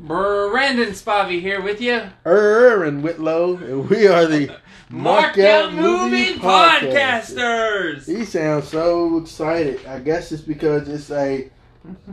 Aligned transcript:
Brandon 0.00 0.90
Spivey 0.90 1.40
here 1.40 1.60
with 1.60 1.80
you. 1.80 2.02
And 2.24 3.02
Whitlow, 3.02 3.56
and 3.56 3.88
we 3.90 4.06
are 4.06 4.26
the 4.26 4.56
Marked 4.90 5.38
Out 5.38 5.74
Movie 5.74 6.34
Podcasters. 6.34 8.06
He 8.06 8.24
sounds 8.24 8.68
so 8.68 9.18
excited. 9.18 9.84
I 9.86 9.98
guess 9.98 10.30
it's 10.32 10.42
because 10.42 10.88
it's 10.88 11.10
a 11.10 11.50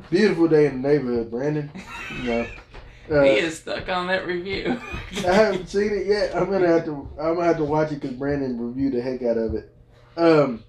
beautiful 0.10 0.48
day 0.48 0.66
in 0.66 0.82
the 0.82 0.88
neighborhood, 0.90 1.32
Brandon. 1.32 1.72
No. 2.24 2.48
Uh, 3.08 3.22
he 3.22 3.34
is 3.34 3.60
stuck 3.60 3.88
on 3.88 4.08
that 4.08 4.26
review. 4.26 4.82
I 5.28 5.32
haven't 5.32 5.70
seen 5.70 5.92
it 5.92 6.08
yet. 6.08 6.36
I'm 6.36 6.50
gonna 6.50 6.68
have 6.68 6.86
to. 6.86 7.08
I'm 7.22 7.36
gonna 7.36 7.46
have 7.46 7.58
to 7.58 7.64
watch 7.64 7.92
it 7.92 8.02
because 8.02 8.18
Brandon 8.18 8.60
reviewed 8.60 8.94
the 8.94 9.02
heck 9.04 9.22
out 9.22 9.38
of 9.38 9.54
it. 9.54 9.72
Um, 10.18 10.64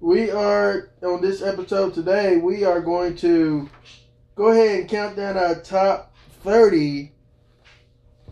we 0.00 0.30
are 0.30 0.88
on 1.02 1.20
this 1.20 1.42
episode 1.42 1.92
today. 1.92 2.38
We 2.38 2.64
are 2.64 2.80
going 2.80 3.14
to 3.16 3.68
go 4.36 4.46
ahead 4.46 4.80
and 4.80 4.88
count 4.88 5.16
down 5.16 5.36
our 5.36 5.60
top 5.60 6.15
30 6.46 7.10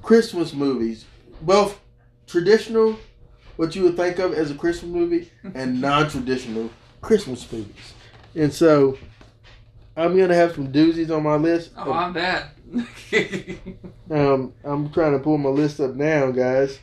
Christmas 0.00 0.54
movies, 0.54 1.04
both 1.42 1.80
traditional, 2.28 2.96
what 3.56 3.74
you 3.74 3.82
would 3.82 3.96
think 3.96 4.20
of 4.20 4.32
as 4.32 4.52
a 4.52 4.54
Christmas 4.54 4.88
movie, 4.88 5.32
and 5.54 5.80
non-traditional 5.80 6.70
Christmas 7.00 7.50
movies. 7.50 7.74
And 8.36 8.52
so, 8.54 8.96
I'm 9.96 10.16
gonna 10.16 10.36
have 10.36 10.54
some 10.54 10.72
doozies 10.72 11.10
on 11.10 11.24
my 11.24 11.34
list. 11.34 11.72
Oh, 11.76 11.92
I'm 11.92 12.12
bad. 12.12 12.50
Um, 14.10 14.52
I'm 14.62 14.92
trying 14.92 15.12
to 15.12 15.18
pull 15.18 15.38
my 15.38 15.48
list 15.48 15.80
up 15.80 15.94
now, 15.94 16.30
guys. 16.30 16.78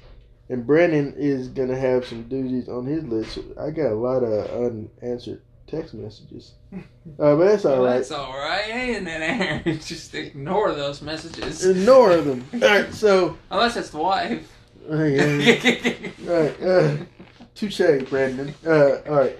And 0.49 0.65
Brandon 0.65 1.13
is 1.15 1.47
gonna 1.47 1.77
have 1.77 2.05
some 2.05 2.25
doozies 2.25 2.67
on 2.67 2.85
his 2.85 3.03
list. 3.05 3.37
I 3.57 3.69
got 3.69 3.91
a 3.91 3.95
lot 3.95 4.23
of 4.23 4.49
unanswered 4.49 5.41
text 5.67 5.93
messages, 5.93 6.55
uh, 6.73 6.77
but 7.17 7.37
that's 7.45 7.65
all 7.65 7.73
Well, 7.81 7.83
right. 7.85 7.97
That's 7.97 8.11
all 8.11 8.33
right. 8.37 8.63
Hey, 8.63 8.95
and 8.95 9.05
then 9.07 9.21
Aaron, 9.65 9.79
just 9.85 10.13
ignore 10.15 10.73
those 10.73 11.01
messages. 11.01 11.65
Ignore 11.65 12.17
them. 12.17 12.45
All 12.53 12.59
right, 12.59 12.93
so 12.93 13.37
Unless 13.49 13.77
it's 13.77 13.89
the 13.89 13.97
wife. 13.97 14.51
all 14.89 14.97
right, 14.97 16.63
uh, 16.63 16.97
touche, 17.55 17.81
Brandon. 18.09 18.53
Uh, 18.65 18.97
all 19.07 19.15
right, 19.17 19.39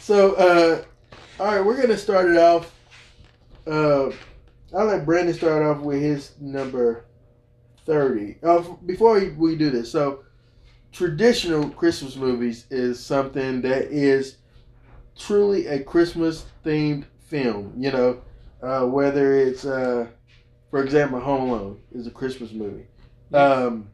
so 0.00 0.34
uh, 0.34 0.84
all 1.38 1.46
right, 1.46 1.64
we're 1.64 1.80
gonna 1.80 1.96
start 1.96 2.28
it 2.30 2.36
off. 2.36 2.74
Uh, 3.66 4.10
I'll 4.76 4.86
let 4.86 5.04
Brandon 5.06 5.34
start 5.34 5.62
off 5.62 5.80
with 5.82 6.00
his 6.00 6.32
number 6.40 7.04
thirty. 7.86 8.36
Uh, 8.42 8.62
before 8.86 9.14
we- 9.20 9.30
we 9.30 9.56
do 9.56 9.70
this, 9.70 9.90
so 9.92 10.24
traditional 10.92 11.70
Christmas 11.70 12.16
movies 12.16 12.66
is 12.70 12.98
something 12.98 13.60
that 13.62 13.92
is 13.92 14.38
truly 15.20 15.66
a 15.66 15.82
Christmas 15.82 16.44
themed 16.64 17.04
film. 17.20 17.72
You 17.76 17.92
know, 17.92 18.20
uh, 18.62 18.86
whether 18.86 19.34
it's, 19.34 19.64
uh, 19.64 20.06
for 20.70 20.82
example, 20.82 21.20
Home 21.20 21.50
Alone 21.50 21.80
is 21.92 22.06
a 22.06 22.10
Christmas 22.10 22.52
movie, 22.52 22.86
um, 23.32 23.88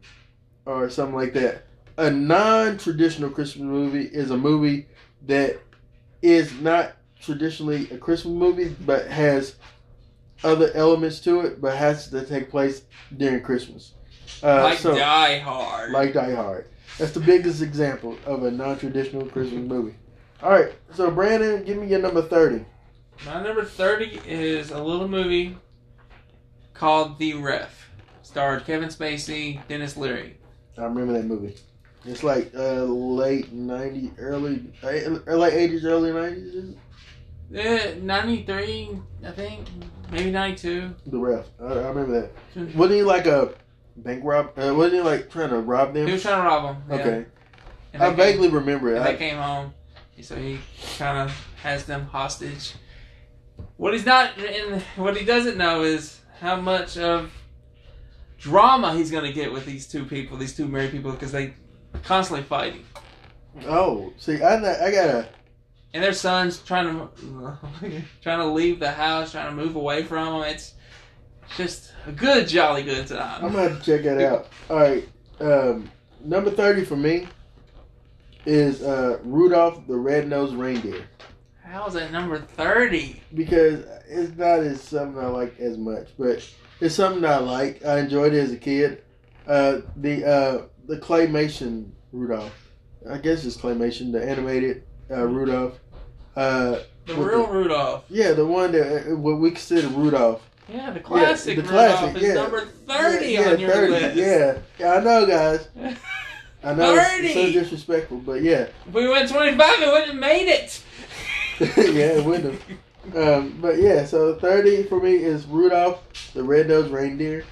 or 0.65 0.89
something 0.89 1.15
like 1.15 1.33
that. 1.33 1.63
A 1.97 2.09
non-traditional 2.11 3.29
Christmas 3.29 3.63
movie 3.63 4.05
is 4.05 4.31
a 4.31 4.37
movie 4.37 4.87
that 5.25 5.59
is 6.21 6.53
not 6.61 6.93
traditionally 7.19 7.89
a 7.91 7.97
Christmas 7.97 8.33
movie, 8.33 8.75
but 8.85 9.07
has 9.07 9.55
other 10.43 10.71
elements 10.75 11.19
to 11.21 11.41
it, 11.41 11.59
but 11.59 11.75
has 11.75 12.09
to 12.09 12.23
take 12.25 12.49
place 12.51 12.83
during 13.17 13.41
Christmas. 13.41 13.93
Uh, 14.43 14.63
like 14.63 14.77
so- 14.77 14.95
Die 14.95 15.39
Hard. 15.39 15.91
like 15.91 16.13
Die 16.13 16.35
Hard. 16.35 16.67
That's 16.99 17.11
the 17.11 17.19
biggest 17.19 17.61
example 17.61 18.17
of 18.25 18.43
a 18.43 18.51
non-traditional 18.51 19.25
Christmas 19.27 19.67
movie. 19.67 19.95
All 20.43 20.51
right, 20.51 20.73
so 20.93 21.09
Brandon, 21.09 21.63
give 21.63 21.77
me 21.77 21.87
your 21.87 21.99
number 21.99 22.21
thirty. 22.21 22.63
My 23.25 23.41
number 23.41 23.65
30 23.65 24.21
is 24.27 24.69
a 24.69 24.79
little 24.81 25.07
movie 25.07 25.57
called 26.75 27.17
The 27.17 27.33
Ref. 27.33 27.89
Starred 28.21 28.63
Kevin 28.65 28.89
Spacey, 28.89 29.65
Denis 29.67 29.97
Leary. 29.97 30.37
I 30.77 30.83
remember 30.83 31.13
that 31.13 31.25
movie. 31.25 31.55
It's 32.05 32.23
like 32.23 32.53
uh, 32.55 32.83
late 32.83 33.51
'90s, 33.51 34.13
early, 34.19 34.71
uh, 34.83 34.87
late 35.35 35.53
'80s, 35.53 35.83
early 35.83 36.11
'90s. 36.11 36.75
Uh, 37.49 37.95
93, 38.01 38.99
I 39.25 39.31
think. 39.31 39.67
Maybe 40.11 40.29
92. 40.29 40.93
The 41.07 41.17
ref. 41.17 41.45
I, 41.59 41.63
I 41.65 41.87
remember 41.87 42.29
that. 42.53 42.75
Wasn't 42.75 42.97
he 42.97 43.03
like 43.03 43.25
a 43.25 43.53
bank 43.95 44.21
rob? 44.23 44.51
Uh, 44.59 44.75
wasn't 44.75 44.95
he 44.95 45.01
like 45.01 45.31
trying 45.31 45.49
to 45.49 45.59
rob 45.59 45.93
them? 45.93 46.05
He 46.05 46.13
was 46.13 46.21
trying 46.21 46.43
to 46.43 46.47
rob 46.47 46.63
them. 46.63 46.83
yeah. 46.89 47.05
Okay, 47.05 47.25
I 47.99 48.09
vaguely 48.11 48.49
remember 48.49 48.93
it. 48.93 48.97
and 48.97 49.05
they 49.05 49.13
I, 49.13 49.15
came 49.15 49.37
home. 49.37 49.73
So 50.21 50.35
he 50.35 50.59
kind 50.97 51.17
of 51.17 51.47
has 51.61 51.85
them 51.85 52.07
hostage. 52.07 52.73
What 53.77 53.93
he's 53.93 54.05
not 54.05 54.37
in, 54.37 54.81
what 54.95 55.15
he 55.15 55.25
doesn't 55.25 55.57
know 55.57 55.83
is 55.83 56.19
how 56.39 56.55
much 56.55 56.97
of 56.97 57.31
drama 58.37 58.95
he's 58.95 59.11
gonna 59.11 59.31
get 59.31 59.51
with 59.51 59.65
these 59.65 59.87
two 59.87 60.05
people, 60.05 60.37
these 60.37 60.55
two 60.55 60.67
married 60.67 60.91
people, 60.91 61.11
because 61.11 61.31
they 61.31 61.53
constantly 62.03 62.43
fighting. 62.43 62.83
oh, 63.67 64.11
see, 64.17 64.41
I 64.41 64.55
I 64.55 64.91
gotta. 64.91 65.29
and 65.93 66.03
their 66.03 66.13
son's 66.13 66.59
trying 66.59 66.95
to 66.95 67.57
trying 68.21 68.39
to 68.39 68.47
leave 68.47 68.79
the 68.79 68.91
house, 68.91 69.31
trying 69.31 69.55
to 69.55 69.55
move 69.55 69.75
away 69.75 70.03
from 70.03 70.41
them. 70.41 70.49
It's 70.49 70.73
just 71.55 71.93
a 72.05 72.11
good, 72.11 72.47
jolly 72.47 72.83
good 72.83 73.07
time. 73.07 73.45
I'm 73.45 73.51
gonna 73.53 73.69
have 73.69 73.83
to 73.83 73.85
check 73.85 74.03
that 74.03 74.21
out. 74.21 74.47
All 74.69 74.77
right, 74.77 75.07
um, 75.39 75.89
number 76.23 76.51
thirty 76.51 76.83
for 76.83 76.95
me 76.97 77.27
is 78.47 78.81
uh, 78.81 79.19
Rudolph 79.23 79.85
the 79.87 79.95
Red-Nosed 79.97 80.55
Reindeer. 80.55 81.03
How's 81.63 81.93
that 81.95 82.11
number 82.13 82.39
thirty? 82.39 83.21
because 83.33 83.83
it's 84.07 84.37
not 84.37 84.61
as 84.61 84.81
something 84.81 85.21
I 85.21 85.27
like 85.27 85.59
as 85.59 85.77
much, 85.77 86.07
but 86.17 86.47
it's 86.79 86.95
something 86.95 87.25
I 87.25 87.37
like. 87.39 87.83
I 87.85 87.99
enjoyed 87.99 88.33
it 88.33 88.39
as 88.39 88.51
a 88.53 88.57
kid. 88.57 89.03
Uh, 89.45 89.81
the 89.97 90.25
uh, 90.25 90.61
the 90.87 90.97
claymation 90.97 91.89
Rudolph, 92.13 92.71
I 93.09 93.17
guess 93.17 93.43
it's 93.43 93.57
claymation, 93.57 94.13
the 94.13 94.23
animated 94.23 94.83
uh, 95.11 95.25
Rudolph. 95.25 95.77
Uh, 96.37 96.79
The 97.05 97.15
real 97.15 97.45
the- 97.47 97.51
Rudolph. 97.53 98.05
yeah, 98.09 98.31
the 98.31 98.45
one 98.45 98.71
that 98.71 99.11
uh, 99.11 99.15
what 99.17 99.39
we 99.39 99.49
consider 99.51 99.89
Rudolph. 99.89 100.49
Yeah, 100.69 100.91
the 100.91 100.99
classic 101.01 101.57
Yeah, 101.57 101.63
the 101.63 101.67
Rudolph 101.69 101.99
classic, 101.99 102.15
is 102.21 102.27
yeah. 102.29 102.33
number 102.33 102.65
thirty 102.65 103.25
yeah, 103.33 103.49
on 103.51 103.59
your 103.59 103.71
30, 103.71 103.91
list. 103.91 104.15
Yeah, 104.15 104.57
yeah, 104.79 104.93
I 104.93 105.03
know, 105.03 105.25
guys. 105.25 105.67
I 106.63 106.73
know 106.73 106.95
it's 106.95 107.33
30. 107.33 107.33
so 107.33 107.51
disrespectful, 107.51 108.17
but 108.19 108.41
yeah, 108.41 108.67
If 108.87 108.93
we 108.93 109.07
went 109.07 109.29
twenty-five, 109.29 109.81
it 109.81 109.87
wouldn't 109.87 110.11
have 110.11 110.19
made 110.19 110.47
it. 110.47 110.83
yeah, 111.59 112.17
it 112.19 112.25
wouldn't 112.25 112.59
have. 112.61 113.15
Um, 113.15 113.57
but 113.61 113.77
yeah, 113.79 114.05
so 114.05 114.35
thirty 114.35 114.83
for 114.83 114.99
me 114.99 115.15
is 115.15 115.45
Rudolph 115.45 116.01
the 116.33 116.43
Red-Nosed 116.43 116.91
Reindeer. 116.91 117.45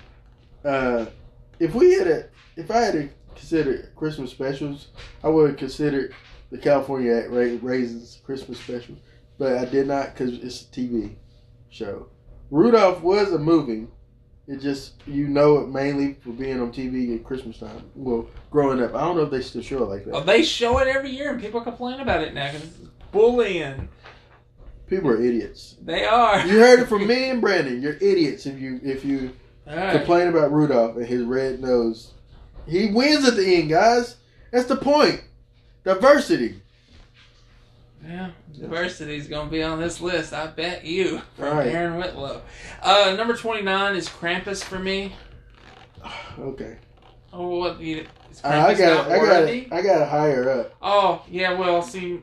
Uh, 0.63 1.05
if 1.59 1.73
we 1.75 1.93
had 1.93 2.07
a, 2.07 2.25
if 2.57 2.69
I 2.71 2.77
had 2.79 2.93
to 2.93 3.09
consider 3.35 3.91
Christmas 3.95 4.31
specials, 4.31 4.87
I 5.23 5.29
would 5.29 5.51
have 5.51 5.57
considered 5.59 6.13
the 6.51 6.57
California 6.57 7.25
Ra- 7.29 7.57
Raisins 7.61 8.19
Christmas 8.25 8.59
special, 8.59 8.95
but 9.37 9.57
I 9.57 9.65
did 9.65 9.87
not 9.87 10.13
because 10.13 10.33
it's 10.39 10.63
a 10.63 10.65
TV 10.65 11.15
show. 11.69 12.07
Rudolph 12.51 13.01
was 13.01 13.31
a 13.31 13.39
movie. 13.39 13.87
It 14.47 14.61
just 14.61 14.93
you 15.07 15.27
know 15.27 15.57
it 15.57 15.69
mainly 15.69 16.13
for 16.21 16.29
being 16.29 16.61
on 16.61 16.71
TV 16.71 17.15
at 17.15 17.23
Christmas 17.23 17.57
time. 17.57 17.81
Well, 17.95 18.27
growing 18.51 18.81
up, 18.81 18.93
I 18.93 19.01
don't 19.01 19.17
know 19.17 19.23
if 19.23 19.31
they 19.31 19.41
still 19.41 19.63
show 19.63 19.83
it 19.83 19.89
like 19.89 20.05
that. 20.05 20.13
Well, 20.13 20.23
they 20.23 20.43
show 20.43 20.77
it 20.77 20.87
every 20.87 21.09
year, 21.09 21.31
and 21.31 21.41
people 21.41 21.61
complain 21.61 21.99
about 21.99 22.21
it 22.21 22.33
now 22.33 22.51
because 22.51 22.63
it's 22.63 22.77
bullying. 23.11 23.89
People 24.87 25.09
are 25.09 25.21
idiots. 25.21 25.77
They 25.81 26.05
are. 26.05 26.45
You 26.45 26.59
heard 26.59 26.79
it 26.79 26.87
from 26.87 27.07
me 27.07 27.31
and 27.31 27.41
Brandon. 27.41 27.81
You're 27.81 27.95
idiots 27.95 28.45
if 28.45 28.59
you 28.59 28.79
if 28.83 29.03
you 29.03 29.31
right. 29.65 29.97
complain 29.97 30.27
about 30.27 30.51
Rudolph 30.51 30.95
and 30.95 31.07
his 31.07 31.23
red 31.23 31.59
nose. 31.59 32.13
He 32.67 32.91
wins 32.91 33.27
at 33.27 33.35
the 33.35 33.55
end, 33.55 33.69
guys. 33.69 34.17
That's 34.51 34.67
the 34.67 34.75
point. 34.75 35.23
Diversity. 35.83 36.61
Yeah, 38.03 38.31
diversity 38.59 39.15
is 39.15 39.27
going 39.27 39.47
to 39.47 39.51
be 39.51 39.63
on 39.63 39.79
this 39.79 39.99
list. 39.99 40.33
I 40.33 40.47
bet 40.47 40.85
you. 40.85 41.21
From 41.35 41.57
right. 41.57 41.67
Aaron 41.67 41.97
Whitlow. 41.97 42.41
Uh, 42.81 43.15
number 43.17 43.35
29 43.35 43.95
is 43.95 44.07
Krampus 44.07 44.63
for 44.63 44.79
me. 44.79 45.13
Okay. 46.37 46.77
Oh, 47.33 47.59
what? 47.59 47.79
You, 47.79 48.05
is 48.29 48.41
Krampus 48.41 48.45
I, 48.45 48.73
got 48.75 49.07
not 49.07 49.11
I 49.11 49.15
got 49.17 49.21
worthy? 49.21 49.67
I 49.71 49.81
got 49.81 49.99
to 49.99 50.05
higher 50.05 50.49
up. 50.49 50.75
Oh, 50.81 51.23
yeah, 51.29 51.53
well, 51.53 51.81
see, 51.81 52.21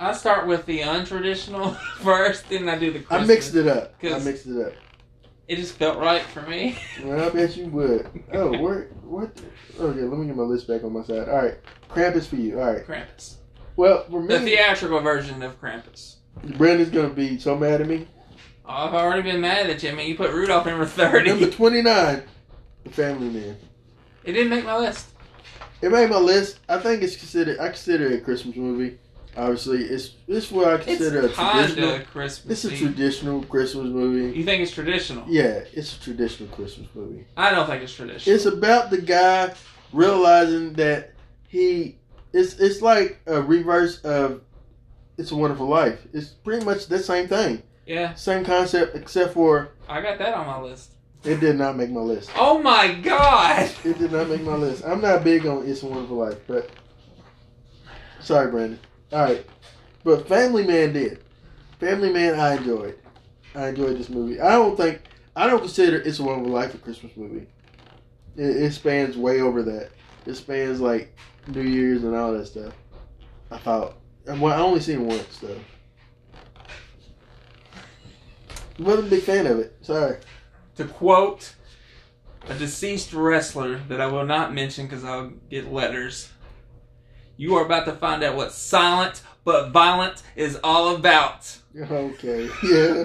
I 0.00 0.12
start 0.12 0.46
with 0.46 0.66
the 0.66 0.80
untraditional 0.80 1.76
first, 1.98 2.48
then 2.48 2.68
I 2.68 2.78
do 2.78 2.92
the 2.92 3.04
I 3.10 3.24
mixed 3.24 3.54
it 3.54 3.68
up. 3.68 3.94
I 4.02 4.18
mixed 4.20 4.46
it 4.46 4.66
up. 4.66 4.72
It 5.48 5.56
just 5.56 5.74
felt 5.74 5.98
right 5.98 6.22
for 6.22 6.42
me. 6.42 6.78
Well, 7.04 7.24
I 7.24 7.28
bet 7.28 7.56
you 7.56 7.66
would. 7.66 8.08
Oh, 8.32 8.56
where 8.62 8.84
what? 9.04 9.30
Okay, 9.78 10.00
let 10.00 10.18
me 10.18 10.26
get 10.26 10.36
my 10.36 10.44
list 10.44 10.66
back 10.66 10.82
on 10.82 10.92
my 10.92 11.02
side. 11.02 11.28
All 11.28 11.36
right, 11.36 11.58
Krampus 11.88 12.26
for 12.26 12.36
you. 12.36 12.60
All 12.60 12.72
right. 12.72 12.86
Krampus. 12.86 13.34
Well, 13.82 14.04
for 14.08 14.24
The 14.24 14.38
theatrical 14.38 15.00
version 15.00 15.42
of 15.42 15.60
Krampus. 15.60 16.14
Brandon's 16.56 16.90
gonna 16.90 17.08
be 17.08 17.36
so 17.40 17.58
mad 17.58 17.80
at 17.80 17.88
me. 17.88 18.06
Oh, 18.64 18.70
I've 18.72 18.94
already 18.94 19.22
been 19.22 19.40
mad 19.40 19.68
at 19.70 19.82
you. 19.82 19.90
I 19.90 19.94
mean, 19.94 20.08
you 20.08 20.14
put 20.16 20.30
Rudolph 20.32 20.66
number 20.66 20.84
Number 20.84 21.20
30. 21.20 21.50
twenty 21.50 21.82
nine, 21.82 22.22
The 22.84 22.90
Family 22.90 23.28
Man. 23.28 23.56
It 24.22 24.34
didn't 24.34 24.50
make 24.50 24.64
my 24.64 24.76
list. 24.78 25.08
It 25.80 25.90
made 25.90 26.08
my 26.10 26.18
list. 26.18 26.60
I 26.68 26.78
think 26.78 27.02
it's 27.02 27.16
considered. 27.16 27.58
I 27.58 27.70
consider 27.70 28.06
it 28.06 28.20
a 28.20 28.24
Christmas 28.24 28.54
movie. 28.54 28.98
Obviously, 29.36 29.82
it's 29.82 30.14
it's 30.28 30.52
what 30.52 30.68
I 30.68 30.76
consider 30.84 31.26
It's 31.26 31.36
a 31.36 31.50
traditional. 31.50 31.98
Christmas. 32.04 32.64
It's 32.64 32.72
a 32.72 32.76
traditional 32.78 33.42
Christmas 33.42 33.86
movie. 33.86 34.38
You 34.38 34.44
think 34.44 34.62
it's 34.62 34.70
traditional? 34.70 35.24
Yeah, 35.26 35.64
it's 35.72 35.96
a 35.96 36.00
traditional 36.00 36.48
Christmas 36.50 36.86
movie. 36.94 37.26
I 37.36 37.50
don't 37.50 37.66
think 37.66 37.82
it's 37.82 37.94
traditional. 37.96 38.32
It's 38.36 38.46
about 38.46 38.90
the 38.90 39.00
guy 39.02 39.52
realizing 39.92 40.74
that 40.74 41.14
he 41.48 41.98
it's 42.32 42.54
it's 42.58 42.82
like 42.82 43.20
a 43.26 43.40
reverse 43.42 44.00
of 44.02 44.42
It's 45.18 45.30
a 45.30 45.36
Wonderful 45.36 45.66
Life. 45.66 46.00
It's 46.12 46.28
pretty 46.30 46.64
much 46.64 46.86
the 46.86 46.98
same 46.98 47.28
thing, 47.28 47.62
yeah, 47.86 48.14
same 48.14 48.44
concept, 48.44 48.96
except 48.96 49.34
for 49.34 49.70
I 49.88 50.00
got 50.00 50.18
that 50.18 50.34
on 50.34 50.46
my 50.46 50.60
list. 50.60 50.92
it 51.24 51.40
did 51.40 51.56
not 51.56 51.76
make 51.76 51.90
my 51.90 52.00
list. 52.00 52.30
Oh 52.36 52.58
my 52.62 52.94
god! 52.94 53.70
It 53.84 53.98
did 53.98 54.12
not 54.12 54.28
make 54.28 54.42
my 54.42 54.54
list. 54.54 54.84
I'm 54.84 55.00
not 55.00 55.24
big 55.24 55.46
on 55.46 55.68
It's 55.68 55.82
a 55.82 55.86
Wonderful 55.86 56.16
Life, 56.16 56.38
but 56.46 56.70
sorry, 58.20 58.50
Brandon. 58.50 58.78
All 59.12 59.24
right, 59.24 59.46
but 60.04 60.26
Family 60.28 60.66
Man 60.66 60.92
did. 60.92 61.22
Family 61.80 62.12
Man, 62.12 62.38
I 62.38 62.56
enjoyed. 62.56 62.98
I 63.54 63.68
enjoyed 63.68 63.98
this 63.98 64.08
movie. 64.08 64.40
I 64.40 64.52
don't 64.52 64.76
think 64.76 65.02
I 65.36 65.46
don't 65.46 65.60
consider 65.60 65.98
It's 65.98 66.18
a 66.18 66.22
Wonderful 66.22 66.52
Life 66.52 66.74
a 66.74 66.78
Christmas 66.78 67.12
movie. 67.16 67.46
It, 68.36 68.56
it 68.56 68.72
spans 68.72 69.16
way 69.18 69.40
over 69.42 69.62
that. 69.64 69.90
It 70.24 70.34
spans 70.34 70.80
like 70.80 71.14
New 71.48 71.62
Year's 71.62 72.04
and 72.04 72.14
all 72.14 72.32
that 72.32 72.46
stuff. 72.46 72.72
I 73.50 73.58
thought. 73.58 73.94
and 74.26 74.40
Well, 74.40 74.52
I 74.54 74.62
only 74.62 74.80
seen 74.80 75.06
once 75.06 75.38
though. 75.38 75.58
Wasn't 78.78 79.06
a 79.06 79.10
big 79.10 79.22
fan 79.22 79.46
of 79.46 79.58
it. 79.58 79.76
Sorry. 79.82 80.16
To 80.76 80.84
quote 80.86 81.54
a 82.48 82.54
deceased 82.54 83.12
wrestler 83.12 83.78
that 83.88 84.00
I 84.00 84.06
will 84.06 84.24
not 84.24 84.54
mention 84.54 84.86
because 84.86 85.04
I'll 85.04 85.30
get 85.50 85.72
letters. 85.72 86.30
You 87.36 87.54
are 87.56 87.64
about 87.64 87.84
to 87.86 87.92
find 87.92 88.22
out 88.22 88.36
what 88.36 88.52
silent 88.52 89.22
but 89.44 89.70
violent 89.70 90.22
is 90.36 90.58
all 90.62 90.94
about. 90.94 91.58
Okay. 91.78 92.48
Yeah. 92.62 93.04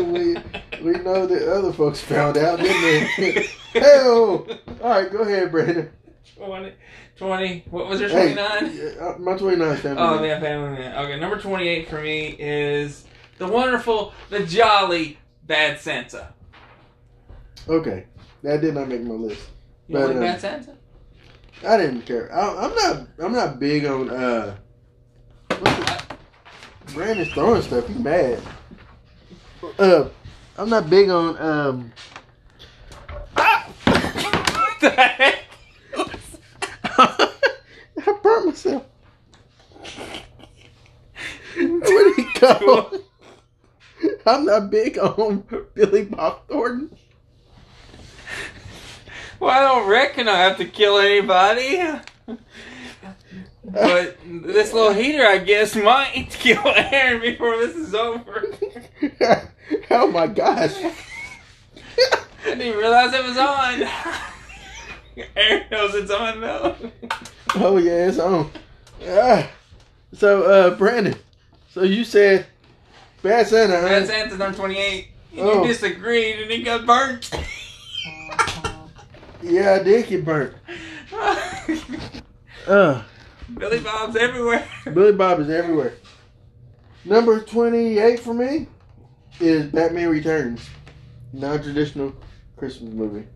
we 0.00 0.36
we 0.82 0.92
know 0.98 1.26
that 1.26 1.52
other 1.52 1.72
folks 1.72 2.00
found 2.00 2.36
out, 2.36 2.58
didn't 2.60 3.10
they? 3.18 3.46
Hell. 3.80 4.46
All 4.82 4.88
right, 4.88 5.10
go 5.10 5.18
ahead, 5.18 5.50
Brandon. 5.52 5.90
20, 6.36 6.72
20 7.16 7.64
what 7.70 7.88
was 7.88 8.00
your 8.00 8.08
29? 8.08 8.36
yeah, 8.36 9.04
uh, 9.04 9.18
my 9.18 9.36
29 9.36 9.68
is 9.68 9.80
family. 9.80 10.02
Oh, 10.02 10.14
Man. 10.16 10.24
yeah, 10.24 10.40
Family 10.40 10.78
Man. 10.78 10.96
Okay, 11.04 11.20
number 11.20 11.38
28 11.38 11.88
for 11.88 12.00
me 12.00 12.36
is 12.38 13.04
the 13.38 13.46
wonderful, 13.46 14.12
the 14.30 14.44
jolly 14.46 15.18
Bad 15.46 15.78
Santa. 15.80 16.32
Okay, 17.68 18.06
that 18.42 18.60
did 18.60 18.74
not 18.74 18.88
make 18.88 19.02
my 19.02 19.14
list. 19.14 19.48
You 19.88 19.94
But, 19.96 20.08
like 20.08 20.16
uh, 20.16 20.20
Bad 20.20 20.40
Santa? 20.40 20.76
I 21.66 21.76
didn't 21.76 22.02
care. 22.02 22.32
I, 22.34 22.64
I'm 22.64 22.74
not. 22.74 23.06
I'm 23.18 23.32
not 23.32 23.58
big 23.58 23.84
on. 23.84 24.08
uh 24.10 24.56
Brandon's 26.94 27.28
throwing 27.32 27.60
stuff. 27.62 27.86
He's 27.86 27.98
mad. 27.98 28.40
Uh, 29.78 30.08
I'm 30.56 30.70
not 30.70 30.88
big 30.88 31.10
on. 31.10 31.36
um 31.38 31.92
what 33.34 34.80
the 34.80 34.90
heck? 34.90 35.29
I 38.40 38.44
myself. 38.44 38.84
Where'd 41.56 42.16
he 42.16 42.26
go? 42.38 43.00
I'm 44.24 44.46
not 44.46 44.70
big 44.70 44.98
on 44.98 45.44
Billy 45.74 46.04
Bob 46.04 46.46
Thornton. 46.48 46.96
Well, 49.38 49.50
I 49.50 49.60
don't 49.60 49.88
reckon 49.88 50.28
I 50.28 50.38
have 50.38 50.58
to 50.58 50.64
kill 50.64 50.98
anybody. 50.98 51.82
But 53.62 54.16
this 54.24 54.72
little 54.72 54.92
heater, 54.92 55.26
I 55.26 55.38
guess, 55.38 55.76
might 55.76 56.30
kill 56.30 56.62
Aaron 56.64 57.20
before 57.20 57.58
this 57.58 57.76
is 57.76 57.94
over. 57.94 58.44
oh 59.90 60.10
my 60.10 60.26
gosh. 60.26 60.74
I 62.46 62.54
didn't 62.54 62.78
realize 62.78 63.12
it 63.12 63.24
was 63.24 63.36
on. 63.36 64.32
Aaron 65.36 65.64
knows 65.70 65.94
it's 65.94 66.10
on 66.10 66.40
though. 66.40 66.76
Oh 67.56 67.76
yeah, 67.78 68.08
it's 68.08 68.18
on. 68.18 68.50
Ah. 69.06 69.48
So 70.14 70.42
uh 70.44 70.74
Brandon, 70.76 71.14
so 71.70 71.82
you 71.82 72.04
said 72.04 72.46
Bad 73.22 73.46
Santa, 73.46 73.80
huh? 73.80 73.88
Bad 73.88 74.06
Santa's 74.06 74.38
number 74.38 74.56
28. 74.56 75.08
You 75.32 75.42
Oh. 75.42 75.66
disagreed 75.66 76.40
and 76.40 76.50
he 76.50 76.62
got 76.62 76.84
burnt. 76.86 77.30
Yeah, 79.42 79.78
I 79.80 79.82
did 79.82 80.06
get 80.08 80.24
burnt. 80.24 80.54
Uh 82.66 83.02
Billy 83.56 83.80
Bob's 83.80 84.14
everywhere. 84.16 84.64
Billy 84.84 85.12
Bob 85.12 85.40
is 85.40 85.48
everywhere. 85.48 85.94
Number 87.06 87.40
twenty 87.40 87.98
eight 87.98 88.20
for 88.20 88.34
me 88.34 88.68
is 89.40 89.66
Batman 89.72 90.10
Returns. 90.10 90.68
Non 91.32 91.60
traditional 91.62 92.14
Christmas 92.56 92.92
movie. 92.92 93.26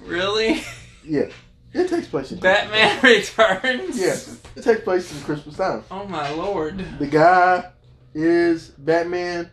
Really? 0.00 0.62
Yeah. 1.04 1.28
It 1.72 1.88
takes 1.88 2.08
place 2.08 2.32
in 2.32 2.38
Batman 2.40 3.00
Returns? 3.02 3.98
Yes. 3.98 4.40
It 4.56 4.62
takes 4.62 4.80
place 4.82 5.12
in 5.14 5.22
Christmas 5.22 5.56
time. 5.56 5.84
Oh 5.90 6.06
my 6.06 6.30
lord. 6.32 6.84
The 6.98 7.06
guy 7.06 7.70
is 8.14 8.68
Batman. 8.70 9.50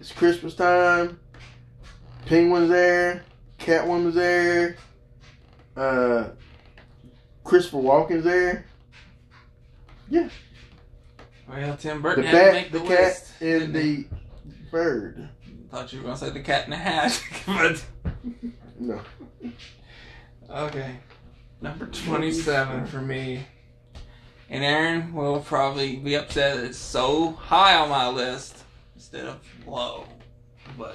It's 0.00 0.12
Christmas 0.12 0.54
time. 0.54 1.18
Penguin's 2.26 2.68
there. 2.70 3.24
Catwoman's 3.58 4.14
there. 4.14 4.76
Uh, 5.76 6.28
Christopher 7.44 7.78
Walken's 7.78 8.24
there. 8.24 8.66
Yeah. 10.10 10.28
Well, 11.48 11.76
Tim 11.76 11.96
The 11.98 12.02
Burton 12.02 12.24
had 12.24 12.30
to 12.32 12.36
bat, 12.38 12.52
make 12.54 12.72
the, 12.72 12.78
the, 12.78 12.84
cat, 12.86 12.98
list. 12.98 13.32
and 13.40 13.74
the 13.74 14.06
bird. 14.70 15.28
Thought 15.70 15.92
you 15.92 15.98
were 16.00 16.04
gonna 16.04 16.16
say 16.16 16.30
the 16.30 16.40
cat 16.40 16.64
in 16.64 16.70
the 16.70 16.76
hat, 16.76 17.22
but 17.46 17.84
No. 18.78 19.00
Okay. 20.50 20.96
Number 21.60 21.86
twenty-seven 21.86 22.86
for 22.86 23.00
me. 23.00 23.46
And 24.50 24.62
Aaron 24.62 25.14
will 25.14 25.40
probably 25.40 25.96
be 25.96 26.14
upset 26.16 26.56
that 26.56 26.64
it's 26.64 26.78
so 26.78 27.32
high 27.32 27.76
on 27.76 27.88
my 27.88 28.08
list 28.08 28.62
instead 28.94 29.24
of 29.26 29.40
low. 29.66 30.04
But 30.78 30.94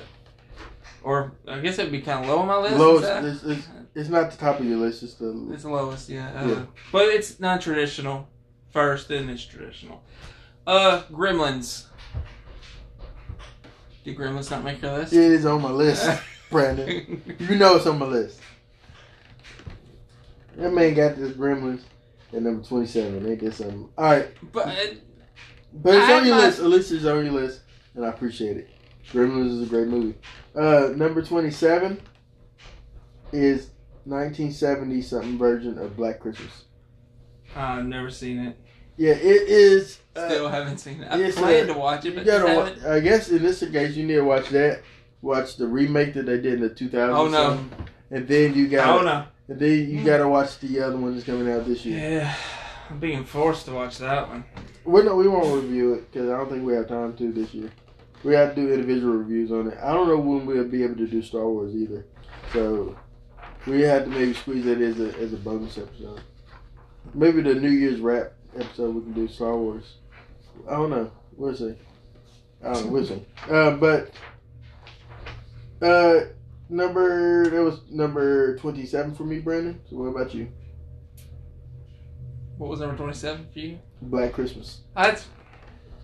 or 1.04 1.31
I 1.48 1.60
guess 1.60 1.80
it'd 1.80 1.92
be 1.92 2.01
kind 2.01 2.24
of 2.24 2.30
low 2.30 2.40
on 2.40 2.48
my 2.48 2.57
list. 2.57 2.75
Lowest, 2.78 3.10
is 3.25 3.44
it's, 3.44 3.60
it's, 3.60 3.68
it's 3.96 4.10
not 4.10 4.31
the 4.31 4.38
top 4.38 4.60
of 4.60 4.66
your 4.66 4.78
list. 4.78 5.04
It's 5.04 5.16
the 5.16 5.50
It's 5.52 5.63
the 5.63 5.69
lowest, 5.69 6.10
yeah. 6.10 6.31
Uh, 6.36 6.48
Yeah. 6.48 6.66
But 6.92 7.07
it's 7.07 7.40
non 7.40 7.60
traditional 7.60 8.28
first, 8.72 9.07
then 9.07 9.30
it's 9.30 9.45
traditional. 9.45 10.04
Uh, 10.68 11.04
Gremlins. 11.12 11.86
Did 14.04 14.18
Gremlins 14.18 14.52
not 14.52 14.63
make 14.63 14.81
your 14.81 14.98
list? 14.98 15.13
it 15.13 15.19
is 15.19 15.45
on 15.45 15.62
my 15.62 15.72
list, 15.72 16.10
Brandon. 16.52 17.22
You 17.40 17.56
know 17.56 17.76
it's 17.76 17.85
on 17.85 18.00
my 18.00 18.06
list. 18.06 18.40
That 20.59 20.73
man 20.73 20.94
got 20.94 21.16
this 21.16 21.31
Gremlins 21.31 21.81
at 22.33 22.42
number 22.42 22.63
twenty-seven. 22.66 23.23
They 23.23 23.35
that 23.35 23.54
something? 23.54 23.89
All 23.97 24.06
right. 24.06 24.28
but 24.51 24.68
uh, 24.68 24.75
But 25.73 25.95
it's 25.95 26.06
I 26.09 26.19
on 26.19 26.25
your 26.25 26.35
have 26.35 26.44
list. 26.45 26.59
At 26.59 26.66
least 26.66 26.92
it's 26.92 27.06
on 27.06 27.25
your 27.25 27.33
list, 27.33 27.61
and 27.95 28.06
I 28.06 28.09
appreciate 28.09 28.57
it. 28.57 28.69
Gremlins 29.11 29.59
is 29.59 29.63
a 29.63 29.69
great 29.69 29.87
movie. 29.87 30.18
Uh, 30.56 30.89
number 30.95 31.21
twenty-seven 31.21 31.99
is 33.31 33.71
nineteen 34.06 34.51
seventy 34.51 35.01
something 35.01 35.37
version 35.37 35.78
of 35.78 35.95
Black 35.95 36.19
Christmas. 36.19 36.66
I've 37.56 37.85
never 37.85 38.09
seen 38.11 38.39
it. 38.39 38.57
Yeah, 38.97 39.13
it 39.13 39.21
is. 39.47 39.99
Uh, 40.16 40.28
Still 40.28 40.49
haven't 40.49 40.80
seen 40.80 41.01
it. 41.01 41.07
I 41.09 41.16
yes, 41.16 41.35
planned 41.35 41.69
uh, 41.69 41.73
to 41.73 41.80
watch 41.80 42.06
it, 42.06 42.16
you 42.16 42.23
gotta. 42.23 42.69
just 42.71 42.83
Wa- 42.85 42.92
I 42.92 42.99
guess 42.99 43.30
in 43.30 43.42
this 43.42 43.59
case, 43.59 43.95
you 43.95 44.06
need 44.06 44.16
to 44.16 44.23
watch 44.23 44.49
that. 44.49 44.81
Watch 45.21 45.56
the 45.57 45.68
remake 45.68 46.13
that 46.16 46.25
they 46.25 46.39
did 46.39 46.56
in 46.56 46.61
the 46.61 46.69
two 46.69 46.89
thousand. 46.89 47.16
Oh 47.16 47.28
no! 47.30 47.66
And 48.11 48.28
then 48.28 48.54
you 48.56 48.68
got. 48.68 48.99
Oh 48.99 49.04
no! 49.04 49.25
And 49.49 49.59
then 49.59 49.89
you 49.89 50.03
gotta 50.03 50.27
watch 50.29 50.59
the 50.59 50.79
other 50.79 50.95
one 50.95 51.15
that's 51.15 51.25
coming 51.25 51.51
out 51.51 51.65
this 51.65 51.83
year. 51.83 51.97
Yeah, 51.97 52.35
I'm 52.89 52.99
being 52.99 53.23
forced 53.25 53.65
to 53.65 53.71
watch 53.71 53.97
that 53.97 54.29
one. 54.29 54.45
We 54.85 55.01
no, 55.01 55.15
we 55.15 55.27
won't 55.27 55.63
review 55.63 55.95
it 55.95 56.11
because 56.11 56.29
I 56.29 56.37
don't 56.37 56.51
think 56.51 56.63
we 56.63 56.73
have 56.73 56.87
time 56.87 57.18
to 57.18 57.31
this 57.31 57.51
year. 57.53 57.71
We 58.23 58.35
have 58.35 58.53
to 58.53 58.61
do 58.61 58.71
individual 58.71 59.13
reviews 59.13 59.51
on 59.51 59.71
it. 59.71 59.77
I 59.81 59.91
don't 59.91 60.07
know 60.07 60.18
when 60.19 60.45
we'll 60.45 60.65
be 60.65 60.83
able 60.83 60.97
to 60.97 61.07
do 61.07 61.23
Star 61.23 61.47
Wars 61.47 61.73
either, 61.73 62.06
so 62.53 62.95
we 63.65 63.81
have 63.81 64.03
to 64.03 64.09
maybe 64.11 64.33
squeeze 64.35 64.65
that 64.65 64.79
as 64.81 64.99
a 64.99 65.18
as 65.18 65.33
a 65.33 65.37
bonus 65.37 65.79
episode. 65.79 66.21
Maybe 67.15 67.41
the 67.41 67.56
New 67.56 67.71
Year's 67.71 68.01
wrap 68.01 68.33
episode 68.56 68.94
we 68.94 69.01
can 69.01 69.13
do 69.13 69.27
Star 69.27 69.57
Wars. 69.57 69.95
I 70.69 70.73
don't 70.73 70.91
know. 70.91 71.11
We'll 71.35 71.56
see. 71.56 71.73
I 72.63 72.73
don't 72.73 72.85
know. 72.85 72.91
We'll 72.91 73.06
see. 73.06 73.25
Uh, 73.49 73.71
but 73.71 74.11
uh, 75.81 76.25
number 76.69 77.49
that 77.49 77.64
was 77.64 77.80
number 77.90 78.57
twenty 78.57 78.85
seven 78.85 79.14
for 79.16 79.23
me, 79.23 79.40
Brandon. 79.40 79.80
So 79.90 79.97
what 79.97 80.06
about 80.07 80.33
you? 80.33 80.49
What 82.57 82.69
was 82.69 82.80
number 82.81 82.95
twenty-seven 82.97 83.47
for 83.54 83.59
you? 83.59 83.80
Black 84.02 84.33
Christmas. 84.33 84.81
That's 84.95 85.26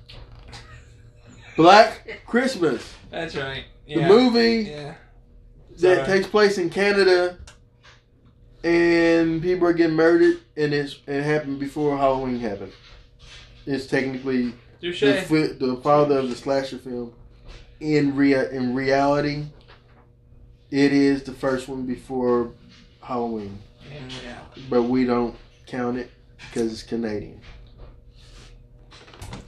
Black 1.57 2.21
Christmas. 2.25 2.93
that's 3.09 3.35
right. 3.35 3.65
The 3.87 4.01
movie 4.07 4.69
Yeah. 4.69 4.95
that 5.79 6.05
Sorry. 6.05 6.17
takes 6.19 6.27
place 6.27 6.57
in 6.57 6.69
Canada, 6.69 7.37
and 8.63 9.41
people 9.41 9.67
are 9.67 9.73
getting 9.73 9.95
murdered, 9.95 10.39
and 10.57 10.73
it's 10.73 10.99
it 11.07 11.23
happened 11.23 11.59
before 11.59 11.97
Halloween 11.97 12.39
happened. 12.39 12.71
It's 13.65 13.85
technically 13.87 14.53
the, 14.81 15.55
the 15.59 15.79
father 15.83 16.19
of 16.19 16.29
the 16.29 16.35
slasher 16.35 16.77
film. 16.77 17.13
In 17.79 18.15
rea- 18.15 18.49
in 18.51 18.73
reality, 18.73 19.45
it 20.75 20.91
is 20.91 21.23
the 21.23 21.31
first 21.31 21.69
one 21.69 21.85
before 21.85 22.51
Halloween, 23.01 23.57
reality. 23.89 24.61
but 24.69 24.83
we 24.83 25.05
don't 25.05 25.33
count 25.67 25.97
it 25.97 26.11
because 26.37 26.69
it's 26.73 26.83
Canadian. 26.83 27.39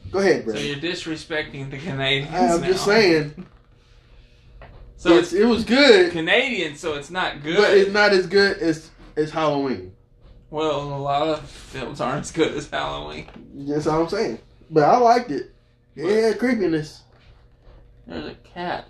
Go 0.09 0.19
ahead, 0.19 0.45
bro. 0.45 0.55
So 0.55 0.61
you're 0.61 0.77
disrespecting 0.77 1.69
the 1.69 1.79
Canadians. 1.79 2.33
I'm 2.33 2.61
now. 2.61 2.67
just 2.67 2.85
saying, 2.85 3.45
So 4.95 5.17
it's, 5.17 5.33
it's 5.33 5.41
it 5.41 5.45
was 5.45 5.65
good, 5.65 6.13
Canadian, 6.13 6.77
so 6.77 6.93
it's 6.93 7.11
not 7.11 7.43
good. 7.43 7.57
but 7.57 7.75
it's 7.75 7.91
not 7.91 8.13
as 8.13 8.25
good 8.25 8.59
as 8.59 8.89
as 9.17 9.29
Halloween. 9.29 9.93
well, 10.49 10.81
a 10.81 10.95
lot 10.95 11.27
of 11.27 11.41
films 11.49 11.99
aren't 11.99 12.21
as 12.21 12.31
good 12.31 12.53
as 12.53 12.69
Halloween. 12.69 13.27
That's 13.53 13.85
all 13.85 14.03
I'm 14.03 14.09
saying. 14.09 14.39
But 14.71 14.83
I 14.85 14.95
liked 14.97 15.31
it. 15.31 15.53
Had 15.97 16.39
creepiness. 16.39 17.01
There's 18.05 18.27
a 18.27 18.35
cat 18.35 18.87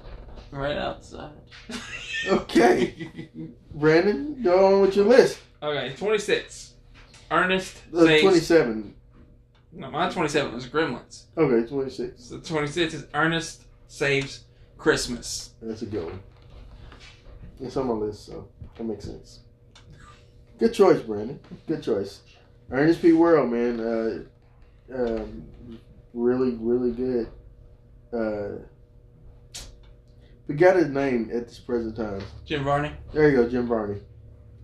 right 0.52 0.78
outside. 0.78 1.32
Okay. 2.28 3.30
Brandon, 3.74 4.42
go 4.42 4.76
on 4.76 4.82
with 4.82 4.96
your 4.96 5.06
list. 5.06 5.40
okay, 5.62 5.94
26. 5.98 6.74
Ernest 7.30 7.78
Uh, 7.94 8.06
saves. 8.06 8.22
27. 8.24 8.96
No, 9.74 9.92
my 9.92 10.10
27 10.10 10.54
was 10.54 10.66
Gremlins. 10.68 11.26
Okay, 11.38 11.68
26. 11.68 12.24
So 12.24 12.40
26 12.40 12.94
is 12.94 13.06
Ernest 13.14 13.64
saves 13.88 14.46
Christmas. 14.78 15.52
That's 15.62 15.82
a 15.82 15.86
good 15.86 16.06
one. 16.06 16.20
It's 17.60 17.76
on 17.78 17.88
my 17.88 17.94
list, 17.94 18.26
so 18.26 18.48
that 18.78 18.84
makes 18.84 19.06
sense. 19.06 19.42
Good 20.60 20.74
choice, 20.74 21.02
Brandon. 21.02 21.40
Good 21.68 21.84
choice. 21.84 22.22
Ernest 22.72 23.02
P. 23.02 23.14
Worrell, 23.14 23.48
man. 23.48 23.80
Uh, 23.80 24.20
um, 24.94 25.48
really, 26.14 26.56
really 26.60 26.92
good. 26.92 27.28
Uh, 28.14 28.62
forgot 30.48 30.76
his 30.78 30.88
name 30.88 31.30
at 31.34 31.48
this 31.48 31.60
present 31.60 31.96
time. 31.96 32.22
Jim 32.46 32.64
Varney. 32.64 32.92
There 33.14 33.30
you 33.30 33.36
go, 33.38 33.50
Jim 33.50 33.68
Varney. 33.68 34.02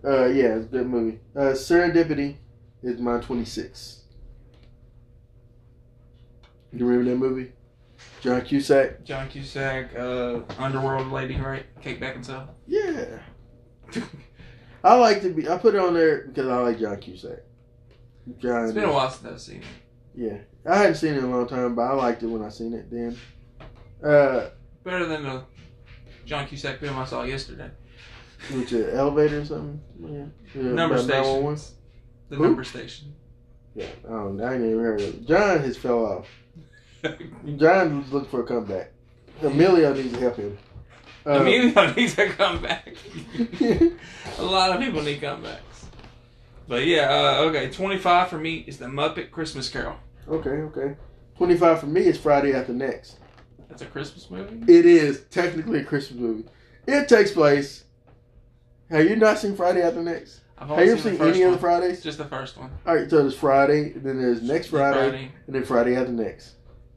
Uh, 0.04 0.26
yeah, 0.26 0.56
it's 0.56 0.66
a 0.66 0.68
good 0.68 0.86
movie. 0.86 1.20
Uh, 1.34 1.52
Serendipity 1.52 2.36
is 2.82 3.00
my 3.00 3.18
26. 3.20 4.02
You 6.72 6.86
remember 6.86 7.10
that 7.10 7.16
movie? 7.16 7.52
John 8.20 8.42
Cusack? 8.42 9.04
John 9.04 9.28
Cusack, 9.28 9.94
uh, 9.96 10.40
Underworld 10.58 11.12
lady, 11.12 11.36
right? 11.36 11.64
Kate 11.80 12.00
Beckinsale. 12.00 12.48
Yeah. 12.66 13.20
I 14.84 14.96
like 14.96 15.22
to 15.22 15.30
be. 15.30 15.48
I 15.48 15.56
put 15.56 15.74
it 15.74 15.80
on 15.80 15.94
there 15.94 16.26
because 16.26 16.48
I 16.48 16.56
like 16.58 16.78
John 16.78 16.96
Cusack. 16.98 17.42
John. 18.38 18.64
It's 18.64 18.72
been 18.72 18.84
a 18.84 18.92
while 18.92 19.10
since 19.10 19.26
I've 19.32 19.40
seen 19.40 19.58
it. 19.58 19.64
Yeah, 20.16 20.38
I 20.70 20.78
hadn't 20.78 20.96
seen 20.96 21.14
it 21.14 21.18
in 21.18 21.24
a 21.24 21.30
long 21.30 21.46
time, 21.46 21.74
but 21.74 21.82
I 21.82 21.92
liked 21.94 22.22
it 22.22 22.26
when 22.26 22.42
I 22.42 22.48
seen 22.48 22.72
it 22.74 22.90
then. 22.90 23.16
Uh, 24.02 24.50
Better 24.84 25.06
than 25.06 25.22
the 25.22 25.44
John 26.24 26.46
Cusack 26.46 26.78
film 26.80 26.98
I 26.98 27.04
saw 27.04 27.22
yesterday. 27.22 27.70
which 28.52 28.72
uh, 28.72 28.78
elevator 28.88 29.40
or 29.40 29.44
something. 29.44 29.80
Yeah. 30.00 30.24
Yeah, 30.54 30.72
Number 30.72 30.98
station. 30.98 31.56
The 32.30 32.36
Who? 32.36 32.42
number 32.44 32.64
station. 32.64 33.14
Yeah, 33.74 33.86
I 34.06 34.10
don't. 34.10 34.40
I 34.40 34.54
ain't 34.54 34.64
even 34.64 34.78
heard 34.78 35.00
it. 35.00 35.26
John 35.26 35.58
has 35.60 35.76
fell 35.76 36.04
off. 36.06 36.28
John 37.56 37.98
was 38.02 38.12
looking 38.12 38.28
for 38.30 38.40
a 38.40 38.46
comeback. 38.46 38.92
Emilio 39.42 39.92
needs 39.92 40.12
to 40.12 40.20
help 40.20 40.36
him. 40.36 40.56
Uh, 41.26 41.30
Emilio 41.40 41.92
needs 41.96 42.14
to 42.14 42.28
come 42.30 42.62
back. 42.62 42.94
a 44.38 44.42
lot 44.42 44.70
of 44.74 44.80
people 44.80 45.02
need 45.02 45.20
comebacks. 45.20 45.58
But 46.68 46.86
yeah, 46.86 47.10
uh, 47.40 47.42
okay, 47.48 47.70
25 47.70 48.28
for 48.28 48.38
me 48.38 48.64
is 48.66 48.78
the 48.78 48.86
Muppet 48.86 49.30
Christmas 49.30 49.68
Carol. 49.68 49.96
okay, 50.28 50.50
okay. 50.50 50.96
Twenty-five 51.36 51.80
for 51.80 51.86
me 51.86 52.02
is 52.02 52.16
Friday 52.16 52.54
after 52.54 52.72
next. 52.72 53.18
That's 53.74 53.82
a 53.82 53.86
Christmas 53.86 54.30
movie? 54.30 54.72
It 54.72 54.86
is 54.86 55.22
technically 55.32 55.80
a 55.80 55.84
Christmas 55.84 56.20
movie. 56.20 56.44
It 56.86 57.08
takes 57.08 57.32
place. 57.32 57.82
Have 58.88 59.04
you 59.10 59.16
not 59.16 59.38
seen 59.38 59.56
Friday 59.56 59.82
After 59.82 60.00
Next? 60.00 60.42
I've 60.56 60.68
Have 60.68 60.84
you 60.84 60.92
ever 60.92 61.00
seen 61.00 61.18
seen 61.18 61.26
any 61.26 61.42
of 61.42 61.50
the 61.50 61.58
Fridays? 61.58 62.00
Just 62.00 62.18
the 62.18 62.24
first 62.24 62.56
one. 62.56 62.70
All 62.86 62.94
right, 62.94 63.10
so 63.10 63.22
there's 63.22 63.34
Friday, 63.34 63.90
then 63.90 64.22
there's 64.22 64.42
next 64.42 64.68
Friday, 64.68 65.08
Friday. 65.10 65.32
and 65.48 65.56
then 65.56 65.64
Friday 65.64 65.96
After 65.96 66.12
Next. 66.12 66.52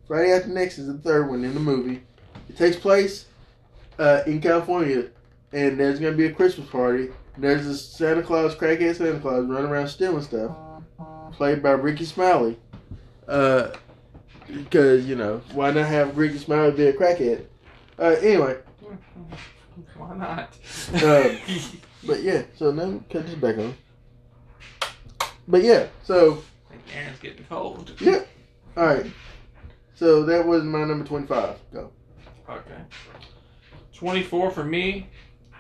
Friday 0.07 0.31
After 0.31 0.50
Next 0.50 0.77
is 0.77 0.86
the 0.86 1.00
third 1.00 1.27
one 1.27 1.43
in 1.43 1.55
the 1.55 1.60
movie. 1.60 2.03
It 2.48 2.55
takes 2.55 2.75
place 2.75 3.25
uh, 3.98 4.22
in 4.27 4.39
California, 4.39 5.05
and 5.53 5.79
there's 5.79 6.00
gonna 6.00 6.15
be 6.15 6.27
a 6.27 6.31
Christmas 6.31 6.69
party. 6.69 7.10
There's 7.39 7.65
this 7.65 7.84
Santa 7.84 8.22
Claus, 8.22 8.53
crackhead 8.53 8.98
Santa 8.98 9.19
Claus, 9.19 9.48
running 9.48 9.72
around 9.72 9.88
stealing 9.88 10.22
stuff, 10.22 10.55
played 11.31 11.63
by 11.63 11.72
Rickey 11.72 12.05
Smiley. 12.05 12.55
Uh, 13.27 13.72
because 14.47 15.05
you 15.05 15.15
know 15.15 15.41
why 15.53 15.71
not 15.71 15.87
have 15.87 16.17
Rickey 16.17 16.37
Smiley 16.37 16.71
be 16.71 16.87
a 16.87 16.93
crackhead? 16.93 17.45
Uh, 17.99 18.15
anyway, 18.21 18.57
Why 19.95 20.15
not? 20.15 20.55
Um, 21.03 21.37
but 22.05 22.21
yeah, 22.23 22.43
so 22.55 22.71
now 22.71 23.01
cut 23.09 23.25
this 23.25 23.35
back 23.35 23.57
on. 23.57 23.75
But 25.47 25.63
yeah, 25.63 25.87
so 26.03 26.43
Aaron's 26.93 27.19
getting 27.19 27.45
cold. 27.45 27.93
Yeah. 27.99 28.21
all 28.75 28.85
right, 28.85 29.05
so 29.95 30.23
that 30.23 30.45
was 30.45 30.63
my 30.63 30.83
number 30.83 31.05
twenty-five. 31.05 31.57
Go. 31.73 31.91
Okay. 32.49 32.81
24 33.93 34.51
for 34.51 34.63
me 34.63 35.09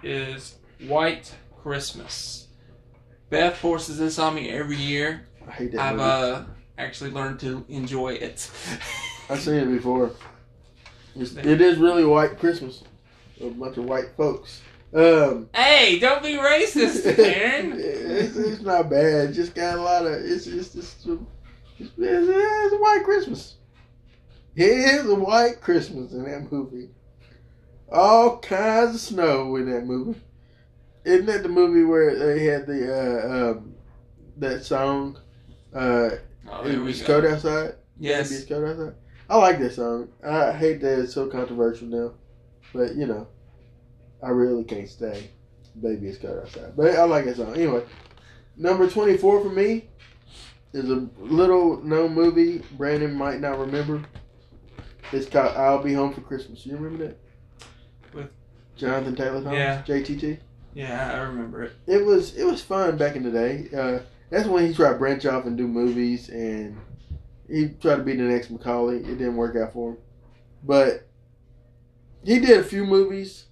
is 0.03 0.55
White 0.87 1.33
Christmas. 1.61 2.47
Beth 3.29 3.57
forces 3.57 3.97
this 3.97 4.19
on 4.19 4.35
me 4.35 4.49
every 4.49 4.77
year. 4.77 5.25
I 5.47 5.51
hate 5.51 5.71
that 5.73 5.81
I've 5.81 5.95
movie. 5.97 6.09
uh, 6.09 6.43
actually 6.77 7.11
learn 7.11 7.37
to 7.39 7.65
enjoy 7.69 8.13
it. 8.13 8.49
I've 9.29 9.39
seen 9.39 9.55
it 9.55 9.65
before. 9.65 10.11
It's, 11.15 11.35
it 11.35 11.61
is 11.61 11.77
really 11.77 12.05
white 12.05 12.39
Christmas. 12.39 12.83
A 13.41 13.49
bunch 13.49 13.77
of 13.77 13.85
white 13.85 14.09
folks. 14.15 14.61
Um, 14.93 15.49
hey, 15.53 15.99
don't 15.99 16.23
be 16.23 16.37
racist, 16.37 17.05
Aaron. 17.19 17.73
it's, 17.77 18.37
it's 18.37 18.61
not 18.61 18.89
bad. 18.89 19.29
It's 19.29 19.35
just 19.35 19.53
got 19.53 19.77
a 19.77 19.81
lot 19.81 20.05
of. 20.05 20.13
It's 20.13 20.47
it's 20.47 20.73
just. 20.73 21.05
It's, 21.05 21.21
it's, 21.79 21.91
it's 21.97 22.73
a 22.73 22.77
white 22.77 23.03
Christmas. 23.03 23.55
It 24.55 24.71
is 24.71 25.07
a 25.07 25.15
white 25.15 25.61
Christmas 25.61 26.13
in 26.13 26.23
that 26.23 26.51
movie. 26.51 26.89
All 27.91 28.39
kinds 28.39 28.95
of 28.95 29.01
snow 29.01 29.55
in 29.57 29.71
that 29.71 29.85
movie. 29.85 30.19
Isn't 31.05 31.27
that 31.27 31.43
the 31.43 31.49
movie 31.49 31.83
where 31.83 32.17
they 32.17 32.45
had 32.45 32.65
the 32.65 32.91
uh, 32.91 33.51
um, 33.51 33.75
that 34.37 34.63
song? 34.63 35.19
Uh, 35.73 36.09
Oh, 36.49 36.65
it 36.65 36.77
was 36.77 37.01
go. 37.01 37.21
cold 37.21 37.25
outside. 37.33 37.75
Yes. 37.99 38.31
It's 38.31 38.45
cold 38.45 38.63
outside. 38.65 38.95
I 39.29 39.37
like 39.37 39.59
that 39.59 39.73
song. 39.73 40.09
I 40.25 40.51
hate 40.53 40.81
that 40.81 40.99
it's 40.99 41.13
so 41.13 41.27
controversial 41.27 41.87
now, 41.87 42.13
but 42.73 42.95
you 42.95 43.05
know, 43.05 43.27
I 44.23 44.29
really 44.29 44.63
can't 44.63 44.87
stay. 44.87 45.29
Baby, 45.81 46.07
it's 46.07 46.17
cold 46.17 46.39
outside. 46.39 46.75
But 46.75 46.95
I 46.95 47.03
like 47.03 47.25
that 47.25 47.35
song. 47.37 47.53
Anyway, 47.55 47.83
number 48.55 48.89
twenty-four 48.89 49.41
for 49.43 49.49
me 49.49 49.89
is 50.73 50.89
a 50.89 51.07
little 51.19 51.81
known 51.83 52.13
movie. 52.13 52.59
Brandon 52.77 53.13
might 53.13 53.41
not 53.41 53.59
remember. 53.59 54.03
It's 55.11 55.27
called 55.27 55.55
"I'll 55.55 55.83
Be 55.83 55.93
Home 55.93 56.13
for 56.13 56.21
Christmas." 56.21 56.65
You 56.65 56.77
remember 56.77 57.07
that? 57.07 57.17
With- 58.13 58.29
Jonathan 58.75 59.15
Taylor 59.15 59.41
Thomas, 59.41 59.53
Yeah. 59.57 59.81
JTT. 59.85 60.39
Yeah, 60.73 61.11
I 61.13 61.17
remember 61.21 61.63
it. 61.63 61.73
It 61.87 62.05
was 62.05 62.35
it 62.37 62.43
was 62.45 62.61
fun 62.61 62.97
back 62.97 63.15
in 63.15 63.23
the 63.23 63.31
day. 63.31 63.67
Uh, 63.75 63.99
that's 64.29 64.47
when 64.47 64.67
he 64.67 64.73
tried 64.73 64.93
to 64.93 64.97
branch 64.99 65.25
off 65.25 65.45
and 65.45 65.57
do 65.57 65.67
movies, 65.67 66.29
and 66.29 66.77
he 67.49 67.69
tried 67.81 67.97
to 67.97 68.03
be 68.03 68.15
the 68.15 68.23
next 68.23 68.49
Macaulay. 68.51 68.97
It 68.97 69.17
didn't 69.17 69.35
work 69.37 69.55
out 69.55 69.73
for 69.73 69.91
him, 69.91 69.97
but 70.63 71.07
he 72.23 72.39
did 72.39 72.59
a 72.59 72.63
few 72.63 72.85
movies, 72.85 73.45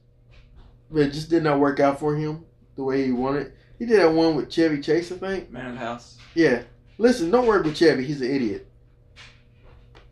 but 0.91 1.03
it 1.03 1.13
just 1.13 1.29
did 1.29 1.43
not 1.43 1.59
work 1.59 1.79
out 1.79 1.99
for 1.99 2.15
him 2.15 2.45
the 2.75 2.83
way 2.83 3.05
he 3.05 3.11
wanted. 3.11 3.53
He 3.79 3.85
did 3.85 3.99
that 3.99 4.11
one 4.11 4.35
with 4.35 4.49
Chevy 4.49 4.81
Chase, 4.81 5.11
I 5.11 5.15
think. 5.17 5.51
Man 5.51 5.67
of 5.67 5.73
the 5.73 5.79
House. 5.79 6.17
Yeah. 6.33 6.63
Listen, 6.97 7.29
don't 7.29 7.45
work 7.47 7.65
with 7.65 7.75
Chevy. 7.75 8.05
He's 8.05 8.21
an 8.21 8.31
idiot. 8.33 8.67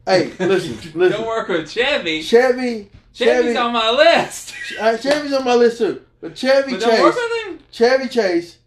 Hey, 0.05 0.33
listen, 0.39 0.75
listen. 0.99 1.11
Don't 1.21 1.27
work 1.27 1.47
with 1.47 1.69
Chevy. 1.69 2.21
Chevy, 2.21 2.89
Chevy's 3.13 3.43
Chevy- 3.53 3.57
on 3.57 3.71
my 3.71 3.89
list. 3.89 4.53
uh, 4.79 4.97
Chevy's 4.97 5.33
on 5.33 5.45
my 5.45 5.55
list 5.55 5.77
too, 5.77 6.01
but 6.19 6.35
Chevy 6.35 6.71
But 6.71 6.81
don't 6.81 7.01
work 7.01 7.13
Chase. 7.15 7.23
with 7.23 7.47
him. 7.47 7.59
Chevy 7.71 8.07
Chase 8.09 8.57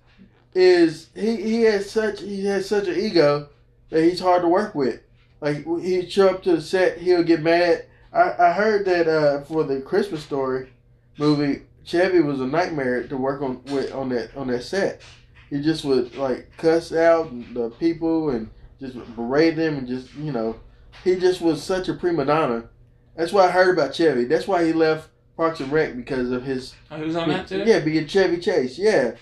is 0.57 1.11
he 1.15 1.37
he 1.37 1.63
has 1.63 1.91
such 1.91 2.21
he 2.21 2.47
has 2.47 2.67
such 2.69 2.89
an 2.89 2.99
ego 2.99 3.49
that 3.91 4.03
he's 4.03 4.21
hard 4.21 4.43
to 4.43 4.49
work 4.49 4.75
with. 4.75 5.01
Like 5.41 5.65
he'd 5.83 6.11
show 6.11 6.29
up 6.31 6.43
to 6.45 6.57
the 6.57 6.63
set, 6.63 6.99
he'll 6.99 7.23
get 7.23 7.43
mad. 7.43 7.85
I, 8.13 8.33
I 8.39 8.53
heard 8.53 8.87
that 8.87 9.07
uh, 9.07 9.43
for 9.45 9.65
the 9.65 9.81
Christmas 9.83 10.23
Story 10.25 10.71
movie, 11.19 11.63
Chevy 11.85 12.21
was 12.21 12.41
a 12.41 12.47
nightmare 12.47 13.07
to 13.07 13.17
work 13.19 13.43
on 13.43 13.63
with 13.65 13.93
on 13.93 14.09
that 14.09 14.35
on 14.35 14.47
that 14.49 14.63
set. 14.63 15.03
He 15.51 15.61
just 15.61 15.85
would 15.85 16.17
like 16.17 16.57
cuss 16.57 16.91
out 16.93 17.31
the 17.53 17.69
people 17.79 18.31
and 18.31 18.51
just 18.81 18.97
berate 19.15 19.57
them 19.57 19.77
and 19.77 19.87
just 19.87 20.15
you 20.15 20.33
know 20.33 20.59
he 21.05 21.17
just 21.17 21.43
was 21.43 21.63
such 21.63 21.89
a 21.89 21.95
prima 21.95 22.25
donna. 22.25 22.65
That's 23.15 23.33
why 23.33 23.47
I 23.47 23.51
heard 23.51 23.77
about 23.79 23.95
Chevy. 23.95 24.25
That's 24.25 24.49
why 24.49 24.65
he 24.65 24.73
left 24.73 25.11
Parks 25.37 25.61
and 25.61 25.71
Rec 25.71 25.95
because 25.97 26.31
of 26.31 26.45
his 26.45 26.75
Oh, 26.91 26.97
who's 26.97 27.15
on 27.15 27.29
that 27.29 27.47
too? 27.47 27.63
yeah, 27.67 27.81
being 27.81 28.07
Chevy 28.07 28.39
Chase. 28.39 28.79
Yeah, 28.79 29.13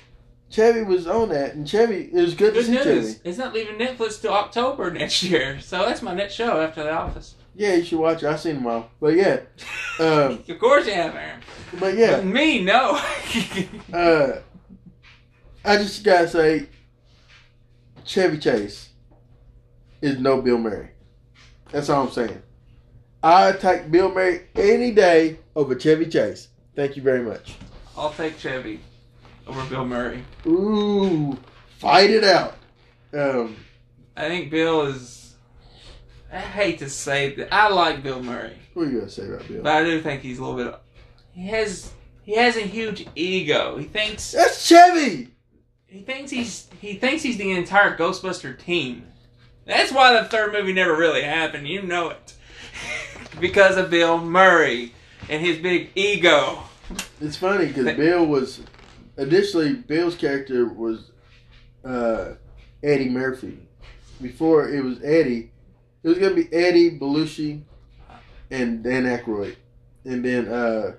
Chevy 0.55 0.83
was 0.85 1.09
on 1.09 1.31
that, 1.31 1.55
and 1.57 1.69
Chevy 1.69 2.11
it 2.13 2.15
was 2.15 2.35
good, 2.35 2.55
Good 2.55 2.61
to 2.61 2.65
see 2.67 2.73
news. 2.73 2.85
Chevy. 3.15 3.21
It's 3.29 3.39
not 3.39 3.53
leaving 3.53 3.75
Netflix 3.75 4.21
till 4.23 4.33
October 4.33 4.89
next 4.89 5.21
year, 5.25 5.59
so 5.61 5.79
that's 5.79 6.01
my 6.01 6.15
next 6.15 6.35
show 6.35 6.61
after 6.61 6.85
The 6.85 6.93
Office. 6.93 7.35
Yeah, 7.57 7.75
you 7.75 7.85
should 7.85 7.99
watch 7.99 8.23
it. 8.23 8.27
I've 8.29 8.39
seen 8.39 8.57
them 8.57 8.67
all, 8.69 8.89
but 9.01 9.15
yeah, 9.17 9.41
um, 9.99 10.45
of 10.49 10.59
course 10.61 10.87
you 10.87 10.93
have, 10.95 11.17
Aaron. 11.17 11.41
but 11.81 11.97
yeah, 11.97 12.17
But 12.19 12.27
me, 12.27 12.63
no. 12.63 12.93
uh, 13.93 14.39
I 15.65 15.77
just 15.77 16.05
gotta 16.05 16.29
say, 16.29 16.69
Chevy 18.05 18.39
Chase 18.39 18.91
is 20.03 20.21
no 20.21 20.41
Bill 20.41 20.59
Murray. 20.59 20.91
That's 21.73 21.89
all 21.89 22.05
I'm 22.07 22.13
saying. 22.13 22.43
I 23.25 23.51
take 23.53 23.91
Bill 23.91 24.09
Murray 24.13 24.43
any 24.55 24.93
day 24.93 25.41
over 25.57 25.75
Chevy 25.75 26.07
Chase. 26.07 26.47
Thank 26.77 26.97
you 26.97 27.03
very 27.03 27.23
much. 27.23 27.57
I'll 27.97 28.13
take 28.13 28.39
Chevy 28.39 28.79
over 29.47 29.65
Bill 29.67 29.85
Murray. 29.85 30.25
Ooh, 30.47 31.39
fight 31.79 32.11
it 32.11 32.25
out. 32.25 32.57
Um, 33.13 33.57
I 34.17 34.29
think 34.29 34.51
Bill 34.51 34.83
is. 34.83 35.35
I 36.33 36.39
hate 36.39 36.79
to 36.81 36.91
say 36.91 37.35
that. 37.37 37.53
I 37.53 37.69
like 37.69 38.03
Bill 38.03 38.23
Murray, 38.23 38.57
what 38.75 38.89
are 38.89 38.91
you 38.91 38.99
gonna 38.99 39.11
say 39.11 39.27
about 39.27 39.47
Bill? 39.47 39.63
but 39.63 39.73
I 39.73 39.85
do 39.85 40.01
think 40.01 40.23
he's 40.23 40.39
a 40.39 40.45
little 40.45 40.73
bit. 40.73 40.79
He 41.33 41.47
has. 41.49 41.93
He 42.23 42.37
has 42.37 42.57
a 42.57 42.61
huge 42.61 43.07
ego. 43.15 43.77
He 43.77 43.85
thinks. 43.85 44.33
That's 44.33 44.67
Chevy. 44.67 45.29
He 45.87 46.01
thinks 46.01 46.31
he's. 46.31 46.69
He 46.81 46.95
thinks 46.95 47.23
he's 47.23 47.37
the 47.37 47.53
entire 47.53 47.97
Ghostbuster 47.97 48.59
team. 48.59 49.07
That's 49.67 49.93
why 49.93 50.21
the 50.21 50.29
third 50.29 50.53
movie 50.53 50.73
never 50.73 50.97
really 50.97 51.23
happened. 51.23 51.69
You 51.69 51.83
know 51.83 52.11
it, 52.11 52.35
because 53.41 53.77
of 53.77 53.91
Bill 53.91 54.19
Murray 54.19 54.93
and 55.29 55.45
his 55.45 55.59
big 55.59 55.91
ego. 55.95 56.59
It's 57.21 57.37
funny 57.37 57.67
because 57.67 57.97
Bill 57.97 58.27
was 58.27 58.61
initially 59.17 59.75
Bill's 59.75 60.17
character 60.17 60.67
was 60.67 61.13
uh, 61.85 62.35
Eddie 62.83 63.09
Murphy. 63.09 63.59
Before 64.21 64.69
it 64.69 64.83
was 64.83 65.03
Eddie, 65.03 65.51
it 66.03 66.09
was 66.09 66.19
gonna 66.19 66.35
be 66.35 66.53
Eddie 66.53 66.99
Belushi 66.99 67.63
and 68.51 68.83
Dan 68.83 69.05
Aykroyd, 69.05 69.57
and 70.05 70.25
then 70.25 70.49
uh, 70.49 70.95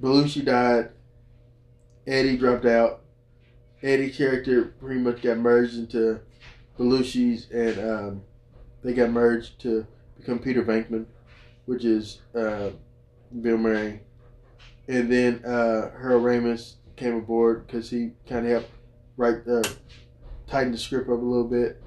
Belushi 0.00 0.44
died. 0.44 0.90
Eddie 2.06 2.36
dropped 2.36 2.66
out. 2.66 3.02
Eddie's 3.82 4.16
character 4.16 4.66
pretty 4.80 5.00
much 5.00 5.22
got 5.22 5.38
merged 5.38 5.74
into 5.74 6.20
Belushi's, 6.78 7.50
and 7.50 7.90
um, 7.90 8.22
they 8.82 8.94
got 8.94 9.10
merged 9.10 9.60
to 9.60 9.86
become 10.16 10.38
Peter 10.38 10.62
Venkman, 10.62 11.06
which 11.66 11.84
is 11.84 12.20
uh, 12.34 12.70
Bill 13.40 13.58
Murray 13.58 14.00
and 14.88 15.10
then 15.10 15.44
uh, 15.44 15.90
Harold 16.00 16.24
Ramis 16.24 16.74
came 16.96 17.16
aboard 17.16 17.66
because 17.66 17.90
he 17.90 18.12
kind 18.28 18.46
of 18.46 18.52
helped 18.52 18.70
write, 19.16 19.46
uh, 19.48 19.62
tighten 20.46 20.72
the 20.72 20.78
script 20.78 21.08
up 21.08 21.18
a 21.18 21.22
little 21.22 21.48
bit, 21.48 21.82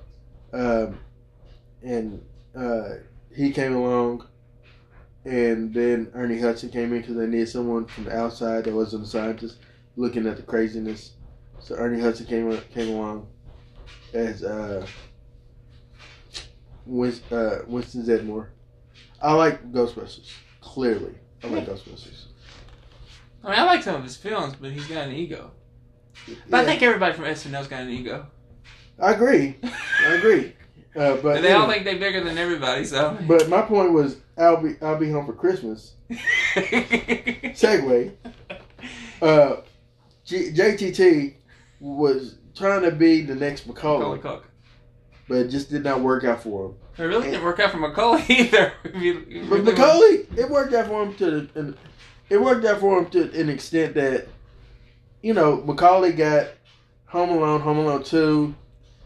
um, 0.53 0.99
and 1.83 2.23
uh, 2.55 2.95
he 3.35 3.51
came 3.51 3.75
along, 3.75 4.27
and 5.25 5.73
then 5.73 6.11
Ernie 6.13 6.39
Hudson 6.39 6.69
came 6.69 6.93
in 6.93 7.01
because 7.01 7.15
they 7.15 7.27
needed 7.27 7.49
someone 7.49 7.85
from 7.85 8.05
the 8.05 8.15
outside 8.15 8.65
that 8.65 8.73
wasn't 8.73 9.03
a 9.03 9.07
scientist 9.07 9.57
looking 9.95 10.27
at 10.27 10.37
the 10.37 10.43
craziness. 10.43 11.13
So 11.59 11.75
Ernie 11.75 12.01
Hudson 12.01 12.25
came 12.25 12.57
came 12.73 12.95
along 12.95 13.27
as 14.13 14.43
uh, 14.43 14.85
Winston, 16.85 17.37
uh, 17.37 17.59
Winston 17.67 18.03
Zeddemore. 18.03 18.47
I 19.21 19.33
like 19.33 19.71
Ghostbusters. 19.71 20.31
Clearly, 20.61 21.15
I 21.43 21.47
like 21.47 21.67
Ghostbusters. 21.67 22.28
I 23.43 23.49
mean, 23.51 23.59
I 23.59 23.63
like 23.63 23.83
some 23.83 23.95
of 23.95 24.03
his 24.03 24.17
films, 24.17 24.55
but 24.59 24.71
he's 24.71 24.87
got 24.87 25.07
an 25.07 25.13
ego. 25.13 25.51
But 26.49 26.61
I 26.61 26.65
think 26.65 26.81
everybody 26.81 27.13
from 27.13 27.25
SNL's 27.25 27.67
got 27.67 27.81
an 27.81 27.89
ego. 27.89 28.25
I 29.01 29.13
agree. 29.13 29.57
I 29.63 30.13
agree. 30.15 30.53
Uh, 30.95 31.15
but 31.17 31.35
And 31.37 31.45
they 31.45 31.51
all 31.53 31.69
think 31.69 31.83
they're 31.85 31.99
bigger 31.99 32.23
than 32.23 32.39
everybody, 32.39 32.83
so. 32.83 33.15
but 33.27 33.47
my 33.47 33.61
point 33.61 33.93
was, 33.93 34.17
I'll 34.39 34.57
be 34.61 34.73
I'll 34.81 34.97
be 34.97 35.11
home 35.11 35.27
for 35.27 35.33
Christmas. 35.33 35.93
Segue. 36.55 38.11
Uh, 39.21 39.57
G- 40.25 40.51
JTT 40.51 41.35
was 41.79 42.37
trying 42.55 42.81
to 42.81 42.91
be 42.91 43.21
the 43.21 43.35
next 43.35 43.67
Macaulay 43.67 44.17
Macaulay, 44.17 44.41
but 45.27 45.37
it 45.37 45.47
just 45.49 45.69
did 45.69 45.83
not 45.83 46.01
work 46.01 46.23
out 46.23 46.41
for 46.43 46.65
him. 46.69 46.75
It 46.97 47.03
really 47.03 47.29
didn't 47.29 47.43
work 47.43 47.59
out 47.59 47.71
for 47.71 47.77
Macaulay 47.77 48.25
either. 48.29 48.73
If 48.83 48.95
you- 48.95 49.19
if 49.27 49.29
you 49.29 49.45
But 49.49 49.63
Macaulay, 49.63 50.25
it 50.37 50.49
worked 50.49 50.73
out 50.73 50.87
for 50.87 51.03
him 51.03 51.13
to 51.15 51.75
it 52.29 52.41
worked 52.41 52.65
out 52.65 52.79
for 52.79 52.99
him 52.99 53.09
to 53.11 53.39
an 53.39 53.49
extent 53.49 53.95
that, 53.95 54.27
you 55.21 55.33
know, 55.33 55.57
Macaulay 55.63 56.13
got 56.13 56.47
Home 57.07 57.29
Alone, 57.29 57.61
Home 57.61 57.79
Alone 57.79 58.03
Two. 58.03 58.55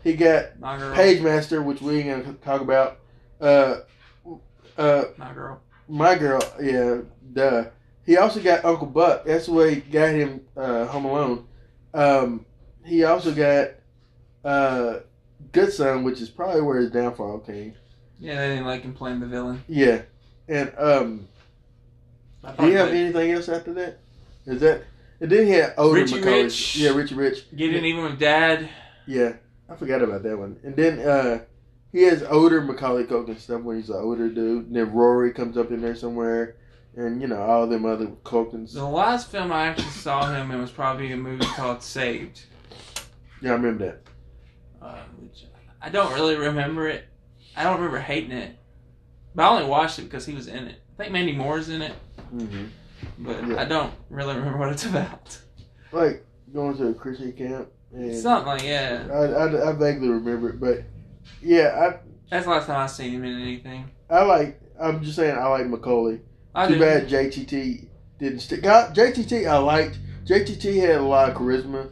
He 0.03 0.13
got 0.13 0.59
My 0.59 0.77
girl. 0.77 0.95
Pagemaster, 0.95 1.63
which 1.63 1.81
we 1.81 1.99
ain't 1.99 2.25
gonna 2.25 2.37
talk 2.37 2.61
about. 2.61 2.99
Uh, 3.39 3.77
uh, 4.77 5.05
My 5.17 5.33
girl. 5.33 5.61
My 5.87 6.15
girl, 6.15 6.41
yeah, 6.61 6.99
duh. 7.33 7.65
He 8.05 8.17
also 8.17 8.41
got 8.41 8.65
Uncle 8.65 8.87
Buck. 8.87 9.25
That's 9.25 9.47
where 9.47 9.69
he 9.69 9.77
got 9.77 10.09
him 10.13 10.41
uh, 10.57 10.85
Home 10.87 11.05
Alone. 11.05 11.47
Um, 11.93 12.45
he 12.83 13.03
also 13.05 13.33
got 13.33 13.69
uh, 14.43 14.99
Good 15.53 15.71
Son, 15.71 16.03
which 16.03 16.19
is 16.19 16.29
probably 16.29 16.61
where 16.61 16.79
his 16.79 16.91
downfall 16.91 17.39
came. 17.39 17.75
Yeah, 18.19 18.35
they 18.41 18.49
didn't 18.49 18.65
like 18.65 18.81
him 18.81 18.93
playing 18.93 19.19
the 19.21 19.25
villain. 19.27 19.63
Yeah, 19.67 20.01
and 20.49 20.73
um, 20.77 21.27
do 22.59 22.67
you 22.67 22.77
have 22.77 22.89
that- 22.89 22.95
anything 22.95 23.31
else 23.31 23.49
after 23.49 23.73
that? 23.73 23.99
Is 24.45 24.59
that? 24.61 24.83
And 25.21 25.31
then 25.31 25.45
he 25.45 25.51
had 25.53 25.73
older 25.77 26.01
Richie 26.01 26.15
Macaulay. 26.15 26.43
Rich. 26.43 26.75
Yeah, 26.75 26.89
Richie 26.91 27.15
Rich. 27.15 27.55
Getting 27.55 27.85
even 27.85 28.03
with 28.03 28.19
Dad. 28.19 28.69
Yeah, 29.07 29.33
I 29.69 29.75
forgot 29.75 30.01
about 30.01 30.23
that 30.23 30.37
one. 30.37 30.59
And 30.63 30.75
then 30.75 30.99
uh, 30.99 31.39
he 31.93 32.03
has 32.03 32.23
older 32.23 32.61
Macaulay 32.61 33.05
Culkin 33.05 33.39
stuff 33.39 33.61
when 33.61 33.77
he's 33.77 33.89
an 33.89 33.95
older 33.97 34.27
dude. 34.27 34.67
And 34.67 34.75
then 34.75 34.91
Rory 34.91 35.31
comes 35.31 35.57
up 35.57 35.71
in 35.71 35.81
there 35.81 35.95
somewhere, 35.95 36.57
and 36.95 37.21
you 37.21 37.27
know 37.27 37.41
all 37.41 37.67
them 37.67 37.85
other 37.85 38.07
Culkins. 38.25 38.73
The 38.73 38.83
last 38.83 39.31
film 39.31 39.53
I 39.53 39.67
actually 39.67 39.91
saw 39.91 40.29
him 40.33 40.51
in 40.51 40.59
was 40.59 40.71
probably 40.71 41.11
a 41.13 41.17
movie 41.17 41.45
called 41.45 41.81
Saved. 41.81 42.43
Yeah, 43.41 43.51
I 43.51 43.53
remember 43.53 43.85
that. 43.85 44.01
Uh, 44.85 45.03
which 45.21 45.45
I 45.81 45.87
don't 45.89 46.13
really 46.13 46.35
remember 46.35 46.89
it. 46.89 47.05
I 47.55 47.63
don't 47.63 47.75
remember 47.75 47.99
hating 47.99 48.31
it. 48.31 48.57
But 49.35 49.43
I 49.43 49.49
only 49.49 49.65
watched 49.67 49.99
it 49.99 50.03
because 50.03 50.25
he 50.25 50.33
was 50.33 50.47
in 50.47 50.67
it. 50.67 50.81
I 50.93 51.03
think 51.03 51.13
Mandy 51.13 51.33
Moore's 51.33 51.69
in 51.69 51.81
it, 51.81 51.93
hmm 52.39 52.65
but 53.19 53.47
Yeah. 53.47 53.61
I 53.61 53.65
don't 53.65 53.93
really 54.09 54.35
remember 54.35 54.57
what 54.59 54.69
it's 54.69 54.85
about. 54.91 55.37
Like 55.91 56.25
going 56.53 56.77
to 56.77 56.87
a 56.87 56.93
Christian 56.93 57.31
camp, 57.33 57.69
and 57.91 58.15
Something 58.15 58.47
like, 58.47 58.63
yeah. 58.63 59.07
I, 59.11 59.17
I, 59.25 59.69
I 59.69 59.73
vaguely 59.73 60.09
remember 60.09 60.49
it, 60.49 60.59
but 60.59 60.83
yeah, 61.41 61.97
That's 62.29 62.45
the 62.45 62.51
last 62.51 62.67
time 62.67 62.77
I've 62.77 62.91
seen 62.91 63.13
him 63.13 63.23
in 63.23 63.39
anything. 63.41 63.89
I 64.09 64.17
I 64.17 64.23
like. 64.23 64.59
I'm 64.79 65.03
just 65.03 65.15
saying 65.15 65.37
I 65.37 65.47
like 65.47 65.67
Macaulay. 65.67 66.21
I 66.55 66.67
Too 66.67 66.75
do. 66.75 66.79
bad 66.79 67.07
JTT 67.07 67.87
didn't 68.19 68.39
stick. 68.39 68.63
God, 68.63 68.95
JTT 68.95 69.47
I 69.47 69.57
liked. 69.57 69.99
JTT 70.25 70.79
had 70.79 70.97
a 70.97 71.01
lot 71.01 71.29
of 71.29 71.35
charisma, 71.35 71.89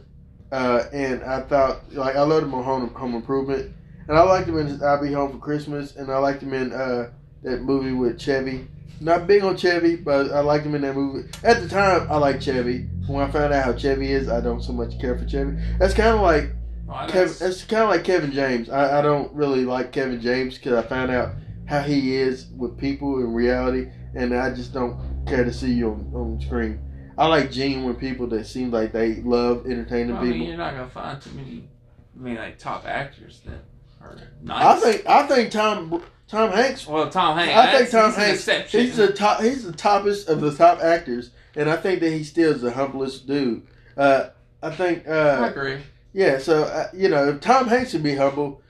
uh, 0.50 0.84
and 0.92 1.22
I 1.22 1.42
thought 1.42 1.92
like 1.92 2.16
I 2.16 2.22
loved 2.22 2.44
him 2.44 2.54
on 2.54 2.64
Home, 2.64 2.94
Home 2.94 3.14
Improvement, 3.14 3.72
and 4.08 4.16
I 4.16 4.22
liked 4.22 4.48
him 4.48 4.58
in 4.58 4.82
I'll 4.82 5.00
Be 5.00 5.12
Home 5.12 5.32
for 5.32 5.38
Christmas, 5.38 5.96
and 5.96 6.10
I 6.10 6.18
liked 6.18 6.42
him 6.42 6.54
in 6.54 6.72
uh, 6.72 7.10
that 7.42 7.62
movie 7.62 7.92
with 7.92 8.18
Chevy. 8.20 8.66
Not 9.02 9.26
big 9.26 9.42
on 9.42 9.56
Chevy, 9.56 9.96
but 9.96 10.30
I 10.32 10.40
liked 10.40 10.64
him 10.64 10.74
in 10.74 10.82
that 10.82 10.94
movie. 10.94 11.28
At 11.42 11.60
the 11.60 11.68
time, 11.68 12.06
I 12.10 12.16
liked 12.16 12.42
Chevy. 12.42 12.88
When 13.06 13.22
I 13.22 13.30
found 13.30 13.52
out 13.52 13.64
how 13.64 13.74
Chevy 13.76 14.12
is, 14.12 14.28
I 14.28 14.40
don't 14.40 14.62
so 14.62 14.72
much 14.72 14.98
care 15.00 15.18
for 15.18 15.26
Chevy. 15.26 15.56
That's 15.78 15.94
kind 15.94 16.14
of 16.14 16.20
like 16.20 16.50
Well, 16.86 16.98
Kevin, 17.08 17.32
that's- 17.32 17.40
it's 17.42 17.64
kind 17.64 17.82
of 17.82 17.88
like 17.90 18.04
Kevin 18.04 18.32
James. 18.32 18.70
I, 18.70 18.98
I 18.98 19.02
don't 19.02 19.32
really 19.34 19.64
like 19.64 19.92
Kevin 19.92 20.20
James 20.20 20.56
because 20.56 20.72
I 20.74 20.82
found 20.86 21.10
out 21.10 21.32
how 21.66 21.80
he 21.80 22.14
is 22.16 22.46
with 22.56 22.78
people 22.78 23.18
in 23.18 23.32
reality, 23.34 23.88
and 24.14 24.34
I 24.34 24.54
just 24.54 24.72
don't 24.72 24.98
care 25.26 25.44
to 25.44 25.52
see 25.52 25.72
you 25.72 25.90
on, 25.90 26.12
on 26.14 26.40
screen. 26.40 26.80
I 27.18 27.26
like 27.26 27.50
genuine 27.50 27.96
people 27.96 28.26
that 28.28 28.46
seem 28.46 28.70
like 28.70 28.92
they 28.92 29.16
love 29.16 29.66
entertaining 29.66 30.16
I 30.16 30.22
mean, 30.22 30.32
people. 30.32 30.46
you're 30.48 30.56
not 30.56 30.74
gonna 30.74 30.88
find 30.88 31.20
too 31.20 31.30
many. 31.32 31.68
I 32.16 32.22
mean, 32.22 32.36
like 32.36 32.58
top 32.58 32.86
actors 32.86 33.40
that 33.46 33.64
are 34.00 34.16
I 34.48 34.76
think 34.80 35.06
I 35.06 35.26
think 35.26 35.50
Tom 35.50 36.02
Tom 36.32 36.50
Hanks. 36.50 36.86
Well, 36.86 37.10
Tom 37.10 37.36
Hanks. 37.36 37.54
I 37.54 37.78
think 37.78 37.90
Tom 37.90 38.08
he's 38.10 38.48
an 38.48 38.54
Hanks. 38.54 38.72
He's 38.72 38.96
the 38.96 39.12
top. 39.12 39.42
He's 39.42 39.64
the 39.64 39.72
toppest 39.72 40.28
of 40.28 40.40
the 40.40 40.50
top 40.54 40.80
actors, 40.80 41.30
and 41.54 41.68
I 41.68 41.76
think 41.76 42.00
that 42.00 42.10
he 42.10 42.24
still 42.24 42.52
is 42.52 42.62
the 42.62 42.72
humblest 42.72 43.26
dude. 43.26 43.66
Uh, 43.98 44.30
I 44.62 44.70
think. 44.70 45.06
I 45.06 45.10
Uh, 45.10 45.50
agree. 45.50 45.76
Yeah, 46.14 46.38
so 46.38 46.62
uh, 46.64 46.88
you 46.94 47.10
know, 47.10 47.28
if 47.28 47.42
Tom 47.42 47.68
Hanks 47.68 47.90
can 47.92 48.02
be 48.02 48.14
humble, 48.14 48.62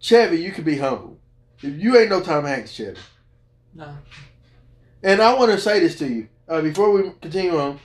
Chevy, 0.00 0.38
you 0.40 0.52
can 0.52 0.64
be 0.64 0.78
humble. 0.78 1.18
If 1.62 1.78
you 1.78 1.98
ain't 1.98 2.08
no 2.08 2.22
Tom 2.22 2.46
Hanks, 2.46 2.72
Chevy. 2.72 2.98
No. 3.74 3.94
And 5.02 5.20
I 5.20 5.34
want 5.34 5.50
to 5.52 5.58
say 5.60 5.80
this 5.80 5.98
to 5.98 6.08
you 6.08 6.28
uh, 6.48 6.62
before 6.62 6.92
we 6.92 7.10
continue 7.20 7.58
on. 7.58 7.78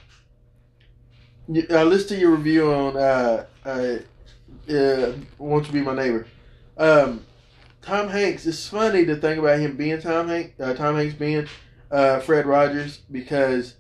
You, 1.49 1.67
uh, 1.69 1.83
listen 1.83 2.09
to 2.15 2.17
your 2.17 2.31
review 2.31 2.71
on 2.71 2.95
uh, 2.95 3.45
uh, 3.65 3.97
uh, 4.73 5.11
"Won't 5.37 5.67
You 5.67 5.73
Be 5.73 5.81
My 5.81 5.93
Neighbor." 5.95 6.27
Um, 6.77 7.25
Tom 7.87 8.09
Hanks. 8.09 8.45
It's 8.45 8.67
funny 8.67 9.05
to 9.05 9.15
think 9.15 9.39
about 9.39 9.59
him 9.59 9.77
being 9.77 10.01
Tom 10.01 10.27
Hanks. 10.27 10.59
Uh, 10.59 10.73
Tom 10.73 10.95
Hanks 10.97 11.15
being 11.15 11.47
uh, 11.89 12.19
Fred 12.19 12.45
Rogers 12.45 12.97
because 13.11 13.75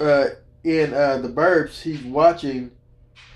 uh, 0.00 0.26
in 0.64 0.92
uh, 0.92 1.18
the 1.18 1.28
Burbs 1.28 1.80
he's 1.82 2.02
watching 2.02 2.72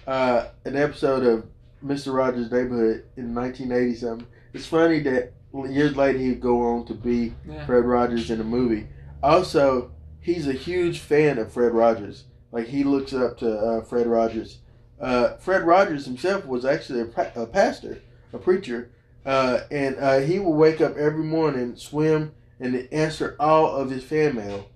uh, 0.06 0.46
an 0.64 0.76
episode 0.76 1.22
of 1.24 1.46
Mister 1.80 2.10
Rogers' 2.12 2.50
Neighborhood 2.50 3.04
in 3.16 3.32
1980 3.34 3.94
something. 3.94 4.26
It's 4.52 4.66
funny 4.66 5.00
that 5.00 5.32
years 5.68 5.96
later 5.96 6.18
he'd 6.18 6.40
go 6.40 6.62
on 6.62 6.84
to 6.86 6.94
be 6.94 7.34
Yeah. 7.48 7.64
Fred 7.64 7.84
Rogers 7.84 8.30
in 8.30 8.38
the 8.38 8.44
movie. 8.44 8.88
Also, 9.22 9.92
he's 10.20 10.48
a 10.48 10.52
huge 10.52 10.98
fan 10.98 11.38
of 11.38 11.52
Fred 11.52 11.72
Rogers. 11.72 12.24
Like 12.50 12.66
he 12.66 12.82
looks 12.82 13.12
up 13.14 13.38
to 13.38 13.56
uh, 13.56 13.82
Fred 13.84 14.06
Rogers. 14.08 14.58
Uh, 15.00 15.36
Fred 15.36 15.62
Rogers 15.62 16.04
himself 16.06 16.44
was 16.44 16.64
actually 16.64 17.00
a, 17.02 17.04
pa- 17.06 17.30
a 17.36 17.46
pastor, 17.46 18.00
a 18.32 18.38
preacher, 18.38 18.90
uh, 19.24 19.60
and 19.70 19.96
uh, 19.98 20.18
he 20.18 20.38
would 20.38 20.54
wake 20.54 20.80
up 20.80 20.96
every 20.96 21.24
morning, 21.24 21.76
swim, 21.76 22.32
and 22.58 22.88
answer 22.92 23.36
all 23.38 23.74
of 23.76 23.90
his 23.90 24.02
fan 24.02 24.34
mail. 24.34 24.68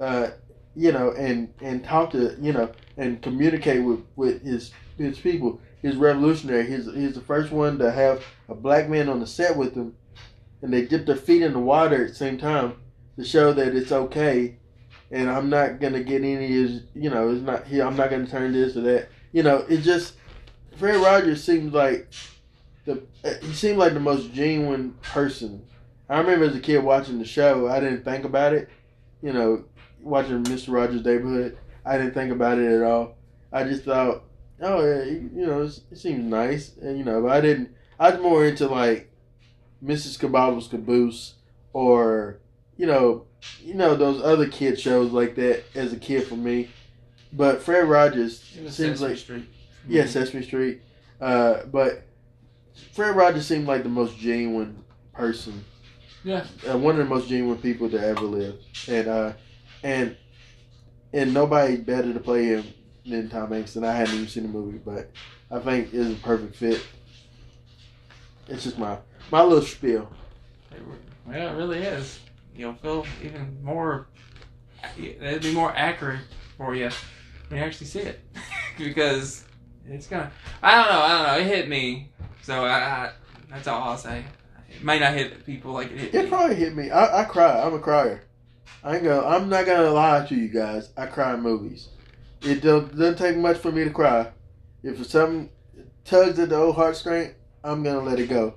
Uh, 0.00 0.28
you 0.74 0.92
know, 0.92 1.12
and 1.12 1.52
and 1.60 1.84
talk 1.84 2.10
to 2.10 2.36
you 2.40 2.52
know, 2.52 2.70
and 2.96 3.22
communicate 3.22 3.82
with 3.82 4.04
with 4.16 4.42
his 4.42 4.72
his 4.98 5.18
people. 5.18 5.60
He's 5.82 5.96
revolutionary. 5.96 6.66
He's 6.66 6.86
he's 6.92 7.14
the 7.14 7.20
first 7.20 7.52
one 7.52 7.78
to 7.78 7.90
have 7.90 8.22
a 8.48 8.54
black 8.54 8.88
man 8.88 9.08
on 9.08 9.20
the 9.20 9.26
set 9.26 9.56
with 9.56 9.74
him, 9.74 9.94
and 10.62 10.72
they 10.72 10.84
dip 10.84 11.06
their 11.06 11.16
feet 11.16 11.42
in 11.42 11.52
the 11.52 11.58
water 11.58 12.04
at 12.04 12.08
the 12.10 12.14
same 12.14 12.38
time 12.38 12.74
to 13.16 13.24
show 13.24 13.52
that 13.52 13.74
it's 13.74 13.92
okay. 13.92 14.58
And 15.10 15.30
I'm 15.30 15.48
not 15.48 15.80
gonna 15.80 16.02
get 16.02 16.24
any 16.24 16.64
of 16.64 16.70
you 16.94 17.10
know, 17.10 17.30
it's 17.30 17.42
not. 17.42 17.66
I'm 17.72 17.96
not 17.96 18.10
gonna 18.10 18.26
turn 18.26 18.52
this 18.52 18.76
or 18.76 18.80
that. 18.82 19.08
You 19.32 19.44
know, 19.44 19.64
it 19.68 19.78
just 19.78 20.14
Fred 20.76 20.96
Rogers 20.96 21.42
seems 21.42 21.72
like 21.72 22.12
the 22.86 23.02
uh, 23.24 23.34
he 23.42 23.52
seemed 23.52 23.78
like 23.78 23.92
the 23.92 24.00
most 24.00 24.32
genuine 24.32 24.92
person. 25.02 25.62
I 26.08 26.18
remember 26.18 26.46
as 26.46 26.56
a 26.56 26.60
kid 26.60 26.78
watching 26.78 27.18
the 27.18 27.24
show. 27.24 27.68
I 27.68 27.80
didn't 27.80 28.04
think 28.04 28.24
about 28.24 28.54
it. 28.54 28.70
You 29.22 29.32
know, 29.32 29.64
watching 30.00 30.42
Mister 30.42 30.72
Rogers' 30.72 31.04
Neighborhood. 31.04 31.58
I 31.84 31.98
didn't 31.98 32.14
think 32.14 32.32
about 32.32 32.58
it 32.58 32.72
at 32.72 32.82
all. 32.82 33.16
I 33.52 33.64
just 33.64 33.84
thought, 33.84 34.22
oh 34.62 34.84
yeah, 34.84 35.04
you 35.04 35.46
know, 35.46 35.62
it 35.62 35.98
seems 35.98 36.24
nice, 36.24 36.72
and 36.80 36.96
you 36.96 37.04
know, 37.04 37.22
but 37.22 37.32
I 37.32 37.40
didn't. 37.40 37.70
I 37.98 38.10
was 38.10 38.20
more 38.20 38.46
into 38.46 38.68
like 38.68 39.10
Mrs. 39.84 40.18
Cabobble's 40.18 40.68
Caboose 40.68 41.34
or 41.72 42.38
you 42.76 42.86
know, 42.86 43.26
you 43.62 43.74
know 43.74 43.94
those 43.94 44.22
other 44.22 44.48
kid 44.48 44.78
shows 44.80 45.12
like 45.12 45.34
that 45.36 45.64
as 45.74 45.92
a 45.92 45.96
kid 45.96 46.26
for 46.26 46.36
me. 46.36 46.68
But 47.32 47.62
Fred 47.62 47.84
Rogers 47.88 48.40
seems 48.40 48.74
Sesame 48.76 49.10
like 49.10 49.18
Street. 49.18 49.44
yeah, 49.88 50.06
Sesame 50.06 50.42
Street. 50.42 50.80
Uh, 51.20 51.64
but 51.66 52.05
Fred 52.92 53.16
Rogers 53.16 53.46
seemed 53.46 53.66
like 53.66 53.82
the 53.82 53.88
most 53.88 54.16
genuine 54.18 54.84
person. 55.12 55.64
Yeah. 56.24 56.44
Uh, 56.68 56.76
one 56.78 56.98
of 56.98 57.08
the 57.08 57.14
most 57.14 57.28
genuine 57.28 57.58
people 57.58 57.88
to 57.90 58.00
ever 58.00 58.22
live, 58.22 58.56
and 58.88 59.08
uh, 59.08 59.32
and 59.82 60.16
and 61.12 61.32
nobody 61.32 61.76
better 61.76 62.12
to 62.12 62.20
play 62.20 62.46
him 62.46 62.64
than 63.06 63.28
Tom 63.28 63.52
Hanks. 63.52 63.76
And 63.76 63.86
I 63.86 63.94
hadn't 63.94 64.14
even 64.14 64.28
seen 64.28 64.42
the 64.42 64.48
movie, 64.48 64.78
but 64.78 65.10
I 65.50 65.60
think 65.60 65.94
it's 65.94 66.18
a 66.18 66.22
perfect 66.22 66.56
fit. 66.56 66.84
It's 68.48 68.64
just 68.64 68.78
my 68.78 68.98
my 69.30 69.42
little 69.42 69.62
spiel. 69.62 70.10
It 70.72 70.82
Well, 71.26 71.54
it 71.54 71.56
really 71.56 71.78
is. 71.80 72.20
You'll 72.54 72.74
feel 72.74 73.06
even 73.22 73.58
more. 73.62 74.08
It'd 74.98 75.42
be 75.42 75.52
more 75.52 75.72
accurate 75.76 76.20
for 76.56 76.74
you 76.74 76.90
when 77.48 77.60
you 77.60 77.66
actually 77.66 77.86
see 77.86 78.00
it, 78.00 78.20
because 78.78 79.44
it's 79.88 80.06
gonna. 80.06 80.30
I 80.62 80.74
don't 80.74 80.90
know. 80.90 81.00
I 81.00 81.08
don't 81.08 81.26
know. 81.26 81.38
It 81.38 81.56
hit 81.56 81.68
me, 81.68 82.10
so 82.46 82.64
I. 82.64 82.78
I 82.78 83.10
that's 83.50 83.68
all 83.68 83.82
I'll 83.82 83.98
say. 83.98 84.24
It 84.68 84.82
might 84.82 85.00
not 85.00 85.14
hit 85.14 85.44
people 85.46 85.72
like 85.72 85.90
it 85.90 85.98
hit 85.98 86.12
me. 86.14 86.18
It 86.18 86.22
me. 86.24 86.28
probably 86.28 86.54
hit 86.56 86.76
me. 86.76 86.90
I, 86.90 87.22
I 87.22 87.24
cry. 87.24 87.60
I'm 87.62 87.74
a 87.74 87.78
crier. 87.78 88.22
I 88.82 88.96
ain't 88.96 89.04
gonna. 89.04 89.26
I'm 89.26 89.48
not 89.48 89.66
gonna 89.66 89.90
lie 89.90 90.24
to 90.26 90.34
you 90.34 90.48
guys. 90.48 90.90
I 90.96 91.06
cry 91.06 91.34
in 91.34 91.40
movies. 91.40 91.88
It 92.42 92.62
don't, 92.62 92.90
doesn't 92.96 93.18
take 93.18 93.36
much 93.36 93.58
for 93.58 93.72
me 93.72 93.84
to 93.84 93.90
cry. 93.90 94.30
If 94.82 95.04
something 95.06 95.50
tugs 96.04 96.38
at 96.38 96.50
the 96.50 96.56
old 96.56 96.76
heartstring, 96.76 97.34
I'm 97.64 97.82
gonna 97.82 98.02
let 98.02 98.20
it 98.20 98.28
go. 98.28 98.54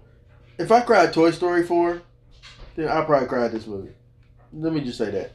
If 0.58 0.72
I 0.72 0.82
cried 0.82 1.14
Toy 1.14 1.32
Story 1.32 1.64
4, 1.66 2.02
then 2.76 2.90
I 2.90 3.04
probably 3.06 3.28
cried 3.28 3.52
this 3.52 3.66
movie. 3.66 3.94
Let 4.54 4.74
me 4.74 4.82
just 4.82 4.98
say 4.98 5.10
that. 5.12 5.32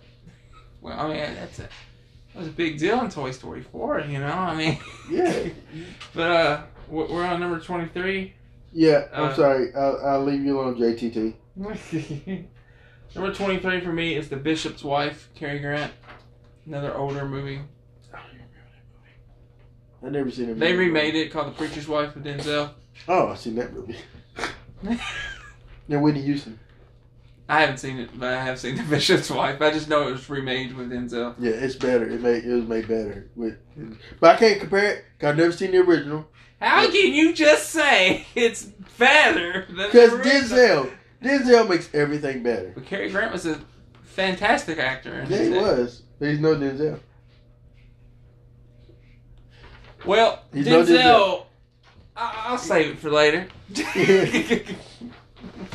Well, 0.80 0.98
I 0.98 1.08
mean, 1.08 1.34
that's 1.34 1.58
a 1.58 1.62
that 1.62 2.38
was 2.40 2.48
a 2.48 2.52
big 2.52 2.78
deal 2.78 3.00
in 3.00 3.10
Toy 3.10 3.30
Story 3.30 3.62
four. 3.62 4.00
You 4.00 4.18
know, 4.18 4.26
I 4.26 4.54
mean. 4.54 4.78
Yeah. 5.10 5.48
but 6.14 6.30
uh, 6.30 6.62
we're 6.88 7.06
we're 7.06 7.24
on 7.24 7.40
number 7.40 7.58
twenty 7.60 7.88
three. 7.88 8.34
Yeah. 8.74 9.06
I'm 9.12 9.24
Uh, 9.30 9.34
sorry. 9.34 9.74
I'll, 9.74 10.00
I'll 10.04 10.24
leave 10.24 10.42
you 10.44 10.60
alone, 10.60 10.76
JTT. 10.76 11.34
Number 13.14 13.32
23 13.32 13.80
for 13.80 13.92
me 13.92 14.14
is 14.16 14.28
The 14.28 14.36
Bishop's 14.36 14.82
Wife, 14.84 15.30
Cary 15.34 15.60
Grant. 15.60 15.92
Another 16.66 16.94
older 16.94 17.24
movie. 17.24 17.60
I 20.04 20.10
never 20.10 20.30
seen 20.30 20.50
it. 20.50 20.58
They 20.58 20.74
remade 20.74 21.14
it 21.14 21.30
called 21.32 21.46
The 21.46 21.52
Preacher's 21.52 21.88
Wife 21.88 22.14
with 22.14 22.24
Denzel. 22.24 22.70
Oh, 23.08 23.28
I 23.28 23.34
seen 23.36 23.54
that 23.56 23.72
movie. 23.72 23.96
And 25.88 26.02
Whitney 26.02 26.22
Houston. 26.22 26.58
I 27.48 27.60
haven't 27.60 27.76
seen 27.78 27.98
it, 27.98 28.10
but 28.18 28.32
I 28.32 28.42
have 28.42 28.58
seen 28.58 28.76
The 28.78 28.82
Bishop's 28.84 29.30
Wife. 29.30 29.60
I 29.60 29.70
just 29.70 29.88
know 29.88 30.08
it 30.08 30.12
was 30.12 30.28
remade 30.30 30.74
with 30.74 30.90
Denzel. 30.90 31.34
Yeah, 31.38 31.52
it's 31.52 31.74
better. 31.76 32.08
It 32.08 32.20
made 32.22 32.44
it 32.44 32.52
was 32.54 32.64
made 32.66 32.88
better 32.88 33.28
with, 33.36 33.58
but 34.20 34.36
I 34.36 34.38
can't 34.38 34.60
compare 34.60 34.84
it. 34.92 35.04
'cause 35.18 35.28
I've 35.30 35.36
never 35.36 35.52
seen 35.52 35.70
the 35.72 35.78
original. 35.78 36.26
How 36.60 36.86
can 36.90 37.12
you 37.12 37.34
just 37.34 37.68
say 37.70 38.26
it's 38.34 38.64
better 38.98 39.66
than 39.68 39.76
Because? 39.90 40.12
Denzel, 40.20 40.90
Denzel 41.22 41.68
makes 41.68 41.90
everything 41.94 42.42
better. 42.42 42.72
But 42.74 42.86
Cary 42.86 43.10
Grant 43.10 43.32
was 43.32 43.44
a 43.44 43.60
fantastic 44.04 44.78
actor. 44.78 45.26
Yeah, 45.28 45.38
he 45.42 45.50
day. 45.50 45.60
was, 45.60 46.02
but 46.18 46.28
he's 46.28 46.40
no 46.40 46.54
Denzel. 46.56 46.98
Well, 50.06 50.42
He's 50.52 50.66
no 50.66 50.82
Denzel, 50.84 50.96
Denzel. 50.98 51.46
I- 52.16 52.44
I'll 52.46 52.58
save 52.58 52.90
it 52.92 52.98
for 52.98 53.10
later. 53.10 53.46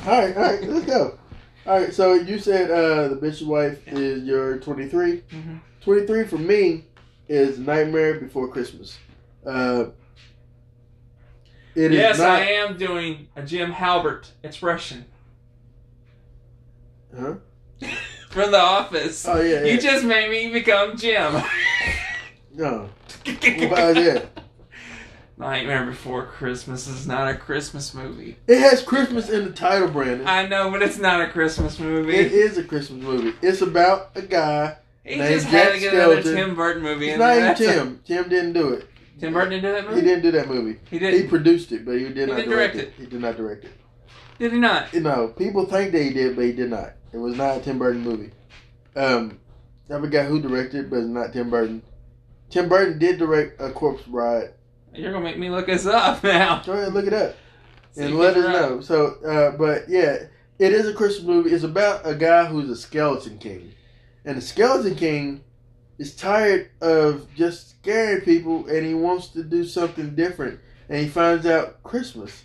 All 0.08 0.18
right, 0.22 0.36
all 0.38 0.44
right, 0.44 0.64
let's 0.64 0.86
go. 0.86 1.18
All 1.70 1.80
right, 1.80 1.94
so 1.94 2.16
you 2.16 2.40
said 2.40 2.72
uh, 2.72 3.10
the 3.10 3.16
Bishop's 3.16 3.44
Wife 3.44 3.88
is 3.90 4.24
your 4.24 4.58
twenty 4.58 4.88
three. 4.88 5.22
Mhm. 5.30 5.60
Twenty 5.84 6.08
three 6.08 6.26
for 6.26 6.40
me 6.40 6.86
is 7.28 7.60
Nightmare 7.60 8.20
Before 8.20 8.48
Christmas. 8.48 8.98
Uh, 9.46 9.86
it 11.76 11.92
is 11.92 11.98
yes, 12.00 12.18
not. 12.18 12.42
I 12.42 12.54
am 12.54 12.76
doing 12.76 13.28
a 13.36 13.44
Jim 13.44 13.72
Halpert 13.72 14.32
expression 14.42 15.06
Huh? 17.16 17.36
from 18.32 18.50
The 18.52 18.60
Office. 18.60 19.28
Oh 19.28 19.40
yeah, 19.40 19.64
yeah. 19.64 19.72
You 19.72 19.80
just 19.80 20.04
made 20.04 20.32
me 20.32 20.52
become 20.52 20.98
Jim. 20.98 21.40
no. 22.56 22.90
Well, 23.70 23.96
yeah. 23.96 24.26
Nightmare 25.40 25.86
Before 25.86 26.26
Christmas 26.26 26.88
is 26.88 27.08
not 27.08 27.30
a 27.30 27.36
Christmas 27.36 27.94
movie. 27.94 28.36
It 28.46 28.60
has 28.60 28.82
Christmas 28.84 29.30
in 29.30 29.46
the 29.46 29.52
title, 29.52 29.88
Brandon. 29.88 30.28
I 30.28 30.46
know, 30.48 30.70
but 30.70 30.82
it's 30.82 30.98
not 30.98 31.22
a 31.22 31.28
Christmas 31.32 31.80
movie. 31.80 32.14
It 32.14 32.34
is 32.34 32.58
a 32.58 32.64
Christmas 32.64 33.02
movie. 33.02 33.34
It's 33.42 33.62
about 33.62 34.12
a 34.16 34.22
guy. 34.22 34.76
he 35.06 35.16
named 35.16 35.30
just 35.34 35.46
had 35.48 35.64
Jack 35.66 35.74
to 35.76 35.80
get 35.80 35.94
another 35.94 36.22
Skellington. 36.22 36.36
Tim 36.36 36.56
Burton 36.56 36.84
movie 36.84 37.06
It's 37.08 37.14
in 37.14 37.20
not 37.20 37.32
even 37.32 37.44
That's 37.46 37.62
a- 37.62 37.74
Tim. 37.74 38.00
Tim 38.06 38.30
didn't 38.30 38.54
do 38.54 38.74
it. 38.74 38.88
Tim 39.20 39.34
Burton 39.34 39.50
didn't 39.50 39.64
do 39.64 39.72
that 39.72 39.86
movie. 39.90 40.02
He 40.02 40.08
didn't 40.08 40.22
do 40.24 40.32
that 40.32 40.48
movie. 40.50 40.80
He 40.90 40.98
He 40.98 41.00
didn't. 41.00 41.30
produced 41.30 41.72
it, 41.72 41.86
but 41.86 41.94
he 41.98 42.04
did 42.06 42.18
He 42.18 42.26
not 42.26 42.36
didn't 42.36 42.50
direct, 42.52 42.74
direct 42.74 42.90
it. 42.90 42.94
He 43.02 43.06
did 43.10 43.22
not 43.22 43.38
direct 43.38 43.64
it. 43.66 43.72
Did 44.40 44.52
he 44.54 44.60
not? 44.60 44.94
You 44.94 45.00
know, 45.02 45.28
people 45.30 45.66
think 45.66 45.92
that 45.94 46.02
he 46.04 46.12
did, 46.12 46.36
but 46.36 46.46
he 46.46 46.52
did 46.54 46.70
not. 46.70 46.94
It 47.14 47.18
was 47.18 47.36
not 47.38 47.58
a 47.58 47.62
Tim 47.62 47.80
Burton 47.80 48.02
movie. 48.02 48.32
Um, 48.96 49.40
I 49.90 50.00
forgot 50.00 50.28
who 50.28 50.42
directed, 50.42 50.90
but 50.90 50.98
it's 50.98 51.08
not 51.08 51.34
Tim 51.34 51.50
Burton. 51.50 51.82
Tim 52.50 52.70
Burton 52.70 53.00
did 53.00 53.18
direct 53.20 53.60
A 53.62 53.72
Corpse 53.72 54.04
Bride. 54.04 54.52
You're 54.94 55.12
gonna 55.12 55.24
make 55.24 55.38
me 55.38 55.50
look 55.50 55.68
this 55.68 55.86
up 55.86 56.24
now. 56.24 56.62
Go 56.66 56.74
ahead, 56.74 56.86
and 56.86 56.94
look 56.94 57.08
it 57.08 57.14
up. 57.14 57.36
See 57.92 58.04
and 58.04 58.18
let 58.18 58.38
us 58.38 58.46
right. 58.46 58.54
know. 58.54 58.82
So, 58.82 59.16
uh, 59.26 59.58
but 59.58 59.90
yeah, 59.90 60.24
it 60.58 60.74
is 60.74 60.88
a 60.88 60.94
Christmas 60.94 61.26
movie. 61.26 61.52
It's 61.52 61.64
about 61.64 62.06
a 62.06 62.16
guy 62.16 62.46
who's 62.46 62.70
a 62.70 62.76
skeleton 62.76 63.38
king, 63.38 63.74
and 64.26 64.38
the 64.38 64.42
skeleton 64.42 64.96
king 64.96 65.44
is 65.98 66.16
tired 66.16 66.72
of 66.82 67.28
just 67.36 67.70
scaring 67.70 68.22
people, 68.22 68.68
and 68.68 68.86
he 68.86 68.94
wants 68.94 69.28
to 69.30 69.44
do 69.44 69.66
something 69.66 70.16
different. 70.16 70.60
And 70.88 71.00
he 71.00 71.08
finds 71.08 71.46
out 71.46 71.84
Christmas, 71.84 72.44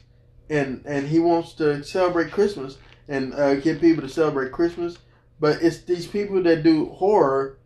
and 0.50 0.82
and 0.86 1.08
he 1.08 1.18
wants 1.18 1.54
to 1.54 1.82
celebrate 1.82 2.30
Christmas 2.30 2.78
and 3.08 3.34
uh, 3.34 3.56
get 3.56 3.80
people 3.80 4.02
to 4.02 4.08
celebrate 4.08 4.52
Christmas. 4.52 4.98
But 5.40 5.62
it's 5.62 5.82
these 5.82 6.06
people 6.06 6.42
that 6.42 6.62
do 6.62 6.86
horror, 6.90 7.58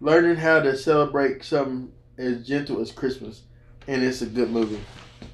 learning 0.00 0.36
how 0.36 0.60
to 0.60 0.76
celebrate 0.76 1.44
something 1.44 1.92
as 2.18 2.46
gentle 2.46 2.80
as 2.80 2.92
Christmas, 2.92 3.42
and 3.90 4.04
it's 4.04 4.22
a 4.22 4.26
good 4.26 4.50
movie. 4.50 4.80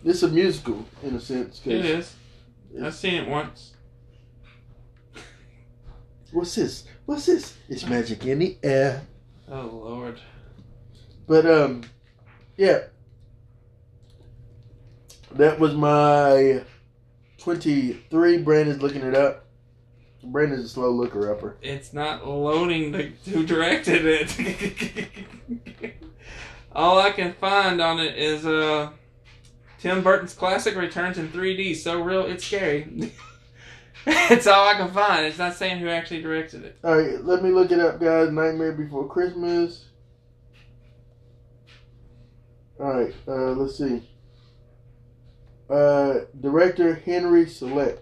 It's 0.03 0.23
a 0.23 0.29
musical 0.29 0.85
in 1.03 1.15
a 1.15 1.21
sense. 1.21 1.59
'cause 1.63 1.73
It 1.75 1.85
is. 1.85 2.15
I've 2.83 2.95
seen 2.95 3.15
it 3.23 3.29
once. 3.29 3.75
What's 6.33 6.55
this? 6.55 6.85
What's 7.05 7.27
this? 7.27 7.57
It's 7.69 7.87
magic 7.87 8.25
in 8.27 8.39
the 8.41 8.57
air. 8.63 9.03
Oh 9.49 9.67
Lord. 9.85 10.19
But 11.27 11.47
um, 11.47 11.83
yeah, 12.57 12.85
that 15.33 15.59
was 15.61 15.75
my 15.75 16.63
twenty-three. 17.39 18.39
Brandon's 18.39 18.83
looking 18.83 19.03
it 19.03 19.15
up. 19.15 19.45
Brandon's 20.25 20.65
a 20.65 20.69
slow 20.69 20.91
looker 20.91 21.31
upper. 21.33 21.57
It's 21.63 21.93
not 21.93 22.27
loading 22.27 22.91
the 22.93 23.13
who 23.31 23.45
directed 23.47 24.05
it. 24.05 25.09
All 26.77 26.99
I 26.99 27.11
can 27.11 27.33
find 27.33 27.81
on 27.81 27.99
it 28.01 28.19
is 28.19 28.45
uh, 28.45 28.91
Tim 29.79 30.03
Burton's 30.03 30.35
classic 30.35 30.77
returns 30.77 31.17
in 31.17 31.31
3D. 31.31 31.75
So 31.75 32.03
real, 32.03 32.27
it's 32.27 32.45
scary. 32.45 33.13
it's 34.07 34.47
all 34.47 34.69
I 34.69 34.75
can 34.75 34.91
find. 34.91 35.25
It's 35.25 35.39
not 35.39 35.55
saying 35.55 35.79
who 35.79 35.89
actually 35.89 36.21
directed 36.21 36.67
it. 36.67 36.79
All 36.85 36.99
right, 36.99 37.25
let 37.25 37.43
me 37.43 37.49
look 37.49 37.73
it 37.73 37.81
up, 37.81 37.99
guys. 37.99 38.31
Nightmare 38.31 38.73
Before 38.73 39.09
Christmas. 39.09 39.87
All 42.79 42.93
right, 42.93 43.15
uh, 43.27 43.53
let's 43.53 43.79
see. 43.79 44.07
Uh, 45.71 46.27
director 46.39 46.95
Henry 46.95 47.47
Selick. 47.47 48.01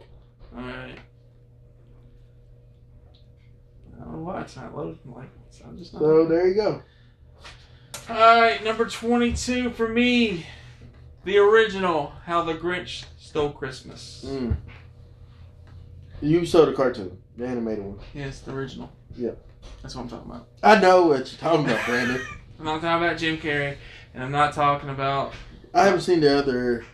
All 0.53 0.63
right. 0.63 0.99
I 3.95 4.05
don't 4.05 4.13
know 4.15 4.19
why 4.19 4.41
it's 4.41 4.57
not 4.57 4.77
loading 4.77 4.99
like 5.05 5.31
so 5.51 5.65
I'm 5.65 5.79
just 5.79 5.93
not. 5.93 6.01
So 6.01 6.27
there 6.27 6.49
you 6.49 6.55
go. 6.55 6.83
All 8.07 8.17
right, 8.17 8.63
number 8.63 8.85
22 8.85 9.71
for 9.71 9.89
me. 9.89 10.45
The 11.25 11.39
original, 11.39 12.13
How 12.27 12.43
the 12.43 12.53
Grinch 12.53 13.07
Stole 13.19 13.51
Christmas. 13.51 14.27
Mm. 14.29 14.57
You 16.21 16.45
saw 16.45 16.67
the 16.67 16.75
cartoon, 16.75 17.17
the 17.39 17.47
animated 17.47 17.83
one. 17.83 17.99
Yes, 18.13 18.41
the 18.41 18.53
original. 18.53 18.93
Yep. 19.17 19.39
That's 19.81 19.95
what 19.95 20.03
I'm 20.03 20.09
talking 20.11 20.31
about. 20.31 20.49
I 20.63 20.79
know 20.81 21.07
what 21.07 21.33
you're 21.33 21.41
talking 21.41 21.65
about, 21.65 21.83
Brandon. 21.87 22.21
I'm 22.59 22.67
not 22.67 22.83
talking 22.83 23.07
about 23.07 23.17
Jim 23.17 23.39
Carrey, 23.39 23.77
and 24.13 24.23
I'm 24.23 24.33
not 24.33 24.53
talking 24.53 24.91
about. 24.91 25.33
I 25.73 25.85
haven't 25.85 26.03
seen 26.03 26.21
the 26.21 26.39
other 26.39 26.85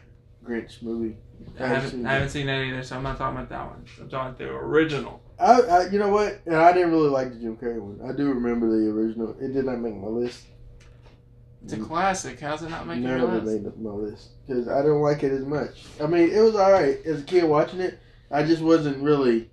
Grinch 0.45 0.81
movie. 0.81 1.17
I 1.59 1.67
haven't, 1.67 2.07
I 2.07 2.13
haven't 2.13 2.29
seen 2.29 2.47
that 2.47 2.61
either, 2.63 2.85
so 2.85 2.97
I'm 2.97 3.03
not 3.03 3.19
talking 3.19 3.37
about 3.37 3.49
that 3.49 3.67
one. 3.67 3.85
I'm 4.01 4.09
talking 4.09 4.29
about 4.29 4.39
the 4.39 4.49
original. 4.49 5.21
I, 5.41 5.61
I, 5.61 5.87
you 5.89 5.99
know 5.99 6.11
what? 6.11 6.41
And 6.47 6.55
I 6.55 6.73
didn't 6.73 6.93
really 6.93 7.09
like 7.09 7.33
the 7.33 7.41
Jim 7.41 7.57
Carrey 7.57 7.81
one. 7.81 8.09
I 8.09 8.17
do 8.17 8.29
remember 8.29 8.69
the 8.69 8.89
original. 8.91 9.35
It 9.41 9.53
did 9.53 9.65
not 9.65 9.81
make 9.81 9.97
my 9.97 10.07
list. 10.07 10.45
It's 11.63 11.73
a 11.75 11.79
classic. 11.79 12.41
How's 12.41 12.63
it 12.63 12.71
not 12.71 12.87
making 12.87 13.05
None 13.05 13.19
your 13.19 13.29
list? 13.29 13.65
made 13.65 13.79
my 13.83 13.91
list 13.91 14.29
because 14.47 14.69
I 14.69 14.83
don't 14.83 15.03
like 15.03 15.23
it 15.23 15.33
as 15.33 15.45
much. 15.45 15.85
I 16.03 16.07
mean, 16.07 16.31
it 16.31 16.41
was 16.41 16.57
all 16.57 16.73
right 16.73 16.99
as 17.05 17.21
a 17.21 17.25
kid 17.25 17.45
watching 17.45 17.81
it. 17.81 17.99
I 18.31 18.43
just 18.45 18.63
wasn't 18.63 19.03
really. 19.03 19.51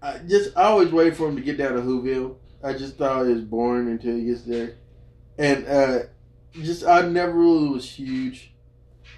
I 0.00 0.18
just 0.18 0.56
I 0.56 0.64
always 0.64 0.92
waited 0.92 1.16
for 1.16 1.28
him 1.28 1.36
to 1.36 1.42
get 1.42 1.58
down 1.58 1.74
to 1.74 1.80
Whoville. 1.80 2.36
I 2.62 2.74
just 2.74 2.96
thought 2.96 3.26
it 3.26 3.34
was 3.34 3.42
boring 3.42 3.88
until 3.88 4.16
he 4.16 4.24
gets 4.26 4.42
there, 4.42 4.76
and 5.38 5.66
uh 5.66 5.98
just 6.52 6.84
I 6.84 7.02
never 7.08 7.32
really 7.32 7.68
was 7.70 7.88
huge 7.88 8.52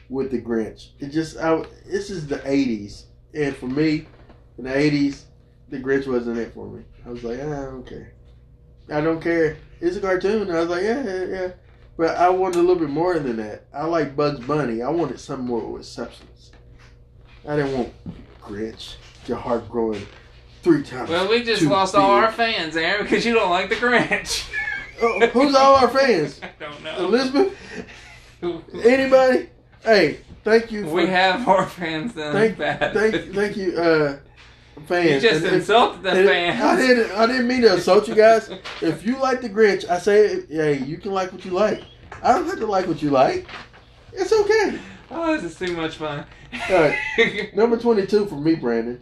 with 0.09 0.31
the 0.31 0.41
Grinch. 0.41 0.91
It 1.01 1.09
just 1.09 1.37
I 1.37 1.65
this 1.87 2.09
is 2.11 2.27
the 2.27 2.39
'80s, 2.39 3.05
and 3.35 3.55
for 3.55 3.67
me, 3.67 4.07
in 4.57 4.65
the 4.65 4.71
'80s, 4.71 5.25
the 5.69 5.79
Grinch 5.79 6.07
wasn't 6.07 6.39
it 6.39 6.55
for 6.55 6.67
me. 6.69 6.85
I 7.05 7.11
was 7.11 7.23
like, 7.25 7.41
ah, 7.43 7.63
I 7.63 7.65
don't 7.67 7.87
care. 7.87 8.13
I 8.91 9.01
don't 9.01 9.21
care. 9.21 9.57
It's 9.81 9.97
a 9.97 10.01
cartoon. 10.01 10.51
I 10.51 10.61
was 10.61 10.69
like, 10.69 10.83
yeah, 10.85 11.03
yeah, 11.05 11.25
yeah. 11.25 11.49
But 11.97 12.17
I 12.17 12.29
wanted 12.29 12.57
a 12.57 12.61
little 12.61 12.77
bit 12.77 12.91
more 12.91 13.19
than 13.19 13.37
that. 13.37 13.65
I 13.73 13.85
like 13.85 14.17
Bugs 14.17 14.45
Bunny. 14.45 14.83
I 14.83 14.89
wanted 14.91 15.21
something 15.21 15.47
more 15.47 15.61
with 15.61 15.87
substance. 15.87 16.51
I 17.47 17.57
didn't 17.57 17.77
want 17.77 17.93
Grinch, 18.43 18.97
your 19.27 19.37
heart 19.37 19.69
growing 19.69 20.07
three 20.63 20.83
times. 20.83 21.11
Well, 21.11 21.29
we 21.29 21.45
just 21.45 21.63
lost 21.63 21.95
all 21.95 22.11
our 22.11 22.33
fans, 22.33 22.77
Aaron, 22.77 23.05
because 23.05 23.25
you 23.25 23.35
don't 23.35 23.51
like 23.51 23.69
the 23.69 23.77
Grinch. 23.77 24.51
Oh, 25.01 25.27
who's 25.29 25.55
all 25.55 25.77
our 25.77 25.89
fans? 25.89 26.41
I 26.43 26.51
don't 26.59 26.83
know. 26.83 26.97
Elizabeth? 26.99 27.57
Anybody? 28.85 29.49
Hey, 29.83 30.19
thank 30.43 30.73
you. 30.73 30.85
For, 30.85 30.95
we 30.95 31.07
have 31.07 31.47
more 31.47 31.67
fans 31.67 32.15
than 32.15 32.33
thank, 32.33 32.59
bad. 32.59 32.95
thank, 32.95 33.35
thank 33.35 33.57
you, 33.57 33.77
uh, 33.77 34.19
fans. 34.87 35.23
You 35.23 35.29
just 35.31 35.37
And- 35.37 35.47
and- 35.47 35.57
insulted 35.57 36.03
the 36.03 36.11
and 36.11 36.29
fans. 36.29 36.63
I 36.63 36.77
didn't. 36.77 37.11
I 37.13 37.27
didn't 37.27 37.49
mean 37.49 37.63
to 37.63 37.75
insult 37.75 38.09
you 38.09 38.15
guys. 38.15 38.51
If 38.81 39.05
you 39.07 39.17
like 39.19 39.41
the 39.41 39.49
Grinch, 39.49 39.89
I 39.89 39.99
say, 39.99 40.43
hey, 40.49 40.79
you 40.79 40.99
can 40.99 41.13
like 41.13 41.33
what 41.33 41.45
you 41.45 41.51
like. 41.53 41.83
I 42.23 42.33
don't 42.33 42.47
have 42.47 42.59
to 42.59 42.67
like 42.67 42.87
what 42.87 43.03
you 43.03 43.11
like. 43.11 43.47
It's 44.13 44.33
okay. 44.33 44.79
Oh, 45.11 45.35
this 45.37 45.45
is 45.53 45.59
too 45.59 45.77
much 45.77 45.97
fun. 45.97 46.25
All 46.71 46.77
right. 46.81 47.55
Number 47.55 47.77
twenty-two 47.77 48.27
for 48.27 48.37
me, 48.37 48.55
Brandon, 48.55 49.01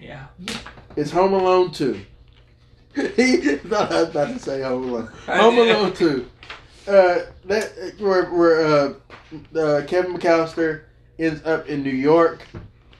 yeah. 0.00 0.26
It's 0.96 1.10
Home 1.10 1.32
Alone 1.32 1.72
Two. 1.72 2.00
he 2.94 3.36
thought 3.56 3.90
I 3.90 4.00
was 4.02 4.10
about 4.10 4.28
to 4.28 4.38
say 4.38 4.62
Home 4.62 4.88
Alone. 4.90 5.06
Home. 5.26 5.58
Alone 5.58 5.92
Two. 5.94 6.28
Uh, 6.86 7.20
that 7.46 7.94
where 7.98 8.26
where 8.30 8.66
uh, 8.66 8.94
uh, 9.58 9.82
Kevin 9.86 10.14
McAllister 10.16 10.82
ends 11.18 11.42
up 11.46 11.66
in 11.68 11.82
New 11.82 11.90
York. 11.90 12.46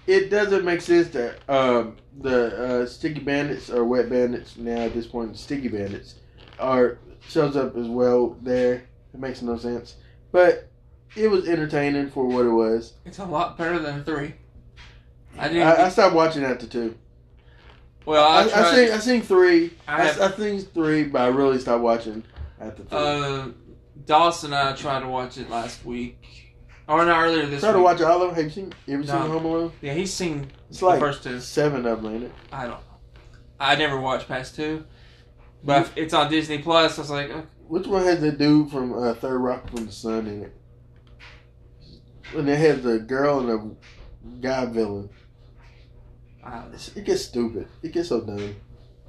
It 0.06 0.30
doesn't 0.30 0.64
make 0.64 0.80
sense 0.80 1.08
that 1.08 1.38
um, 1.48 1.96
the 2.20 2.82
uh, 2.82 2.86
Sticky 2.86 3.20
Bandits 3.20 3.70
or 3.70 3.84
Wet 3.84 4.08
Bandits 4.08 4.56
now 4.56 4.82
at 4.82 4.94
this 4.94 5.06
point 5.06 5.36
Sticky 5.36 5.68
Bandits 5.68 6.16
are 6.58 6.98
shows 7.28 7.56
up 7.56 7.76
as 7.76 7.86
well 7.86 8.36
there. 8.42 8.84
It 9.14 9.20
makes 9.20 9.42
no 9.42 9.56
sense, 9.56 9.96
but 10.30 10.68
it 11.16 11.28
was 11.28 11.48
entertaining 11.48 12.10
for 12.10 12.26
what 12.26 12.46
it 12.46 12.50
was. 12.50 12.94
It's 13.04 13.18
a 13.18 13.24
lot 13.24 13.58
better 13.58 13.78
than 13.78 14.04
three. 14.04 14.34
I 15.38 15.48
didn't. 15.48 15.66
I, 15.66 15.86
I 15.86 15.88
stopped 15.88 16.14
watching 16.14 16.44
after 16.44 16.66
two. 16.66 16.96
well, 18.04 18.26
I, 18.26 18.42
I, 18.48 18.68
I, 18.68 18.74
seen 18.74 18.92
I 18.92 18.98
seen 18.98 19.22
three. 19.22 19.72
I 19.86 20.08
I, 20.10 20.26
I 20.26 20.30
seen 20.32 20.60
three, 20.60 21.04
but 21.04 21.22
I 21.22 21.26
really 21.28 21.58
stopped 21.58 21.82
watching 21.82 22.24
after 22.60 22.82
three. 22.84 22.98
uh, 22.98 23.48
Dawson 24.06 24.52
and 24.52 24.68
I 24.68 24.72
tried 24.74 25.00
to 25.00 25.08
watch 25.08 25.38
it 25.38 25.48
last 25.50 25.84
week, 25.84 26.41
or 26.88 27.04
not 27.04 27.22
earlier 27.22 27.46
this 27.46 27.60
Try 27.60 27.70
week. 27.70 27.76
to 27.78 27.82
watch 27.82 28.00
all 28.00 28.22
of 28.22 28.28
them. 28.28 28.34
Have 28.36 28.44
you 28.44 28.50
seen? 28.50 28.72
You 28.86 28.94
ever 28.94 29.04
No. 29.04 29.12
seen 29.22 29.30
Home 29.30 29.44
Alone? 29.44 29.72
Yeah, 29.80 29.94
he's 29.94 30.12
seen 30.12 30.50
It's 30.68 30.80
the 30.80 30.86
like 30.86 31.00
first 31.00 31.22
two. 31.22 31.40
seven 31.40 31.86
of 31.86 32.02
them, 32.02 32.14
ain't 32.14 32.24
it? 32.24 32.32
I 32.52 32.62
don't 32.62 32.70
know. 32.72 32.78
I 33.60 33.76
never 33.76 34.00
watched 34.00 34.26
past 34.28 34.56
two, 34.56 34.84
but 35.62 35.82
if 35.82 35.96
it's 35.96 36.14
on 36.14 36.30
Disney 36.30 36.58
Plus. 36.58 36.98
I 36.98 37.00
was 37.02 37.10
like, 37.10 37.30
okay. 37.30 37.46
Which 37.68 37.86
one 37.86 38.02
has 38.02 38.20
the 38.20 38.32
dude 38.32 38.70
from 38.70 38.92
uh, 38.92 39.14
Third 39.14 39.38
Rock 39.38 39.70
from 39.70 39.86
the 39.86 39.92
Sun 39.92 40.26
in 40.26 40.42
it? 40.42 40.56
And 42.36 42.48
it 42.48 42.58
has 42.58 42.82
the 42.82 42.98
girl 42.98 43.38
and 43.40 43.76
the 44.28 44.36
guy 44.40 44.64
villain. 44.66 45.10
I 46.44 46.50
don't 46.56 46.68
know. 46.70 46.74
It's, 46.74 46.96
it 46.96 47.04
gets 47.04 47.24
stupid. 47.24 47.68
It 47.82 47.92
gets 47.92 48.08
so 48.08 48.20
dumb. 48.20 48.56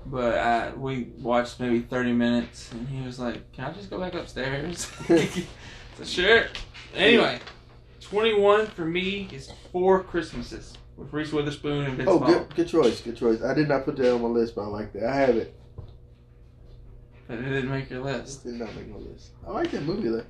But 0.05 0.38
I, 0.38 0.71
we 0.73 1.09
watched 1.19 1.59
maybe 1.59 1.79
30 1.79 2.13
minutes, 2.13 2.71
and 2.73 2.88
he 2.88 3.05
was 3.05 3.19
like, 3.19 3.51
Can 3.53 3.65
I 3.65 3.71
just 3.71 3.89
go 3.89 3.99
back 3.99 4.13
upstairs? 4.13 4.86
so, 5.97 6.03
sure. 6.03 6.45
Anyway, 6.93 7.39
21 8.13 8.67
for 8.67 8.86
me 8.86 9.28
is 9.32 9.52
Four 9.71 10.04
Christmases 10.04 10.78
with 10.97 11.12
Reese 11.12 11.32
Witherspoon 11.32 11.86
and 11.86 11.97
Vince 11.97 12.08
Oh, 12.12 12.19
Vaughn. 12.19 12.32
good, 12.32 12.56
good 12.56 12.67
choice. 12.67 13.02
Good 13.02 13.17
choice. 13.17 13.41
I 13.41 13.56
did 13.56 13.67
not 13.67 13.86
put 13.86 13.95
that 13.97 14.13
on 14.13 14.21
my 14.21 14.28
list, 14.28 14.54
but 14.54 14.62
I 14.65 14.67
like 14.67 14.93
that. 14.93 15.06
I 15.10 15.15
have 15.15 15.36
it. 15.36 15.60
But 17.28 17.39
it 17.39 17.41
didn't 17.49 17.71
make 17.71 17.89
your 17.89 18.02
It 18.02 18.04
list. 18.04 18.43
did 18.43 18.54
not 18.54 18.76
make 18.76 18.88
my 18.88 18.97
list. 18.97 19.32
I 19.47 19.49
like 19.49 19.71
that 19.71 19.82
movie 19.82 20.10
though. 20.10 20.26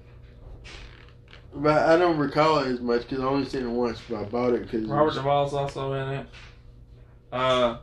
But 1.56 1.78
I 1.89 1.98
don't 1.98 2.17
recall 2.17 2.60
it 2.60 2.67
as 2.67 2.80
much 2.80 3.02
because 3.02 3.19
I 3.19 3.26
only 3.26 3.50
seen 3.50 3.63
it 3.65 3.69
once. 3.69 4.00
But 4.10 4.19
I 4.22 4.24
bought 4.24 4.54
it 4.54 4.62
because 4.62 4.88
Robert 4.88 5.13
Duvall's 5.15 5.54
also 5.54 5.91
in 5.91 6.08
it. 6.19 6.28
Uh, 7.34 7.80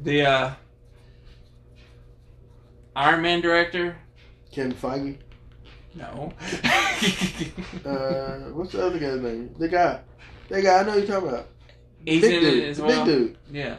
the 0.00 0.22
uh, 0.24 0.54
Iron 2.94 3.20
Man 3.20 3.40
director? 3.40 3.96
Kevin 4.52 4.72
Feige. 4.74 5.18
No. 5.96 6.32
Uh, 7.84 8.50
what's 8.52 8.72
the 8.72 8.84
other 8.86 8.98
guy's 8.98 9.20
name? 9.20 9.54
The 9.58 9.68
guy. 9.68 10.00
That 10.48 10.62
guy. 10.62 10.80
I 10.80 10.82
know 10.84 10.96
you're 10.96 11.06
talking 11.06 11.28
about. 11.30 11.48
He's 12.04 12.20
big 12.22 12.34
in 12.34 12.40
dude. 12.40 12.62
it 12.64 12.68
as 12.70 12.76
the 12.78 12.84
well. 12.84 13.04
Big 13.04 13.14
dude. 13.14 13.38
Yeah. 13.50 13.76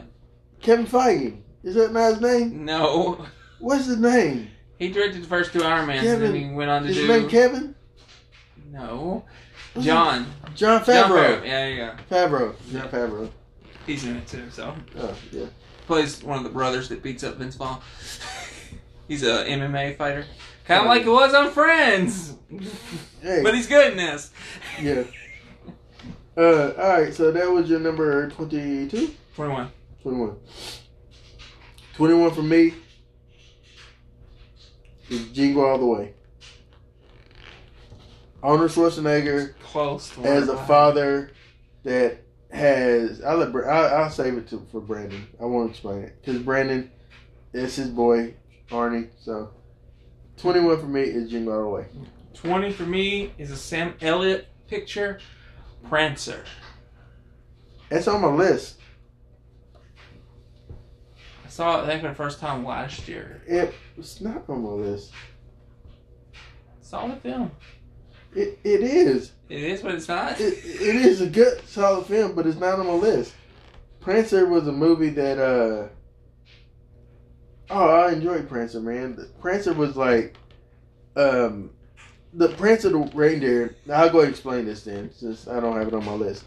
Kevin 0.60 0.86
Feige. 0.86 1.38
Is 1.62 1.74
that 1.76 1.92
not 1.92 2.12
his 2.14 2.20
name? 2.20 2.64
No. 2.64 3.26
What's 3.58 3.86
his 3.86 3.98
name? 3.98 4.48
He 4.78 4.90
directed 4.90 5.22
the 5.22 5.26
first 5.28 5.52
two 5.52 5.62
Iron 5.62 5.86
Mans, 5.86 6.06
and 6.06 6.22
then 6.22 6.34
he 6.34 6.50
went 6.54 6.70
on 6.70 6.82
to 6.82 6.88
Is 6.88 6.96
do. 6.96 7.06
his 7.06 7.08
name 7.22 7.28
Kevin? 7.30 7.74
no. 8.70 9.24
What's 9.72 9.86
John. 9.86 10.24
his- 10.24 10.60
John 10.60 10.84
Jon 10.84 10.84
Favreau. 10.84 11.44
Yeah, 11.46 11.66
yeah. 11.68 11.96
Favreau. 12.10 12.54
Jon 12.70 12.88
Favreau. 12.88 13.30
He's 13.86 14.04
in 14.04 14.16
it 14.16 14.26
too. 14.26 14.50
So 14.50 14.74
Oh 14.98 15.16
yeah. 15.32 15.46
plays 15.86 16.22
one 16.22 16.38
of 16.38 16.44
the 16.44 16.50
brothers 16.50 16.88
that 16.90 17.02
beats 17.02 17.24
up 17.24 17.36
Vince 17.36 17.56
Vaughn. 17.56 17.80
he's 19.08 19.22
a 19.22 19.44
MMA 19.44 19.96
fighter, 19.96 20.26
kind 20.64 20.80
of 20.80 20.86
like 20.86 21.02
he 21.02 21.08
was 21.08 21.34
on 21.34 21.50
Friends, 21.50 22.34
Hey. 23.20 23.40
but 23.42 23.54
he's 23.54 23.66
good 23.66 23.92
in 23.92 23.96
this. 23.98 24.30
yeah. 24.80 25.04
Uh, 26.36 26.72
all 26.76 26.88
right. 27.00 27.14
So 27.14 27.30
that 27.30 27.50
was 27.50 27.70
your 27.70 27.78
number 27.80 28.28
22? 28.30 29.14
Twenty-one. 29.36 29.70
21. 30.02 30.36
21 31.94 32.30
for 32.32 32.42
me 32.42 32.74
is 35.08 35.28
Jingle 35.28 35.64
All 35.64 35.78
the 35.78 35.86
Way. 35.86 36.14
Arnold 38.42 38.70
Schwarzenegger 38.70 39.54
Close. 39.60 40.10
To 40.10 40.22
as 40.22 40.48
a 40.48 40.56
father 40.66 41.30
that 41.84 42.18
has 42.52 43.22
I'll 43.22 43.38
let 43.38 43.54
I'll, 43.66 44.02
I'll 44.04 44.10
save 44.10 44.36
it 44.36 44.48
to 44.48 44.66
for 44.70 44.80
Brandon. 44.80 45.26
I 45.40 45.44
won't 45.44 45.70
explain 45.70 46.02
it 46.02 46.16
because 46.20 46.42
Brandon 46.42 46.90
is 47.52 47.76
his 47.76 47.88
boy 47.88 48.34
Arnie. 48.70 49.08
So 49.20 49.50
21 50.36 50.80
for 50.80 50.86
me 50.86 51.02
is 51.02 51.30
Jingle 51.30 51.54
All 51.54 51.62
the 51.62 51.68
Way. 51.68 51.86
Twenty 52.34 52.72
for 52.72 52.84
me 52.84 53.32
is 53.38 53.50
a 53.50 53.56
Sam 53.56 53.94
Elliott 54.00 54.48
picture, 54.66 55.20
Prancer. 55.88 56.44
That's 57.88 58.08
on 58.08 58.20
my 58.20 58.28
list. 58.28 58.80
I 61.44 61.48
saw 61.48 61.80
it 61.80 61.84
I 61.84 61.86
think 61.86 62.02
for 62.02 62.08
the 62.08 62.14
first 62.14 62.40
time 62.40 62.64
last 62.64 63.06
year. 63.06 63.42
It, 63.46 63.74
it's 63.96 64.20
not 64.20 64.44
on 64.48 64.62
my 64.62 64.70
list. 64.70 65.12
Solid 66.80 67.20
film. 67.22 67.52
It, 68.34 68.58
it 68.64 68.82
is. 68.82 69.32
It 69.48 69.62
is, 69.62 69.82
but 69.82 69.94
it's 69.94 70.08
not. 70.08 70.40
It, 70.40 70.58
it 70.64 70.96
is 70.96 71.20
a 71.20 71.28
good, 71.28 71.66
solid 71.68 72.06
film, 72.06 72.34
but 72.34 72.46
it's 72.46 72.58
not 72.58 72.80
on 72.80 72.86
my 72.86 72.94
list. 72.94 73.32
Prancer 74.00 74.46
was 74.46 74.66
a 74.66 74.72
movie 74.72 75.10
that, 75.10 75.38
uh, 75.38 75.88
oh, 77.74 77.88
I 77.88 78.12
enjoyed 78.12 78.48
Prancer, 78.48 78.80
man. 78.80 79.28
Prancer 79.40 79.74
was 79.74 79.96
like, 79.96 80.36
um, 81.16 81.70
the 82.32 82.48
Prancer 82.50 82.90
the 82.90 83.10
reindeer. 83.14 83.76
I'll 83.92 84.10
go 84.10 84.18
ahead 84.18 84.28
and 84.28 84.30
explain 84.30 84.64
this 84.64 84.82
then, 84.82 85.10
since 85.12 85.46
I 85.46 85.60
don't 85.60 85.76
have 85.76 85.88
it 85.88 85.94
on 85.94 86.04
my 86.04 86.12
list. 86.12 86.44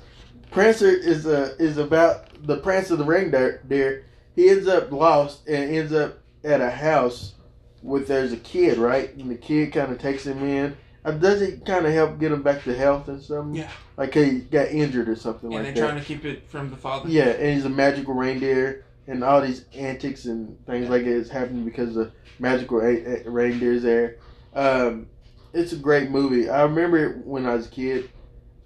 Prancer 0.52 0.90
is 0.90 1.26
a 1.26 1.56
is 1.58 1.78
about 1.78 2.28
the 2.46 2.58
Prancer 2.58 2.94
of 2.94 3.00
the 3.00 3.06
reindeer. 3.06 4.06
He 4.36 4.50
ends 4.50 4.68
up 4.68 4.92
lost 4.92 5.48
and 5.48 5.76
ends 5.76 5.94
up 5.94 6.20
at 6.44 6.62
a 6.62 6.70
house 6.70 7.34
with 7.82 8.08
there's 8.08 8.34
a 8.34 8.38
kid, 8.38 8.78
right? 8.78 9.14
And 9.16 9.30
the 9.30 9.36
kid 9.36 9.74
kind 9.74 9.92
of 9.92 10.00
takes 10.00 10.26
him 10.26 10.44
in. 10.44 10.78
Uh, 11.04 11.12
does 11.12 11.42
it 11.42 11.66
kind 11.66 11.86
of 11.86 11.94
help 11.94 12.20
get 12.20 12.32
him 12.32 12.44
back 12.44 12.64
to 12.64 12.76
health 12.76 13.08
and 13.08 13.22
something? 13.22 13.56
Yeah. 13.56 13.72
Like 13.96 14.14
he 14.14 14.40
got 14.40 14.68
injured 14.68 15.08
or 15.08 15.16
something 15.16 15.54
and 15.54 15.64
like 15.64 15.76
they're 15.76 15.88
trying 15.88 16.00
to 16.00 16.06
keep 16.06 16.26
it 16.26 16.50
from 16.50 16.70
the 16.70 16.76
father. 16.76 17.10
Yeah, 17.10 17.30
and 17.30 17.56
he's 17.56 17.66
a 17.66 17.70
magical 17.70 18.14
reindeer, 18.14 18.86
and 19.08 19.24
all 19.24 19.42
these 19.42 19.66
antics 19.74 20.26
and 20.26 20.58
things 20.66 20.90
like 20.90 21.02
it 21.02 21.08
is 21.08 21.30
happening 21.30 21.64
because 21.66 21.96
the 21.96 22.12
magical 22.40 22.82
a- 22.82 23.26
a- 23.26 23.30
reindeer's 23.30 23.84
there. 23.84 24.18
Um, 24.54 25.08
it's 25.54 25.72
a 25.74 25.78
great 25.78 26.12
movie. 26.12 26.50
I 26.50 26.64
remember 26.64 26.98
it 27.12 27.26
when 27.26 27.46
I 27.46 27.56
was 27.56 27.68
a 27.68 27.70
kid. 27.70 28.10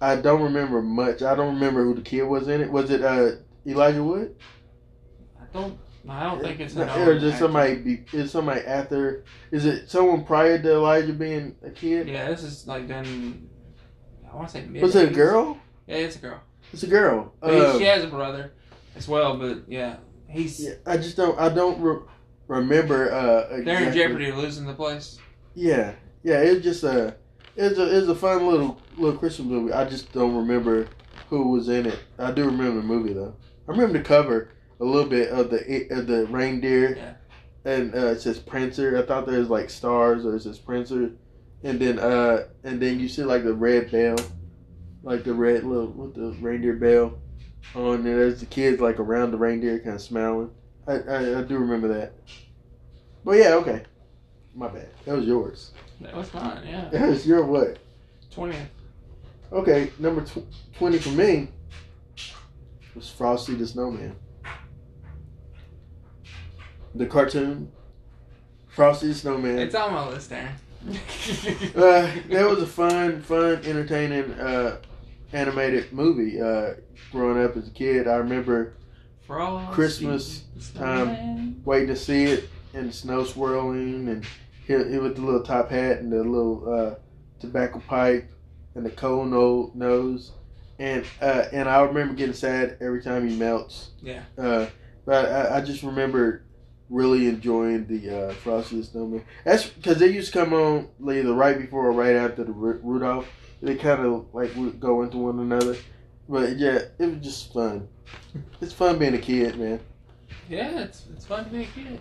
I 0.02 0.16
don't 0.16 0.42
remember 0.42 0.82
much. 0.82 1.22
I 1.22 1.36
don't 1.36 1.54
remember 1.54 1.84
who 1.84 1.94
the 1.94 2.02
kid 2.02 2.24
was 2.24 2.48
in 2.48 2.62
it. 2.62 2.72
Was 2.72 2.90
it 2.90 3.04
uh, 3.04 3.32
Elijah 3.68 4.04
Wood? 4.04 4.36
I 5.40 5.46
don't. 5.54 5.78
I 6.10 6.24
don't 6.24 6.42
think 6.42 6.60
it's. 6.60 6.76
An 6.76 6.90
or 6.90 7.10
old 7.10 7.18
is 7.18 7.24
it 7.24 7.28
actor. 7.28 7.38
somebody? 7.38 7.76
Be, 7.76 8.06
is 8.12 8.32
somebody 8.32 8.62
after? 8.62 9.24
Is 9.52 9.66
it 9.66 9.90
someone 9.92 10.24
prior 10.26 10.60
to 10.60 10.72
Elijah 10.74 11.14
being 11.14 11.56
a 11.64 11.70
kid? 11.70 12.08
Yeah, 12.08 12.30
this 12.30 12.42
is 12.44 12.66
like 12.68 12.88
done. 12.88 13.48
I 14.32 14.36
want 14.36 14.48
to 14.48 14.54
say 14.54 14.66
mid. 14.66 14.82
Was 14.82 14.96
it 14.96 15.12
a 15.12 15.14
girl? 15.14 15.60
Yeah, 15.86 15.98
it's 15.98 16.16
a 16.16 16.20
girl. 16.20 16.42
It's 16.74 16.84
a 16.84 16.88
girl. 16.88 17.34
Um, 17.44 17.78
she 17.78 17.86
has 17.86 18.04
a 18.04 18.08
brother 18.08 18.54
as 18.96 19.08
well, 19.08 19.38
but 19.38 19.64
yeah, 19.68 19.98
he's. 20.32 20.64
yeah, 20.64 20.74
I 20.86 20.98
just 20.98 21.18
don't. 21.18 21.38
I 21.40 21.50
don't 21.50 21.80
re- 21.82 22.00
remember. 22.48 23.12
Uh, 23.12 23.62
They're 23.64 23.88
in 23.88 23.94
jeopardy 23.94 24.30
of 24.30 24.38
losing 24.38 24.66
the 24.66 24.74
place. 24.74 25.20
Yeah, 25.56 25.94
yeah. 26.24 26.40
It's 26.42 26.64
just 26.64 26.84
a, 26.84 27.16
it's 27.56 27.78
a, 27.78 27.98
it's 27.98 28.08
a 28.08 28.16
fun 28.16 28.48
little 28.48 28.80
little 28.98 29.18
Christmas 29.18 29.48
movie. 29.48 29.74
I 29.74 29.86
just 29.86 30.12
don't 30.12 30.36
remember 30.36 30.88
who 31.30 31.50
was 31.50 31.70
in 31.70 31.86
it. 31.88 32.00
I 32.20 32.32
do 32.32 32.46
remember 32.46 32.82
the 32.82 32.88
movie 32.88 33.14
though. 33.14 33.36
I 33.68 33.72
remember 33.72 33.98
the 33.98 34.04
cover 34.04 34.50
a 34.80 34.84
little 34.86 35.10
bit 35.10 35.30
of 35.30 35.50
the 35.50 35.88
of 35.92 36.08
the 36.08 36.26
reindeer, 36.28 36.96
Yeah. 36.98 37.14
and 37.72 37.94
uh, 37.96 38.08
it 38.08 38.22
says 38.22 38.40
Prancer. 38.40 38.98
I 38.98 39.06
thought 39.06 39.26
there 39.28 39.40
was 39.40 39.50
like 39.50 39.70
stars 39.70 40.26
or 40.26 40.36
it 40.36 40.42
says 40.42 40.58
Prancer, 40.60 41.12
and 41.64 41.80
then 41.80 42.00
uh 42.00 42.48
and 42.64 42.82
then 42.82 43.00
you 43.00 43.08
see 43.08 43.24
like 43.24 43.44
the 43.44 43.54
red 43.54 43.92
bell, 43.92 44.16
like 45.04 45.24
the 45.24 45.34
red 45.34 45.64
little 45.64 45.88
with 45.88 46.16
the 46.16 46.36
reindeer 46.42 46.74
bell 46.76 47.20
on 47.76 47.96
and 47.96 48.06
There's 48.06 48.40
the 48.40 48.46
kids 48.46 48.82
like 48.82 49.00
around 49.00 49.32
the 49.32 49.38
reindeer, 49.38 49.80
kind 49.80 49.96
of 49.96 50.02
smiling. 50.02 50.52
I, 50.88 50.94
I 50.94 51.40
I 51.40 51.42
do 51.44 51.58
remember 51.58 51.88
that. 51.90 52.14
But 53.24 53.38
yeah, 53.38 53.54
okay. 53.56 53.84
My 54.56 54.68
bad. 54.68 54.90
That 55.06 55.16
was 55.16 55.26
yours. 55.26 55.72
That 56.02 56.16
was 56.16 56.34
mine. 56.34 56.62
Yeah, 56.68 56.90
That 56.92 57.08
was 57.10 57.26
your 57.26 57.46
what? 57.46 57.78
twentieth. 58.32 58.68
Okay, 59.54 59.92
number 60.00 60.22
tw- 60.22 60.46
20 60.78 60.98
for 61.00 61.10
me 61.10 61.50
was 62.96 63.10
Frosty 63.10 63.54
the 63.56 63.68
Snowman. 63.68 64.16
The 66.96 67.06
cartoon, 67.06 67.70
Frosty 68.70 69.08
the 69.08 69.14
Snowman. 69.14 69.60
It's 69.60 69.76
on 69.76 69.94
my 69.94 70.08
list, 70.08 70.32
Aaron. 70.32 70.54
Uh, 71.76 72.10
that 72.30 72.48
was 72.50 72.62
a 72.62 72.66
fun, 72.68 73.22
fun, 73.22 73.62
entertaining 73.66 74.32
uh, 74.34 74.78
animated 75.34 75.92
movie. 75.94 76.42
Uh, 76.42 76.76
growing 77.12 77.44
up 77.44 77.58
as 77.58 77.68
a 77.68 77.72
kid, 77.72 78.08
I 78.08 78.16
remember 78.16 78.74
Christmas 79.72 80.44
time. 80.76 81.62
Waiting 81.66 81.88
to 81.88 81.96
see 81.96 82.24
it 82.24 82.50
and 82.74 82.90
the 82.90 82.94
snow 82.94 83.24
swirling 83.24 84.08
and 84.08 84.26
he, 84.66 84.74
with 84.76 85.16
the 85.16 85.22
little 85.22 85.44
top 85.44 85.70
hat 85.70 86.00
and 86.00 86.12
the 86.12 86.24
little 86.24 86.74
uh, 86.74 86.96
tobacco 87.40 87.82
pipe 87.88 88.32
and 88.76 88.86
the 88.86 88.90
cold 88.90 89.30
no, 89.30 89.72
nose 89.74 90.32
and 90.82 91.06
uh, 91.22 91.46
and 91.52 91.70
I 91.70 91.82
remember 91.82 92.16
getting 92.16 92.34
sad 92.34 92.78
every 92.82 93.02
time 93.04 93.28
he 93.28 93.36
melts. 93.36 93.92
Yeah. 94.02 94.24
Uh, 94.38 94.66
but 95.06 95.26
I, 95.26 95.58
I 95.58 95.62
just 95.62 95.84
remember 95.84 96.44
really 96.90 97.28
enjoying 97.28 97.86
the 97.86 98.30
uh, 98.30 98.34
Frosty 98.34 98.78
the 98.78 98.84
Snowman. 98.84 99.24
That's 99.46 99.68
because 99.68 99.98
they 99.98 100.08
used 100.08 100.34
to 100.34 100.40
come 100.40 100.54
on 100.54 100.90
either 101.08 101.34
right 101.34 101.58
before 101.58 101.86
or 101.86 101.92
right 101.92 102.16
after 102.16 102.44
the 102.44 102.52
Ru- 102.52 102.80
Rudolph. 102.84 103.28
They 103.62 103.76
kind 103.76 104.06
of 104.06 104.26
like 104.34 104.56
would 104.56 104.80
go 104.80 105.04
into 105.04 105.18
one 105.18 105.40
another. 105.40 105.76
But 106.28 106.58
yeah, 106.58 106.80
it 106.98 107.06
was 107.06 107.24
just 107.24 107.54
fun. 107.54 107.88
It's 108.60 108.74
fun 108.74 108.98
being 108.98 109.14
a 109.14 109.20
kid, 109.20 109.58
man. 109.58 109.80
Yeah, 110.50 110.80
it's 110.82 111.06
it's 111.14 111.26
fun 111.26 111.46
to 111.46 111.50
be 111.50 111.64
a 111.64 111.66
kid. 111.66 112.00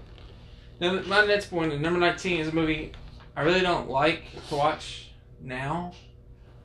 Now, 0.81 1.01
my 1.03 1.27
next 1.27 1.47
point, 1.47 1.79
number 1.81 1.99
nineteen, 2.01 2.41
is 2.41 2.49
a 2.49 2.53
movie 2.55 2.93
I 3.37 3.43
really 3.43 3.61
don't 3.61 3.89
like 3.89 4.25
to 4.49 4.57
watch 4.57 5.11
now, 5.41 5.93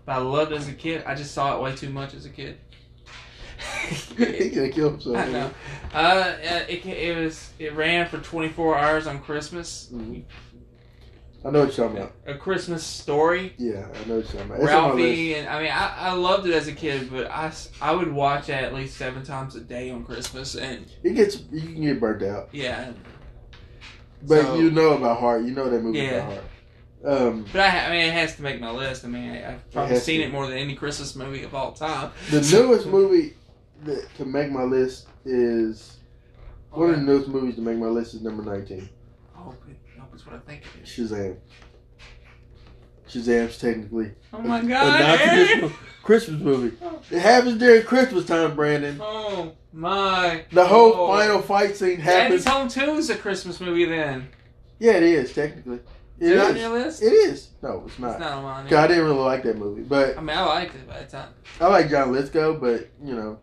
but 0.06 0.14
I 0.14 0.18
loved 0.18 0.52
as 0.52 0.68
a 0.68 0.74
kid. 0.74 1.04
I 1.06 1.16
just 1.16 1.34
saw 1.34 1.58
it 1.58 1.62
way 1.62 1.76
too 1.76 1.90
much 1.90 2.14
as 2.14 2.26
a 2.26 2.30
kid. 2.30 2.58
he 4.18 4.50
gonna 4.50 4.70
kill 4.70 4.92
himself. 4.92 5.18
I 5.18 5.30
know. 5.30 5.52
Uh, 5.94 6.36
it, 6.68 6.86
it 6.86 7.18
was 7.18 7.52
it 7.60 7.74
ran 7.76 8.08
for 8.08 8.18
twenty 8.20 8.50
four 8.50 8.78
hours 8.78 9.08
on 9.08 9.20
Christmas. 9.22 9.90
Mhm. 9.94 10.24
I 11.46 11.52
know 11.52 11.60
what 11.66 11.78
you're 11.78 11.88
talking 11.88 12.02
about. 12.02 12.14
A 12.26 12.34
Christmas 12.36 12.84
story. 12.84 13.54
Yeah, 13.58 13.74
I 13.74 13.78
know 13.80 13.86
what 13.86 14.08
you're 14.08 14.24
talking 14.24 14.42
about. 14.42 14.60
It's 14.62 14.72
on 14.72 14.82
my 14.82 14.88
list. 14.96 14.98
Ralphie 14.98 15.34
and 15.36 15.48
I 15.48 15.62
mean 15.62 15.72
I, 15.72 15.96
I 16.10 16.14
loved 16.14 16.48
it 16.48 16.54
as 16.54 16.68
a 16.68 16.72
kid, 16.74 17.12
but 17.12 17.30
I, 17.30 17.52
I 17.82 17.94
would 17.94 18.12
watch 18.12 18.50
it 18.50 18.54
at 18.54 18.74
least 18.74 18.98
seven 18.98 19.24
times 19.24 19.56
a 19.56 19.62
day 19.62 19.92
on 19.92 20.04
Christmas, 20.04 20.56
and 20.56 20.86
It 21.04 21.14
gets 21.14 21.42
you 21.52 21.62
can 21.62 21.82
get 21.82 22.00
burnt 22.00 22.24
out, 22.24 22.50
yeah, 22.52 22.92
but 24.24 24.42
So- 24.44 24.56
you 24.60 24.72
know 24.72 24.94
about 24.94 25.20
heart. 25.20 25.44
You 25.44 25.52
know 25.52 25.70
that 25.70 25.82
movie 25.84 26.00
Yeah. 26.00 26.12
about 26.16 26.32
heart. 26.34 26.44
Um, 27.06 27.46
but 27.54 27.62
I, 27.62 27.86
I 27.86 27.90
mean 27.92 28.08
it 28.08 28.14
has 28.14 28.36
to 28.38 28.42
make 28.42 28.60
my 28.60 28.72
list. 28.72 29.06
I 29.06 29.08
mean 29.10 29.30
I, 29.30 29.54
I've 29.54 29.72
probably 29.72 29.98
seen 29.98 30.22
to. 30.22 30.26
it 30.28 30.32
more 30.32 30.48
than 30.48 30.58
any 30.58 30.74
Christmas 30.74 31.16
movie 31.16 31.44
of 31.44 31.54
all 31.54 31.72
time. 31.74 32.12
the 32.32 32.42
newest 32.42 32.88
movie 32.88 33.36
that 33.84 34.08
to 34.16 34.26
make 34.26 34.50
my 34.52 34.64
list 34.64 35.08
is 35.26 35.98
one 36.72 36.90
of 36.90 36.96
the 36.96 37.02
newest 37.04 37.28
movies 37.28 37.54
to 37.56 37.62
make 37.62 37.78
my 37.78 37.86
list 37.86 38.16
is 38.16 38.22
number 38.24 38.42
nineteen. 38.42 38.90
Hope, 39.34 39.56
it, 40.16 40.22
I 40.22 40.24
hope 40.24 40.24
it's 40.24 40.26
what 40.26 40.36
I 40.36 40.40
think 40.40 40.64
it 40.84 40.88
is. 41.00 41.12
Shazam. 41.12 41.38
Shazam's 43.10 43.58
technically 43.60 44.12
Oh 44.34 44.40
my 44.40 44.60
a 44.60 44.64
god! 44.64 45.00
non-traditional 45.00 45.72
Christmas 46.04 46.42
movie. 46.42 46.76
It 47.12 47.20
happens 47.20 47.58
during 47.60 47.84
Christmas 47.84 48.26
time, 48.26 48.56
Brandon. 48.56 48.98
Oh 49.02 49.54
my! 49.74 50.46
The 50.52 50.66
whole 50.66 50.90
Lord. 50.92 51.20
final 51.20 51.42
fight 51.42 51.76
scene 51.76 52.00
Daddy's 52.00 52.44
happens. 52.44 52.46
Home 52.46 52.68
2 52.68 52.98
is 52.98 53.10
a 53.12 53.16
Christmas 53.18 53.60
movie 53.60 53.86
then. 53.86 54.28
Yeah, 54.80 54.94
it 54.94 55.04
is 55.04 55.34
technically. 55.34 55.80
Is 56.20 56.32
It 56.32 56.38
it 56.38 56.40
on 56.40 56.56
your 56.56 56.70
list? 56.70 57.04
It 57.04 57.08
is. 57.14 57.50
No, 57.62 57.84
it's 57.86 58.00
not. 58.00 58.12
It's 58.12 58.20
not 58.22 58.32
on 58.34 58.44
mine. 58.44 58.64
'Cause 58.68 58.78
I 58.78 58.88
didn't 58.88 59.04
really 59.04 59.18
like 59.20 59.44
that 59.44 59.58
movie, 59.58 59.84
but 59.84 60.18
I 60.18 60.22
mean, 60.22 60.36
I 60.38 60.46
liked 60.46 60.76
it, 60.76 60.88
but 60.88 60.98
it's 61.02 61.14
not. 61.14 61.30
I 61.62 61.68
like 61.68 61.90
John 61.90 62.12
Lithgow, 62.12 62.54
but 62.60 62.90
you 63.04 63.16
know, 63.16 63.40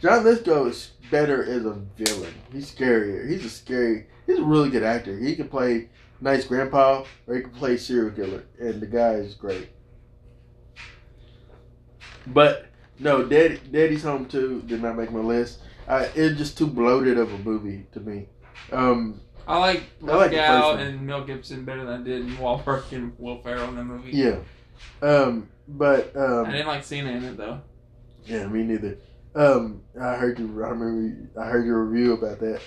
John 0.00 0.24
Lithgow 0.24 0.66
is 0.66 0.92
better 1.10 1.42
as 1.42 1.64
a 1.64 1.74
villain. 1.96 2.34
He's 2.52 2.70
scarier. 2.72 3.28
He's 3.28 3.44
a 3.44 3.50
scary. 3.50 4.06
He's 4.26 4.38
a 4.38 4.44
really 4.44 4.70
good 4.70 4.82
actor. 4.84 5.18
He 5.18 5.34
can 5.34 5.48
play 5.48 5.88
nice 6.20 6.44
grandpa, 6.44 7.04
or 7.26 7.34
he 7.34 7.42
can 7.42 7.50
play 7.50 7.76
serial 7.76 8.10
killer, 8.10 8.44
and 8.58 8.80
the 8.80 8.86
guy 8.86 9.14
is 9.14 9.34
great. 9.34 9.70
But 12.26 12.66
no, 12.98 13.24
Daddy, 13.24 13.58
Daddy's 13.70 14.02
Home 14.02 14.26
Too 14.26 14.62
did 14.66 14.82
not 14.82 14.96
make 14.96 15.10
my 15.10 15.20
list. 15.20 15.60
I, 15.86 16.04
it's 16.14 16.36
just 16.38 16.58
too 16.58 16.66
bloated 16.66 17.18
of 17.18 17.32
a 17.32 17.38
movie 17.38 17.86
to 17.92 18.00
me. 18.00 18.26
Um, 18.70 19.20
I 19.46 19.58
like 19.58 19.84
I 20.02 20.16
like 20.16 20.30
the 20.30 20.36
Lithgow 20.36 20.60
first 20.60 20.78
one. 20.78 20.80
and 20.80 21.06
Mel 21.06 21.24
Gibson 21.24 21.64
better 21.64 21.84
than 21.84 22.02
I 22.02 22.04
did 22.04 22.20
in 22.20 22.36
Wahlberg 22.36 22.92
and 22.92 23.14
Will 23.18 23.40
Ferrell 23.40 23.68
in 23.70 23.76
the 23.76 23.84
movie. 23.84 24.10
yeah. 24.12 24.36
Um, 25.02 25.48
but 25.66 26.14
um, 26.14 26.46
I 26.46 26.52
didn't 26.52 26.66
like 26.66 26.84
Cena 26.84 27.10
in 27.10 27.24
it 27.24 27.36
though. 27.36 27.62
Yeah, 28.26 28.46
me 28.46 28.62
neither. 28.62 28.98
Um, 29.38 29.82
I 30.00 30.16
heard 30.16 30.40
you. 30.40 30.46
I 30.46 30.68
remember. 30.68 31.30
I 31.40 31.44
heard 31.44 31.64
your 31.64 31.84
review 31.84 32.14
about 32.14 32.40
that. 32.40 32.60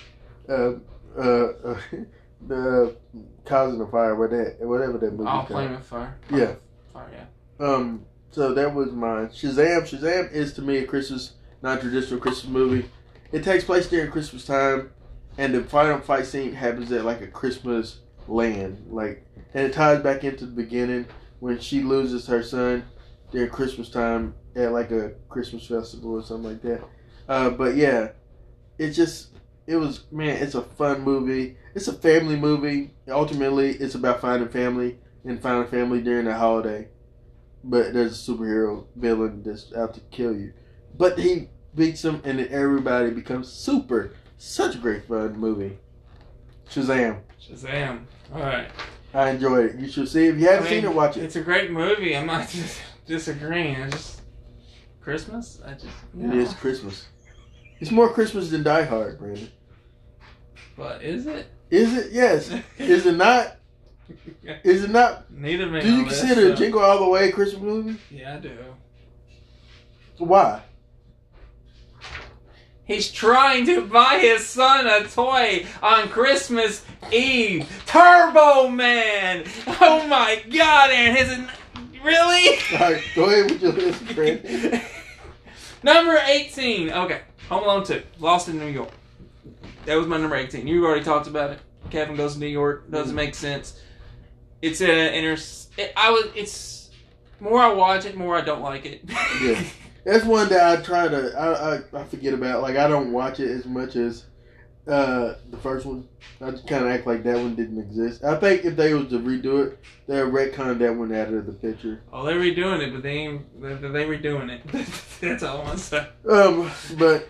Um, 0.48 0.82
uh, 1.18 1.68
uh, 1.68 1.80
the 2.48 2.96
causing 3.44 3.78
the 3.78 3.86
fire. 3.86 4.14
What 4.14 4.30
that? 4.30 4.56
Whatever 4.60 4.96
that 4.96 5.12
movie. 5.12 5.46
Flame 5.46 5.72
with 5.72 5.84
fire. 5.84 6.16
Yeah. 6.30 6.54
Fire, 6.90 7.10
yeah. 7.12 7.64
Um. 7.66 8.06
So 8.30 8.54
that 8.54 8.74
was 8.74 8.90
mine. 8.90 9.28
Shazam. 9.28 9.82
Shazam 9.82 10.32
is 10.32 10.54
to 10.54 10.62
me 10.62 10.78
a 10.78 10.86
Christmas, 10.86 11.34
non-traditional 11.60 12.18
Christmas 12.18 12.50
movie. 12.50 12.88
It 13.32 13.44
takes 13.44 13.64
place 13.64 13.86
during 13.88 14.10
Christmas 14.10 14.46
time, 14.46 14.92
and 15.36 15.54
the 15.54 15.64
final 15.64 16.00
fight 16.00 16.24
scene 16.24 16.54
happens 16.54 16.90
at 16.90 17.04
like 17.04 17.20
a 17.20 17.26
Christmas 17.26 17.98
land, 18.26 18.86
like, 18.88 19.26
and 19.52 19.66
it 19.66 19.74
ties 19.74 20.02
back 20.02 20.24
into 20.24 20.46
the 20.46 20.52
beginning 20.52 21.04
when 21.40 21.58
she 21.58 21.82
loses 21.82 22.26
her 22.28 22.42
son 22.42 22.84
during 23.30 23.50
Christmas 23.50 23.90
time 23.90 24.34
at 24.54 24.72
like 24.72 24.90
a 24.90 25.10
Christmas 25.28 25.66
festival 25.66 26.12
or 26.14 26.22
something 26.22 26.50
like 26.50 26.62
that. 26.62 26.82
Uh, 27.28 27.50
but 27.50 27.76
yeah, 27.76 28.08
it 28.78 28.90
just 28.90 29.28
it 29.66 29.76
was 29.76 30.04
man, 30.10 30.42
it's 30.42 30.54
a 30.54 30.62
fun 30.62 31.02
movie. 31.02 31.56
It's 31.74 31.88
a 31.88 31.92
family 31.92 32.36
movie. 32.36 32.94
Ultimately, 33.08 33.70
it's 33.70 33.94
about 33.94 34.20
finding 34.20 34.48
family 34.48 34.98
and 35.24 35.40
finding 35.40 35.70
family 35.70 36.00
during 36.02 36.26
the 36.26 36.34
holiday. 36.34 36.88
But 37.64 37.94
there's 37.94 38.28
a 38.28 38.32
superhero 38.32 38.86
villain 38.96 39.42
that's 39.44 39.72
out 39.72 39.94
to 39.94 40.00
kill 40.10 40.34
you. 40.36 40.52
But 40.96 41.18
he 41.18 41.48
beats 41.74 42.04
him, 42.04 42.20
and 42.24 42.38
then 42.38 42.48
everybody 42.50 43.10
becomes 43.10 43.50
super. 43.50 44.14
Such 44.36 44.74
a 44.74 44.78
great 44.78 45.06
fun 45.06 45.38
movie. 45.38 45.78
Shazam! 46.68 47.20
Shazam. 47.40 48.04
All 48.34 48.40
right. 48.40 48.68
I 49.14 49.30
enjoyed 49.30 49.66
it. 49.66 49.78
You 49.78 49.88
should 49.88 50.08
see. 50.08 50.26
If 50.26 50.38
you 50.38 50.46
haven't 50.48 50.66
I 50.66 50.70
mean, 50.70 50.82
seen 50.82 50.90
it, 50.90 50.94
watch 50.94 51.16
it. 51.16 51.22
It's 51.22 51.36
a 51.36 51.40
great 51.40 51.70
movie. 51.70 52.16
I'm 52.16 52.26
not 52.26 52.48
just 52.50 52.80
disagreeing. 53.06 53.76
It's 53.76 53.94
just 53.94 54.21
Christmas. 55.02 55.60
I 55.64 55.72
just 55.72 55.86
It 56.18 56.34
is 56.34 56.54
Christmas. 56.54 57.06
It's 57.80 57.90
more 57.90 58.12
Christmas 58.12 58.50
than 58.50 58.62
Die 58.62 58.84
Hard, 58.84 59.18
Brandon. 59.18 59.50
But 60.76 61.02
is 61.02 61.26
it? 61.26 61.46
Is 61.70 61.96
it? 61.96 62.12
Yes. 62.12 62.54
Is 62.78 63.06
it 63.06 63.16
not? 63.16 63.56
Is 64.64 64.84
it 64.84 64.90
not? 64.90 65.24
A. 65.30 65.80
Do 65.80 65.96
you 65.96 66.04
consider 66.04 66.54
Jingle 66.54 66.80
All 66.80 66.98
the 66.98 67.08
Way 67.08 67.30
a 67.30 67.32
Christmas 67.32 67.62
movie? 67.62 67.98
Yeah, 68.10 68.34
I 68.34 68.38
do. 68.40 68.58
Why? 70.18 70.62
He's 72.84 73.10
trying 73.10 73.64
to 73.66 73.86
buy 73.86 74.18
his 74.18 74.46
son 74.46 74.86
a 74.86 75.08
toy 75.08 75.66
on 75.82 76.08
Christmas 76.08 76.84
Eve. 77.12 77.66
Turbo 77.86 78.68
Man! 78.68 79.44
Oh 79.80 80.06
my 80.06 80.42
god, 80.52 80.90
and 80.90 81.16
his 81.16 81.48
really? 82.04 82.58
All 82.72 82.92
right, 82.92 83.02
go 83.14 83.24
ahead 83.24 83.50
with 83.50 83.62
your 83.62 83.72
list, 83.72 84.14
Brandon. 84.14 84.80
number 85.82 86.18
18. 86.24 86.90
Okay. 86.90 87.20
Home 87.48 87.64
Alone 87.64 87.84
2. 87.84 88.02
Lost 88.18 88.48
in 88.48 88.58
New 88.58 88.66
York. 88.66 88.90
That 89.84 89.96
was 89.96 90.06
my 90.06 90.16
number 90.16 90.36
18. 90.36 90.66
You 90.66 90.86
already 90.86 91.04
talked 91.04 91.26
about 91.26 91.50
it. 91.50 91.58
Kevin 91.90 92.16
goes 92.16 92.34
to 92.34 92.40
New 92.40 92.46
York. 92.46 92.90
Doesn't 92.90 93.12
mm. 93.12 93.16
make 93.16 93.34
sense. 93.34 93.80
It's 94.62 94.80
a 94.80 95.18
inter. 95.18 95.42
It, 95.76 95.92
I 95.96 96.10
was. 96.10 96.26
It's 96.34 96.90
more 97.40 97.60
I 97.60 97.72
watch 97.72 98.04
it, 98.04 98.16
more 98.16 98.36
I 98.36 98.40
don't 98.40 98.62
like 98.62 98.86
it. 98.86 99.02
Yeah. 99.42 99.62
That's 100.04 100.24
one 100.24 100.48
that 100.48 100.78
I 100.78 100.82
try 100.82 101.06
to 101.08 101.32
I, 101.38 101.74
I, 101.74 102.00
I 102.00 102.04
forget 102.04 102.32
about. 102.34 102.62
Like 102.62 102.76
I 102.76 102.88
don't 102.88 103.12
watch 103.12 103.40
it 103.40 103.50
as 103.50 103.66
much 103.66 103.96
as 103.96 104.24
uh, 104.86 105.34
the 105.50 105.56
first 105.62 105.86
one. 105.86 106.08
I 106.40 106.50
just 106.50 106.66
kind 106.66 106.84
of 106.84 106.90
act 106.90 107.06
like 107.06 107.22
that 107.24 107.36
one 107.36 107.54
didn't 107.54 107.78
exist. 107.78 108.24
I 108.24 108.36
think 108.36 108.64
if 108.64 108.76
they 108.76 108.94
was 108.94 109.08
to 109.08 109.18
redo 109.18 109.66
it, 109.66 109.78
they'll 110.08 110.30
retcon 110.30 110.78
that 110.78 110.94
one 110.94 111.14
out 111.14 111.28
of 111.32 111.46
the 111.46 111.52
picture. 111.52 112.02
Oh, 112.12 112.24
they're 112.26 112.36
redoing 112.40 112.80
it, 112.80 112.92
but 112.92 113.02
they 113.02 113.10
ain't. 113.18 113.60
They 113.62 113.74
they 113.88 114.04
redoing 114.06 114.50
it. 114.50 114.62
That's 115.20 115.42
all 115.42 115.60
I 115.60 115.64
want 115.64 115.78
to 115.78 115.84
say. 115.84 116.08
Um, 116.28 116.70
but 116.98 117.28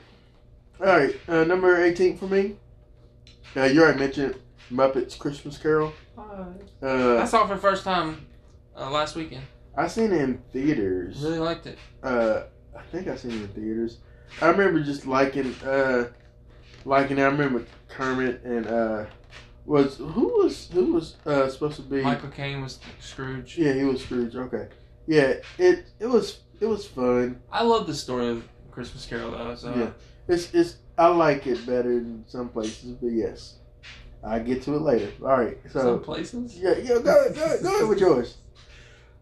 all 0.81 0.87
right, 0.87 1.15
uh, 1.29 1.45
number 1.45 1.83
eighteen 1.85 2.17
for 2.17 2.27
me. 2.27 2.57
Uh, 3.55 3.65
you 3.65 3.83
already 3.83 3.99
mentioned 3.99 4.37
Muppets 4.73 5.19
Christmas 5.19 5.59
Carol. 5.59 5.93
I 6.17 6.87
Uh, 6.87 7.27
saw 7.27 7.45
it 7.45 7.49
for 7.49 7.55
the 7.55 7.61
first 7.61 7.85
time 7.85 8.27
uh, 8.77 8.91
last 8.91 9.15
weekend. 9.15 9.43
I 9.77 9.89
seen 9.89 10.13
it 10.13 10.21
in 10.23 10.39
theaters. 10.53 11.23
Really 11.23 11.39
liked 11.39 11.67
it. 11.67 11.79
Uh, 12.03 12.45
I 12.77 12.83
think 12.91 13.09
I 13.09 13.17
seen 13.17 13.33
it 13.33 13.43
in 13.43 13.49
theaters. 13.49 13.99
I 14.41 14.49
remember 14.49 14.81
just 14.83 15.07
liking, 15.07 15.55
uh, 15.65 16.09
liking. 16.85 17.19
it. 17.19 17.23
I 17.23 17.27
remember 17.27 17.65
Kermit 17.89 18.43
and 18.45 18.67
uh, 18.67 19.05
was 19.65 19.97
who 19.97 20.43
was 20.43 20.69
who 20.73 20.93
was 20.95 21.17
uh 21.27 21.49
supposed 21.49 21.77
to 21.77 21.83
be? 21.83 22.03
Michael 22.03 22.31
Caine 22.31 22.63
was 22.63 22.79
Scrooge. 23.01 23.57
Yeah, 23.59 23.73
he 23.75 23.85
was 23.85 24.03
Scrooge. 24.03 24.35
Okay, 24.35 24.69
yeah. 25.07 25.35
It 25.59 25.87
it 26.01 26.07
was 26.07 26.41
it 26.61 26.67
was 26.67 26.87
fun. 26.87 27.41
I 27.51 27.63
love 27.63 27.87
the 27.87 27.95
story 27.95 28.29
of 28.29 28.49
Christmas 28.71 29.07
Carol 29.07 29.31
though. 29.33 29.55
So 29.55 29.75
Yeah. 29.75 29.91
It's 30.29 30.53
it's 30.55 30.77
I 30.99 31.09
like 31.09 31.47
it 31.47 31.65
better 31.67 31.93
in 31.93 32.25
some 32.29 32.49
places, 32.49 32.93
but 32.93 33.09
yes, 33.13 33.57
I 34.25 34.39
get 34.39 34.63
to 34.63 34.77
it 34.77 34.83
later. 34.83 35.11
All 35.23 35.29
right, 35.39 35.59
some 35.71 35.83
so 35.83 35.99
places. 35.99 36.57
yeah, 36.59 36.75
yeah. 36.79 36.99
Go 36.99 37.21
ahead, 37.21 37.35
go 37.35 37.45
ahead, 37.45 37.63
go 37.63 37.77
ahead 37.77 37.89
with 37.89 38.01
yours. 38.01 38.37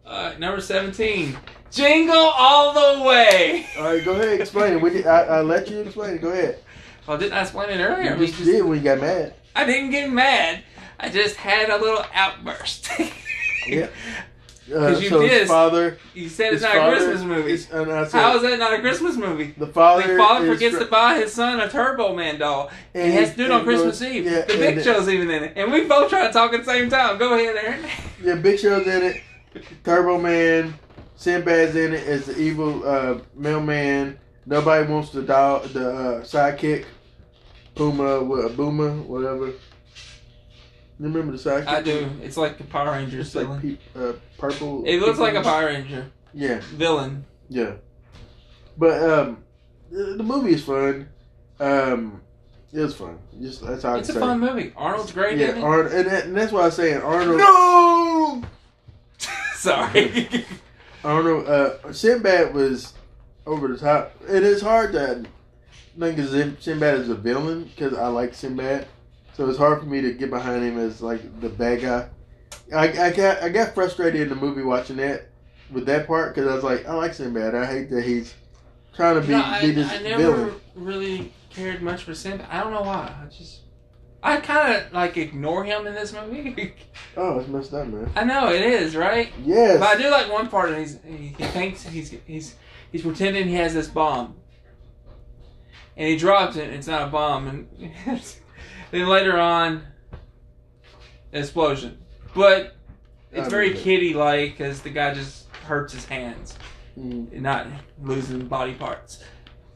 Uh, 0.02 0.34
number 0.40 0.60
seventeen. 0.60 1.36
Jingle 1.70 2.16
all 2.16 2.72
the 2.72 3.04
way. 3.04 3.64
All 3.78 3.84
right, 3.84 4.04
go 4.04 4.12
ahead, 4.12 4.40
explain 4.40 4.72
it. 4.72 4.82
We 4.82 5.04
I 5.06 5.38
I 5.38 5.40
let 5.42 5.70
you 5.70 5.80
explain 5.82 6.14
it. 6.14 6.20
Go 6.22 6.30
ahead. 6.30 6.58
Well, 7.06 7.18
didn't 7.18 7.32
I 7.34 7.42
explain 7.42 7.70
it 7.70 7.82
earlier? 7.82 8.12
You 8.12 8.18
We 8.18 8.26
just 8.26 8.38
just- 8.38 8.50
did 8.50 8.62
when 8.64 8.78
you 8.78 8.84
got 8.84 9.00
mad. 9.00 9.34
I 9.56 9.64
didn't 9.64 9.90
get 9.90 10.10
mad. 10.10 10.62
I 10.98 11.08
just 11.08 11.36
had 11.36 11.70
a 11.70 11.76
little 11.78 12.04
outburst. 12.14 12.88
Yeah. 13.68 13.88
Uh, 14.72 14.88
'Cause 14.88 15.02
you 15.02 15.08
so 15.10 15.20
his 15.20 15.48
father. 15.48 15.98
You 16.14 16.28
said 16.30 16.54
it's 16.54 16.62
not 16.62 16.76
a 16.76 16.90
Christmas 16.96 17.22
movie. 17.22 17.52
is- 17.52 17.70
I 17.72 17.84
said, 18.06 18.10
How 18.22 18.36
is 18.36 18.42
that 18.42 18.58
not 18.58 18.72
a 18.72 18.80
Christmas 18.80 19.16
movie? 19.16 19.54
the 19.58 19.66
father? 19.66 20.14
The 20.14 20.18
father 20.18 20.46
forgets 20.54 20.78
to 20.78 20.86
buy 20.86 21.16
his 21.18 21.32
son 21.32 21.60
a 21.60 21.68
Turbo 21.68 22.14
Man 22.16 22.38
doll. 22.38 22.70
And 22.94 23.02
and 23.04 23.12
he 23.12 23.18
has 23.18 23.30
to 23.32 23.36
do 23.36 23.44
it 23.44 23.50
on 23.50 23.64
Christmas 23.64 24.00
goes- 24.00 24.08
Eve. 24.10 24.24
Yeah, 24.24 24.40
the 24.42 24.56
Big 24.56 24.76
then- 24.76 24.84
Show's 24.84 25.08
even 25.08 25.30
in 25.30 25.44
it. 25.44 25.52
And 25.56 25.70
we 25.72 25.84
both 25.84 26.08
try 26.08 26.26
to 26.26 26.32
talk 26.32 26.54
at 26.54 26.64
the 26.64 26.72
same 26.72 26.88
time. 26.88 27.18
Go 27.18 27.34
ahead, 27.34 27.56
Aaron. 27.56 27.84
Yeah, 28.24 28.34
Big 28.36 28.58
Show's 28.58 28.86
in 28.86 29.02
it. 29.02 29.20
Turbo 29.84 30.18
Man, 30.18 30.74
Sinbad's 31.16 31.76
in 31.76 31.92
it 31.92 32.06
as 32.06 32.26
the 32.26 32.38
evil 32.38 32.82
uh, 32.88 33.18
mailman. 33.36 34.18
Nobody 34.50 34.92
wants 34.92 35.10
the 35.10 35.22
dog, 35.22 35.62
the 35.68 35.90
uh, 35.90 36.20
sidekick, 36.22 36.84
Puma, 37.76 38.20
what, 38.24 38.56
Boomer, 38.56 38.90
whatever. 39.02 39.46
You 39.46 39.54
remember 40.98 41.30
the 41.36 41.38
sidekick? 41.38 41.68
I 41.68 41.80
do. 41.80 42.10
It's 42.20 42.36
like 42.36 42.58
the 42.58 42.64
Power 42.64 42.90
Rangers 42.90 43.28
It's 43.28 43.36
like 43.36 43.62
pe- 43.62 43.76
uh, 43.94 44.14
purple. 44.38 44.82
It 44.86 44.98
looks 44.98 45.20
like 45.20 45.36
a. 45.36 45.40
Power 45.42 45.66
Ranger 45.66 46.10
Yeah, 46.34 46.60
villain. 46.74 47.24
yeah. 47.48 47.74
But 48.76 49.00
um, 49.08 49.44
the, 49.88 50.16
the 50.16 50.22
movie 50.24 50.54
is 50.54 50.64
fun. 50.64 51.08
Um, 51.60 52.20
it 52.72 52.80
was 52.80 52.96
fun. 52.96 53.18
Just 53.40 53.64
that's 53.64 53.84
I 53.84 53.98
It's 53.98 54.08
a 54.08 54.14
say. 54.14 54.18
fun 54.20 54.40
movie. 54.40 54.72
Arnold's 54.76 55.12
great 55.12 55.38
yeah, 55.38 55.50
it. 55.50 55.58
And, 55.58 56.08
that, 56.10 56.24
and 56.24 56.36
that's 56.36 56.50
why 56.50 56.64
I'm 56.64 56.70
saying 56.72 57.00
Arnold. 57.02 57.38
no. 57.38 58.42
Sorry. 59.54 60.44
Arnold, 61.04 61.46
uh, 61.46 61.92
Sinbad 61.92 62.52
was 62.52 62.94
over 63.46 63.68
the 63.68 63.76
top. 63.78 64.12
It 64.28 64.42
is 64.42 64.60
hard 64.62 64.92
to 64.92 65.24
think 65.98 66.18
of 66.18 66.28
Sin- 66.28 66.56
Sinbad 66.60 67.00
as 67.00 67.08
a 67.08 67.14
villain 67.14 67.64
because 67.64 67.94
I 67.94 68.08
like 68.08 68.34
Sinbad, 68.34 68.86
so 69.34 69.48
it's 69.48 69.58
hard 69.58 69.80
for 69.80 69.86
me 69.86 70.00
to 70.02 70.12
get 70.12 70.30
behind 70.30 70.62
him 70.64 70.78
as 70.78 71.00
like 71.02 71.40
the 71.40 71.48
bad 71.48 71.80
guy. 71.82 72.08
I, 72.74 73.06
I 73.06 73.10
got 73.12 73.42
I 73.42 73.48
got 73.48 73.74
frustrated 73.74 74.20
in 74.22 74.28
the 74.28 74.36
movie 74.36 74.62
watching 74.62 74.96
that 74.96 75.28
with 75.70 75.86
that 75.86 76.06
part 76.06 76.34
because 76.34 76.50
I 76.50 76.54
was 76.54 76.64
like, 76.64 76.86
I 76.86 76.94
like 76.94 77.14
Sinbad. 77.14 77.54
I 77.54 77.64
hate 77.66 77.90
that 77.90 78.04
he's 78.04 78.34
trying 78.94 79.16
to 79.20 79.26
be, 79.26 79.32
no, 79.32 79.42
I, 79.42 79.60
be 79.60 79.70
this 79.72 79.90
I 79.90 79.98
never 80.02 80.22
villain. 80.22 80.60
really 80.74 81.32
cared 81.50 81.82
much 81.82 82.04
for 82.04 82.14
Sinbad. 82.14 82.46
I 82.50 82.60
don't 82.62 82.72
know 82.72 82.82
why. 82.82 83.12
I 83.22 83.26
just. 83.26 83.60
I 84.22 84.36
kind 84.38 84.74
of 84.74 84.92
like 84.92 85.16
ignore 85.16 85.64
him 85.64 85.86
in 85.86 85.94
this 85.94 86.12
movie. 86.12 86.74
Oh, 87.16 87.40
it's 87.40 87.48
messed 87.48 87.74
up, 87.74 87.88
man. 87.88 88.08
I 88.14 88.22
know 88.22 88.50
it 88.52 88.60
is 88.62 88.94
right, 88.94 89.32
Yes. 89.44 89.80
but 89.80 89.88
I 89.88 90.00
do 90.00 90.08
like 90.10 90.30
one 90.30 90.46
part. 90.48 90.68
And 90.70 90.78
he's 90.78 90.98
he, 91.04 91.16
he 91.36 91.44
thinks 91.44 91.82
he's 91.82 92.14
he's 92.24 92.54
he's 92.92 93.02
pretending 93.02 93.48
he 93.48 93.54
has 93.54 93.74
this 93.74 93.88
bomb, 93.88 94.36
and 95.96 96.08
he 96.08 96.16
drops 96.16 96.56
it. 96.56 96.64
and 96.64 96.74
It's 96.74 96.86
not 96.86 97.08
a 97.08 97.10
bomb, 97.10 97.46
and 97.48 97.92
then 98.90 99.06
later 99.08 99.38
on, 99.38 99.82
explosion. 101.32 101.98
But 102.34 102.76
it's 103.32 103.48
very 103.48 103.74
kitty 103.74 104.14
like 104.14 104.52
because 104.58 104.82
the 104.82 104.90
guy 104.90 105.14
just 105.14 105.46
hurts 105.64 105.92
his 105.92 106.04
hands, 106.04 106.56
Mm, 106.98 107.32
not 107.40 107.66
losing 108.02 108.46
body 108.48 108.74
parts. 108.74 109.22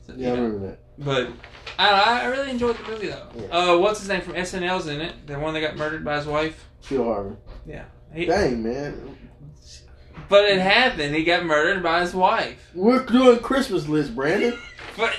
So, 0.06 0.12
yeah, 0.16 0.28
I 0.28 0.30
you 0.32 0.36
know. 0.36 0.42
remember 0.44 0.66
that. 0.66 0.78
But 0.98 1.28
I, 1.78 2.22
I 2.22 2.24
really 2.26 2.50
enjoyed 2.50 2.76
the 2.76 2.90
movie 2.90 3.06
though. 3.06 3.28
Yeah. 3.36 3.46
Uh, 3.72 3.78
what's 3.78 4.00
his 4.00 4.08
name 4.08 4.20
from 4.20 4.34
SNL's 4.34 4.88
in 4.88 5.00
it? 5.00 5.26
The 5.26 5.38
one 5.38 5.54
that 5.54 5.60
got 5.60 5.76
murdered 5.76 6.04
by 6.04 6.16
his 6.16 6.26
wife. 6.26 6.68
Phil 6.82 7.04
Harvey. 7.04 7.36
He, 8.12 8.26
Dang, 8.26 8.62
man. 8.62 9.16
But 10.28 10.44
it 10.46 10.58
happened. 10.58 11.14
He 11.14 11.24
got 11.24 11.44
murdered 11.44 11.82
by 11.82 12.00
his 12.00 12.14
wife. 12.14 12.70
We're 12.74 13.04
doing 13.04 13.38
Christmas 13.40 13.88
list, 13.88 14.14
Brandon. 14.14 14.58
But 14.96 15.16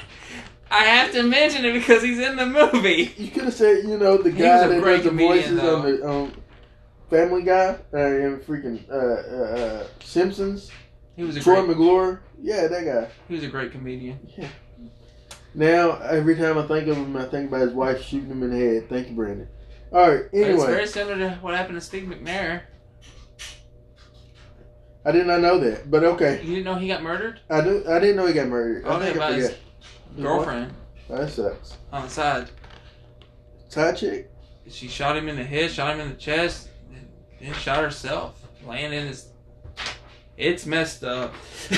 I 0.72 0.84
have 0.84 1.12
to 1.14 1.24
mention 1.24 1.64
it 1.66 1.74
because 1.74 2.02
he's 2.02 2.20
in 2.20 2.36
the 2.38 2.46
movie. 2.46 3.14
You 3.18 3.30
could 3.30 3.46
have 3.46 3.54
said, 3.54 3.84
you 3.86 3.98
know, 3.98 4.18
the 4.18 4.32
guy 4.32 4.68
that 4.68 4.82
does 4.82 5.04
the 5.04 5.12
voices 5.12 5.62
though. 5.62 5.76
on 5.78 5.86
the 5.86 6.08
um, 6.10 6.34
Family 7.10 7.44
Guy 7.44 7.78
uh, 7.94 7.98
and 7.98 8.42
freaking 8.42 8.90
uh, 8.90 8.96
uh, 8.96 9.58
uh, 9.84 9.88
Simpsons. 10.04 10.72
He 11.16 11.24
was 11.24 11.38
a 11.38 11.42
Troy 11.42 11.58
great, 11.58 11.70
McClure. 11.70 12.22
Yeah, 12.42 12.68
that 12.68 12.86
guy. 12.86 13.08
he 13.28 13.36
was 13.36 13.44
a 13.44 13.48
great 13.48 13.72
comedian. 13.72 14.20
Yeah. 14.38 14.48
Now, 15.54 15.94
every 16.00 16.36
time 16.36 16.58
I 16.58 16.68
think 16.68 16.88
of 16.90 16.98
him, 16.98 17.16
I 17.16 17.26
think 17.26 17.48
about 17.50 17.62
his 17.62 17.72
wife 17.72 18.02
shooting 18.02 18.30
him 18.30 18.44
in 18.44 18.50
the 18.50 18.58
head. 18.58 18.90
Thank 18.90 19.08
you, 19.10 19.16
Brandon. 19.16 19.48
All 19.94 20.10
right. 20.10 20.24
But 20.30 20.38
it's 20.38 20.50
Anyway, 20.50 20.68
very 20.68 20.88
similar 20.88 21.18
to 21.20 21.36
what 21.42 21.54
happened 21.54 21.80
to 21.80 21.82
Steve 21.82 22.04
McNair. 22.04 22.64
I 25.06 25.12
did 25.12 25.28
not 25.28 25.42
know 25.42 25.60
that, 25.60 25.90
but 25.92 26.04
okay. 26.04 26.42
You 26.44 26.56
didn't 26.56 26.66
know 26.66 26.76
he 26.76 26.88
got 26.88 27.04
murdered? 27.04 27.40
I 27.50 27.62
do. 27.62 27.84
I 27.88 28.00
didn't 28.00 28.16
know 28.16 28.26
he 28.26 28.34
got 28.34 28.48
murdered. 28.48 28.84
Oh, 28.86 28.98
I 28.98 29.00
think 29.00 29.16
yeah, 29.18 29.26
I 29.28 29.40
forgot. 29.42 29.58
Girlfriend 30.20 30.74
Oh, 31.10 31.18
that 31.18 31.30
sucks. 31.30 31.78
on 31.92 32.04
the 32.04 32.10
side. 32.10 32.50
Side 33.70 33.98
chick. 33.98 34.32
She 34.68 34.88
shot 34.88 35.16
him 35.16 35.30
in 35.30 35.36
the 35.36 35.44
head, 35.44 35.70
shot 35.70 35.94
him 35.94 36.02
in 36.02 36.10
the 36.10 36.16
chest, 36.16 36.70
and 36.92 37.08
then 37.40 37.54
shot 37.54 37.84
herself, 37.84 38.42
laying 38.66 38.92
in 38.94 39.08
his. 39.08 39.28
It's 40.38 40.66
messed 40.66 41.04
up. 41.04 41.34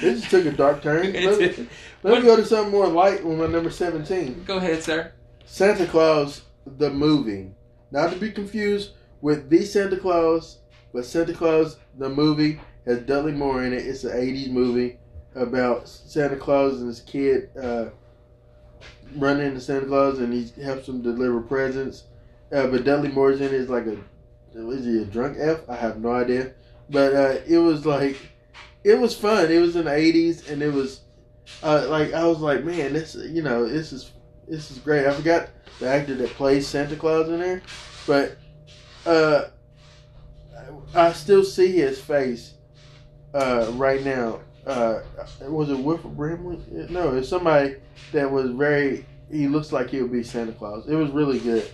This 0.00 0.20
just 0.20 0.30
took 0.30 0.44
a 0.46 0.50
dark 0.52 0.82
turn. 0.82 1.12
Let, 1.12 1.58
let 2.02 2.22
me 2.22 2.22
go 2.28 2.36
to 2.36 2.44
something 2.44 2.70
more 2.72 2.86
light 2.86 3.24
with 3.24 3.38
my 3.38 3.46
number 3.46 3.70
seventeen. 3.70 4.44
Go 4.44 4.58
ahead, 4.58 4.82
sir. 4.82 5.12
Santa 5.46 5.86
Claus 5.86 6.42
the 6.66 6.90
movie, 6.90 7.52
not 7.90 8.10
to 8.12 8.16
be 8.18 8.30
confused 8.30 8.90
with 9.20 9.48
the 9.48 9.64
Santa 9.64 9.96
Claus 9.96 10.58
But 10.96 11.04
Santa 11.04 11.34
Claus, 11.34 11.76
the 11.98 12.08
movie, 12.08 12.58
has 12.86 13.00
Dudley 13.00 13.32
Moore 13.32 13.64
in 13.64 13.74
it. 13.74 13.86
It's 13.86 14.04
an 14.04 14.12
'80s 14.12 14.48
movie 14.48 14.96
about 15.34 15.86
Santa 15.86 16.36
Claus 16.36 16.80
and 16.80 16.88
his 16.88 17.00
kid 17.00 17.50
uh, 17.54 17.90
running 19.14 19.46
into 19.46 19.60
Santa 19.60 19.84
Claus, 19.84 20.20
and 20.20 20.32
he 20.32 20.50
helps 20.62 20.88
him 20.88 21.02
deliver 21.02 21.42
presents. 21.42 22.04
Uh, 22.50 22.68
but 22.68 22.84
Dudley 22.84 23.10
Moore's 23.10 23.42
in 23.42 23.48
it 23.48 23.52
is 23.52 23.68
like 23.68 23.84
a 23.84 23.98
is 24.54 24.86
he 24.86 25.02
a 25.02 25.04
drunk 25.04 25.36
f? 25.38 25.68
I 25.68 25.76
have 25.76 26.00
no 26.00 26.12
idea. 26.12 26.54
But 26.88 27.14
uh, 27.14 27.40
it 27.46 27.58
was 27.58 27.84
like 27.84 28.16
it 28.82 28.98
was 28.98 29.14
fun. 29.14 29.52
It 29.52 29.60
was 29.60 29.76
in 29.76 29.84
the 29.84 29.90
'80s, 29.90 30.50
and 30.50 30.62
it 30.62 30.72
was 30.72 31.02
uh, 31.62 31.88
like 31.90 32.14
I 32.14 32.24
was 32.24 32.38
like, 32.38 32.64
man, 32.64 32.94
this 32.94 33.14
you 33.14 33.42
know 33.42 33.68
this 33.68 33.92
is 33.92 34.12
this 34.48 34.70
is 34.70 34.78
great. 34.78 35.06
I 35.06 35.12
forgot 35.12 35.50
the 35.78 35.90
actor 35.90 36.14
that 36.14 36.30
plays 36.30 36.66
Santa 36.66 36.96
Claus 36.96 37.28
in 37.28 37.40
there, 37.40 37.60
but 38.06 38.38
uh, 39.04 39.50
I 40.94 41.12
still 41.12 41.44
see 41.44 41.72
his 41.72 42.00
face 42.00 42.54
uh, 43.34 43.70
right 43.74 44.04
now. 44.04 44.40
Uh, 44.66 45.00
was 45.42 45.70
it 45.70 45.78
Wilford 45.78 46.16
Brimley? 46.16 46.58
No, 46.90 47.16
it's 47.16 47.28
somebody 47.28 47.76
that 48.12 48.30
was 48.30 48.50
very. 48.50 49.06
He 49.30 49.48
looks 49.48 49.72
like 49.72 49.90
he 49.90 50.00
would 50.02 50.12
be 50.12 50.22
Santa 50.22 50.52
Claus. 50.52 50.86
It 50.88 50.94
was 50.94 51.10
really 51.10 51.38
good. 51.40 51.68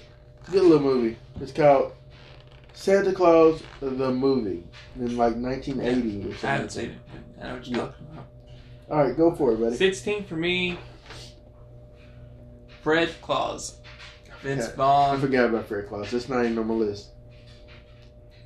Good 0.50 0.62
little 0.62 0.80
movie. 0.80 1.16
It's 1.40 1.52
called 1.52 1.92
Santa 2.72 3.12
Claus 3.12 3.62
the 3.80 4.10
movie 4.10 4.64
in 4.96 5.16
like 5.16 5.36
1980 5.36 6.18
or 6.18 6.32
something. 6.32 6.48
I 6.48 6.52
haven't 6.52 6.70
seen 6.70 6.90
it. 6.90 6.98
I 7.40 7.48
know 7.48 7.54
what 7.54 7.66
you're 7.66 7.78
Yeah. 7.78 7.84
talking 7.86 8.06
about. 8.12 8.26
All 8.90 9.04
right, 9.04 9.16
go 9.16 9.34
for 9.34 9.52
it, 9.52 9.56
buddy. 9.60 9.76
16 9.76 10.24
for 10.24 10.36
me. 10.36 10.78
Fred 12.82 13.14
Claus. 13.22 13.78
Vince 14.42 14.70
Yeah, 14.76 14.84
I 15.12 15.16
forgot 15.18 15.50
about 15.50 15.66
Fred 15.66 15.88
Claus. 15.88 16.10
That's 16.10 16.28
not 16.28 16.44
even 16.44 16.58
on 16.58 16.66
my 16.66 16.74
list. 16.74 17.11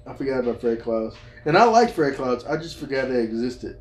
I 0.06 0.14
forgot 0.14 0.40
about 0.40 0.60
Fred 0.60 0.82
Claus, 0.82 1.14
and 1.44 1.56
I 1.58 1.64
like 1.64 1.92
Fred 1.92 2.14
Claus. 2.14 2.44
I 2.44 2.56
just 2.56 2.76
forgot 2.76 3.08
they 3.08 3.22
existed. 3.22 3.80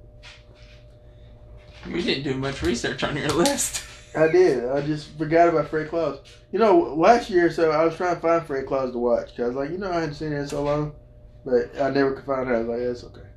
You 1.87 2.01
didn't 2.01 2.23
do 2.23 2.35
much 2.35 2.63
research 2.63 3.03
on 3.03 3.15
your 3.15 3.27
list. 3.29 3.83
I 4.15 4.27
did. 4.29 4.65
I 4.65 4.81
just 4.81 5.17
forgot 5.17 5.49
about 5.49 5.67
Fred 5.69 5.89
Claus. 5.89 6.19
You 6.51 6.59
know, 6.59 6.77
last 6.95 7.29
year 7.29 7.47
or 7.47 7.51
so, 7.51 7.71
I 7.71 7.83
was 7.83 7.95
trying 7.95 8.15
to 8.15 8.21
find 8.21 8.45
Fred 8.45 8.65
Claus 8.65 8.91
to 8.91 8.97
watch 8.97 9.27
because 9.27 9.43
I 9.43 9.47
was 9.47 9.55
like, 9.55 9.69
you 9.71 9.77
know, 9.77 9.91
I 9.91 9.99
hadn't 9.99 10.15
seen 10.15 10.33
it 10.33 10.39
in 10.39 10.47
so 10.47 10.63
long, 10.63 10.93
but 11.43 11.79
I 11.79 11.89
never 11.89 12.13
could 12.13 12.25
find 12.25 12.49
it. 12.49 12.53
I 12.53 12.59
was 12.59 12.67
like, 12.67 12.79
that's 12.79 13.03
okay. 13.03 13.27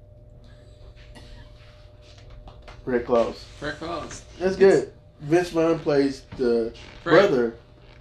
Fred 2.84 3.04
Claus. 3.04 3.44
Fred 3.58 3.74
Claus. 3.74 4.22
That's 4.38 4.56
good. 4.56 4.92
Vince 5.20 5.50
Vaughn 5.50 5.78
plays 5.80 6.22
the 6.38 6.72
Fred 7.02 7.28
brother 7.28 7.56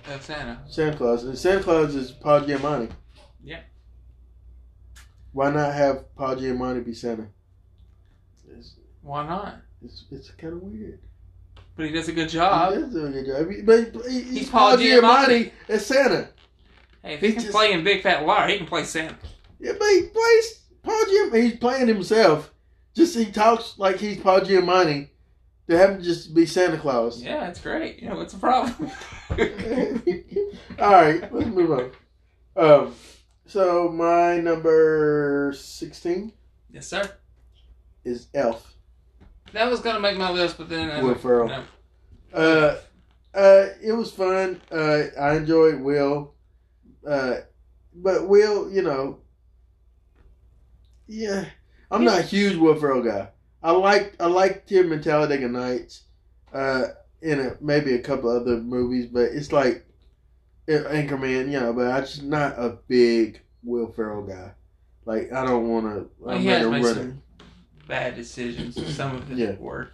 of 0.10 0.22
Santa. 0.22 0.60
Santa 0.68 0.96
Claus, 0.96 1.24
and 1.24 1.38
Santa 1.38 1.64
Claus 1.64 1.96
is 1.96 2.12
Paul 2.12 2.42
Giamatti. 2.42 2.92
Why 5.38 5.52
not 5.52 5.72
have 5.72 6.16
Paul 6.16 6.36
Giamatti 6.36 6.84
be 6.84 6.96
Santa? 6.96 7.28
It's 8.58 8.74
Why 9.04 9.24
not? 9.28 9.58
it's, 9.86 10.06
it's 10.10 10.32
kind 10.32 10.54
of 10.54 10.64
weird. 10.64 10.98
But 11.76 11.86
he 11.86 11.92
does 11.92 12.08
a 12.08 12.12
good 12.12 12.28
job. 12.30 12.74
he 12.74 12.80
does 12.82 12.92
do 12.92 13.06
a 13.06 13.12
good 13.12 13.26
job. 13.28 13.52
He- 13.52 13.62
But 13.62 14.10
he- 14.10 14.22
he's, 14.24 14.34
He's 14.40 14.50
Paul, 14.50 14.70
Paul 14.72 14.78
Giamatti. 14.80 15.28
Giamatti. 15.28 15.52
as 15.70 15.86
Santa. 15.86 16.30
Hey, 17.04 17.14
if 17.14 17.20
he 17.20 17.28
He 17.28 17.34
can 17.34 17.42
just- 17.44 17.54
play 17.54 17.72
in 17.72 17.84
Big 17.84 18.02
Fat 18.02 18.26
Liar, 18.26 18.48
he 18.50 18.58
can 18.58 18.66
play 18.66 18.84
Santa. 18.84 19.16
Yeah, 19.60 19.74
but 19.78 19.88
he 19.88 20.02
plays 20.08 20.60
Paul 20.82 21.04
Giamatti. 21.06 21.44
He's 21.44 21.58
playing 21.60 21.88
himself. 21.88 22.52
Just 22.96 23.16
he 23.16 23.26
talks 23.26 23.76
like 23.78 23.98
he's 24.00 24.18
Paul 24.20 24.42
Giamatti. 24.42 25.10
To 25.70 25.78
have 25.78 25.92
him 25.92 26.02
just 26.02 26.34
be 26.34 26.48
Santa 26.48 26.80
Claus. 26.80 27.22
Yeah, 27.22 27.48
it's 27.48 27.62
great. 27.62 28.02
You 28.02 28.10
know, 28.10 28.16
what's 28.16 28.34
the 28.34 28.40
problem? 28.40 28.90
All 30.80 30.92
right, 30.94 31.32
let's 31.32 31.48
move 31.48 31.72
on. 31.72 31.92
Um, 32.56 32.96
so 33.48 33.90
my 33.90 34.40
number 34.40 35.54
sixteen 35.58 36.34
yes, 36.72 36.88
sir. 36.88 37.12
is 38.04 38.28
Elf. 38.34 38.76
That 39.54 39.70
was 39.70 39.80
gonna 39.80 40.00
make 40.00 40.18
my 40.18 40.32
list, 40.32 40.58
but 40.58 40.70
then 40.70 40.92
I 40.92 41.02
Will 41.02 41.16
Ferrell. 41.16 41.48
No. 41.48 41.64
Uh, 42.34 42.78
uh, 43.34 43.70
it 43.82 43.94
was 43.94 44.12
fun. 44.12 44.62
Uh, 44.72 45.04
I 45.20 45.36
enjoyed 45.36 45.80
Will. 45.80 46.34
Uh, 47.08 47.38
but 47.96 48.28
Will, 48.28 48.70
you 48.72 48.82
know, 48.82 49.20
yeah, 51.08 51.46
I'm 51.90 52.04
not 52.04 52.20
a 52.20 52.24
huge 52.24 52.58
Will 52.58 52.76
Ferrell 52.76 53.02
guy. 53.02 53.30
I 53.64 53.72
like 53.72 54.16
I 54.20 54.28
liked 54.28 54.70
him 54.70 54.92
in 54.92 55.02
Talladega 55.02 55.48
Nights, 55.48 56.04
uh, 56.54 56.88
in 57.22 57.40
a, 57.40 57.58
maybe 57.62 57.94
a 57.96 58.02
couple 58.02 58.30
other 58.30 58.58
movies, 58.58 59.08
but 59.08 59.32
it's 59.32 59.52
like 59.52 59.87
Anchorman, 60.68 61.48
know. 61.48 61.74
But 61.74 61.88
I'm 61.92 62.04
just 62.04 62.24
not 62.24 62.54
a 62.58 62.78
big 62.88 63.42
Will 63.64 63.88
Ferrell 63.92 64.24
guy. 64.24 64.52
Like 65.06 65.32
I 65.32 65.46
don't 65.46 65.70
want 65.70 65.86
to. 65.86 66.10
Well, 66.20 66.38
he 66.38 66.48
has 66.48 66.68
made 66.68 66.86
some 66.86 67.22
bad 67.88 68.16
decisions. 68.16 68.76
Some 68.96 69.16
of 69.16 69.32
it 69.32 69.38
Yeah. 69.38 69.56
were. 69.58 69.90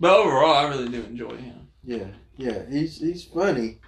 But 0.00 0.16
overall, 0.18 0.54
I 0.54 0.68
really 0.68 0.88
do 0.88 1.02
enjoy 1.02 1.36
him. 1.36 1.68
Yeah, 1.84 2.06
yeah, 2.38 2.62
he's 2.68 2.98
he's 2.98 3.24
funny, 3.24 3.78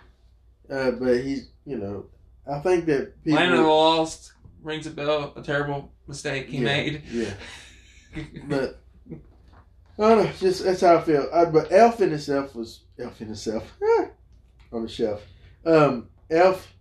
uh, 0.70 0.92
but 0.92 1.20
he's 1.22 1.48
you 1.64 1.78
know, 1.78 2.06
I 2.50 2.60
think 2.60 2.84
that 2.86 3.22
people. 3.24 3.38
Land 3.40 3.54
of 3.54 3.60
the 3.60 3.66
Lost 3.66 4.32
rings 4.62 4.86
a 4.86 4.90
bell. 4.90 5.32
A 5.34 5.42
terrible 5.42 5.90
mistake 6.06 6.48
he 6.48 6.58
Yeah. 6.58 6.64
made. 6.64 7.02
Yeah, 7.10 7.32
but 8.44 8.80
I 9.10 9.14
don't 9.98 10.24
know. 10.26 10.30
Just 10.38 10.62
that's 10.64 10.82
how 10.82 10.96
I 10.98 11.00
feel. 11.00 11.28
I, 11.32 11.46
but 11.46 11.72
Elf 11.72 12.00
in 12.02 12.12
itself 12.12 12.54
was 12.54 12.82
Elf 12.98 13.20
in 13.22 13.30
itself 13.30 13.72
on 14.72 14.82
the 14.82 14.88
shelf. 14.88 15.22
Um, 15.66 16.08
Elf 16.30 16.72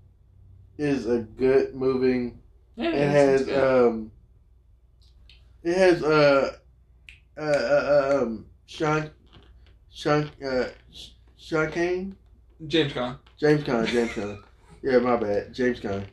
is 0.77 1.07
a 1.07 1.19
good 1.19 1.75
moving. 1.75 2.39
yeah, 2.75 2.89
It 2.89 2.93
it's- 2.95 3.13
has 3.13 3.45
good. 3.45 3.88
um, 3.88 4.11
it 5.63 5.75
has 5.77 6.03
uh, 6.03 6.57
uh, 7.38 7.41
uh 7.41 8.19
um, 8.21 8.45
Sean, 8.67 9.09
Sean, 9.91 10.29
uh, 10.45 10.67
Sean 11.38 11.71
Kane. 11.71 12.15
James 12.67 12.93
Gunn. 12.93 13.17
James 13.38 13.63
Caan, 13.63 13.86
James 13.88 14.11
Caan. 14.11 14.41
Yeah, 14.83 14.99
my 14.99 15.15
bad. 15.15 15.51
James 15.51 15.79
Caan. 15.79 16.05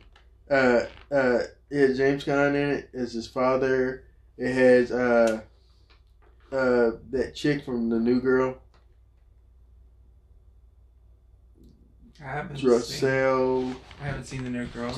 Uh, 0.49 0.85
uh, 1.11 1.43
it 1.69 1.89
has 1.89 1.97
James 1.97 2.23
Caan 2.25 2.55
in 2.55 2.69
it 2.71 2.89
as 2.95 3.13
his 3.13 3.27
father. 3.27 4.05
It 4.35 4.51
has 4.51 4.91
uh, 4.91 5.41
uh, 6.51 6.91
that 7.11 7.33
chick 7.35 7.63
from 7.65 7.89
the 7.89 7.99
New 7.99 8.19
Girl, 8.19 8.57
I 12.21 12.25
haven't 12.25 12.57
seen. 12.57 13.75
I 14.01 14.05
haven't 14.05 14.25
seen 14.25 14.43
the 14.43 14.49
New 14.49 14.65
Girls. 14.67 14.97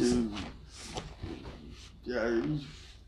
Yeah, 2.03 2.41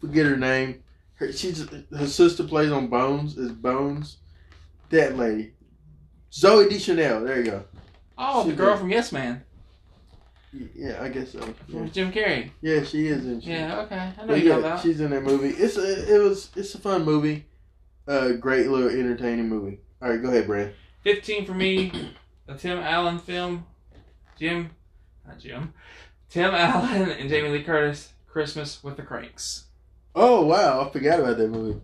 forget 0.01 0.25
her 0.25 0.37
name. 0.37 0.83
Her, 1.15 1.31
she's 1.31 1.67
her 1.69 2.07
sister 2.07 2.43
plays 2.43 2.71
on 2.71 2.87
Bones. 2.87 3.37
Is 3.37 3.51
Bones 3.51 4.17
that 4.89 5.17
lady? 5.17 5.53
Zooey 6.31 6.69
Deschanel. 6.69 7.23
There 7.23 7.37
you 7.39 7.43
go. 7.51 7.63
Oh, 8.17 8.43
the 8.43 8.53
girl 8.53 8.73
did. 8.73 8.79
from 8.79 8.89
Yes 8.89 9.11
Man. 9.11 9.43
Yeah, 10.73 10.99
I 11.01 11.09
guess 11.09 11.33
so. 11.33 11.53
Yeah, 11.67 11.85
Jim 11.91 12.11
Carrey. 12.11 12.49
yeah 12.61 12.83
she 12.83 13.07
is 13.07 13.25
in. 13.25 13.41
Yeah, 13.41 13.81
okay. 13.81 13.95
I 14.17 14.21
know 14.21 14.27
But 14.27 14.39
you 14.39 14.45
yeah, 14.47 14.53
know 14.53 14.59
about. 14.59 14.81
she's 14.81 14.99
in 15.01 15.11
that 15.11 15.21
movie. 15.23 15.49
It's 15.49 15.77
a, 15.77 16.15
it 16.15 16.19
was 16.23 16.49
it's 16.55 16.73
a 16.73 16.79
fun 16.79 17.03
movie, 17.03 17.45
a 18.07 18.33
great 18.33 18.67
little 18.69 18.89
entertaining 18.89 19.49
movie. 19.49 19.79
All 20.01 20.09
right, 20.09 20.21
go 20.21 20.29
ahead, 20.29 20.47
Brad. 20.47 20.73
15 21.03 21.45
for 21.45 21.53
me, 21.53 22.11
a 22.47 22.55
Tim 22.55 22.79
Allen 22.79 23.19
film. 23.19 23.65
Jim, 24.39 24.69
not 25.25 25.39
Jim. 25.39 25.73
Tim 26.29 26.53
Allen 26.53 27.09
and 27.11 27.29
Jamie 27.29 27.49
Lee 27.49 27.63
Curtis, 27.63 28.13
Christmas 28.27 28.83
with 28.83 28.97
the 28.97 29.03
Cranks. 29.03 29.65
Oh 30.15 30.45
wow, 30.45 30.81
I 30.81 30.89
forgot 30.91 31.19
about 31.19 31.37
that 31.37 31.49
movie. 31.49 31.79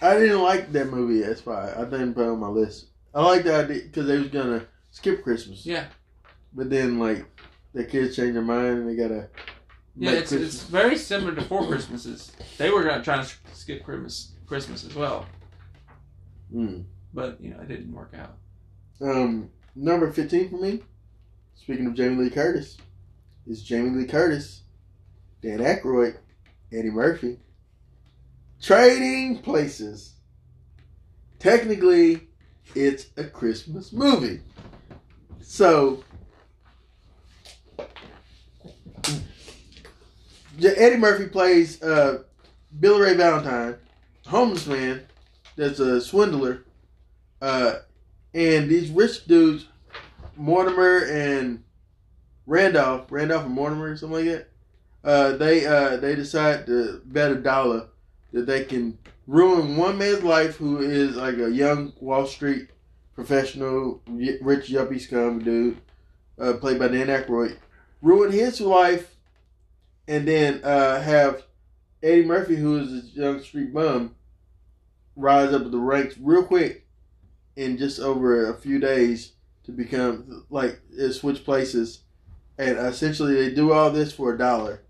I 0.00 0.14
didn't 0.18 0.42
like 0.42 0.72
that 0.72 0.86
movie. 0.90 1.20
That's 1.20 1.44
why 1.44 1.72
I 1.76 1.84
didn't 1.84 2.14
put 2.14 2.24
it 2.26 2.30
on 2.30 2.38
my 2.40 2.48
list. 2.48 2.86
I 3.14 3.22
like 3.22 3.44
the 3.44 3.54
idea 3.56 3.82
because 3.82 4.06
they 4.06 4.18
was 4.18 4.28
gonna 4.28 4.66
skip 4.90 5.22
Christmas. 5.22 5.66
Yeah. 5.66 5.86
But 6.54 6.70
then 6.70 6.98
like 6.98 7.26
the 7.74 7.84
kids 7.84 8.16
change 8.16 8.32
their 8.34 8.42
mind 8.42 8.78
and 8.78 8.88
they 8.88 8.96
gotta. 8.96 9.28
Yeah, 9.98 10.12
it's, 10.12 10.32
it's 10.32 10.62
very 10.64 10.96
similar 10.96 11.34
to 11.34 11.42
Four 11.42 11.66
Christmases. 11.66 12.32
They 12.58 12.70
were 12.70 12.82
gonna 12.84 13.02
try 13.02 13.22
to 13.22 13.30
skip 13.52 13.84
Christmas, 13.84 14.32
Christmas 14.46 14.84
as 14.84 14.94
well, 14.94 15.26
Mm. 16.54 16.84
but 17.12 17.40
you 17.40 17.50
know 17.50 17.60
it 17.60 17.68
didn't 17.68 17.92
work 17.92 18.12
out. 18.18 18.36
Um, 19.00 19.50
number 19.74 20.10
fifteen 20.12 20.48
for 20.50 20.56
me. 20.58 20.82
Speaking 21.56 21.86
of 21.86 21.94
Jamie 21.94 22.24
Lee 22.24 22.30
Curtis, 22.30 22.76
is 23.46 23.62
Jamie 23.62 23.90
Lee 23.90 24.06
Curtis, 24.06 24.62
Dan 25.42 25.58
Aykroyd, 25.58 26.16
Eddie 26.72 26.90
Murphy, 26.90 27.38
trading 28.60 29.38
places. 29.38 30.14
Technically, 31.38 32.28
it's 32.74 33.06
a 33.16 33.24
Christmas 33.24 33.92
movie, 33.92 34.40
so 35.40 36.02
Eddie 40.58 40.96
Murphy 40.96 41.26
plays 41.26 41.82
uh, 41.82 42.22
Billy 42.80 43.00
Ray 43.00 43.14
Valentine, 43.14 43.76
homeless 44.26 44.66
man 44.66 45.02
that's 45.56 45.78
a 45.78 46.00
swindler. 46.00 46.64
Uh, 47.40 47.76
and 48.34 48.68
these 48.68 48.90
rich 48.90 49.26
dudes, 49.26 49.66
Mortimer 50.36 51.04
and 51.04 51.62
Randolph, 52.46 53.10
Randolph 53.10 53.46
and 53.46 53.54
Mortimer, 53.54 53.96
something 53.96 54.26
like 54.26 54.26
that. 54.26 54.48
uh, 55.04 55.36
they 55.36 55.66
uh, 55.66 55.96
they 55.96 56.14
decide 56.14 56.66
to 56.66 57.00
bet 57.04 57.32
a 57.32 57.36
dollar 57.36 57.88
that 58.32 58.46
they 58.46 58.64
can 58.64 58.98
ruin 59.26 59.76
one 59.76 59.98
man's 59.98 60.22
life 60.22 60.56
who 60.56 60.80
is 60.80 61.16
like 61.16 61.38
a 61.38 61.50
young 61.50 61.92
Wall 62.00 62.26
Street 62.26 62.68
professional, 63.14 64.02
rich 64.06 64.68
yuppie 64.68 65.00
scum 65.00 65.38
dude, 65.38 65.78
uh, 66.38 66.54
played 66.54 66.78
by 66.78 66.88
Dan 66.88 67.06
Aykroyd, 67.06 67.56
ruin 68.02 68.30
his 68.30 68.60
life, 68.60 69.16
and 70.06 70.28
then 70.28 70.60
uh, 70.62 71.00
have 71.00 71.44
Eddie 72.02 72.24
Murphy, 72.24 72.56
who 72.56 72.78
is 72.78 72.92
a 72.92 73.06
young 73.18 73.40
street 73.40 73.72
bum, 73.72 74.14
rise 75.16 75.52
up 75.52 75.70
the 75.70 75.78
ranks 75.78 76.16
real 76.20 76.42
quick 76.44 76.86
in 77.56 77.78
just 77.78 77.98
over 78.00 78.50
a 78.50 78.54
few 78.54 78.78
days 78.78 79.32
to 79.66 79.72
become 79.72 80.44
like 80.50 80.80
switch 81.12 81.44
places, 81.44 82.00
and 82.58 82.78
essentially 82.78 83.34
they 83.34 83.54
do 83.54 83.72
all 83.72 83.90
this 83.90 84.12
for 84.12 84.34
a 84.34 84.38
dollar. 84.38 84.82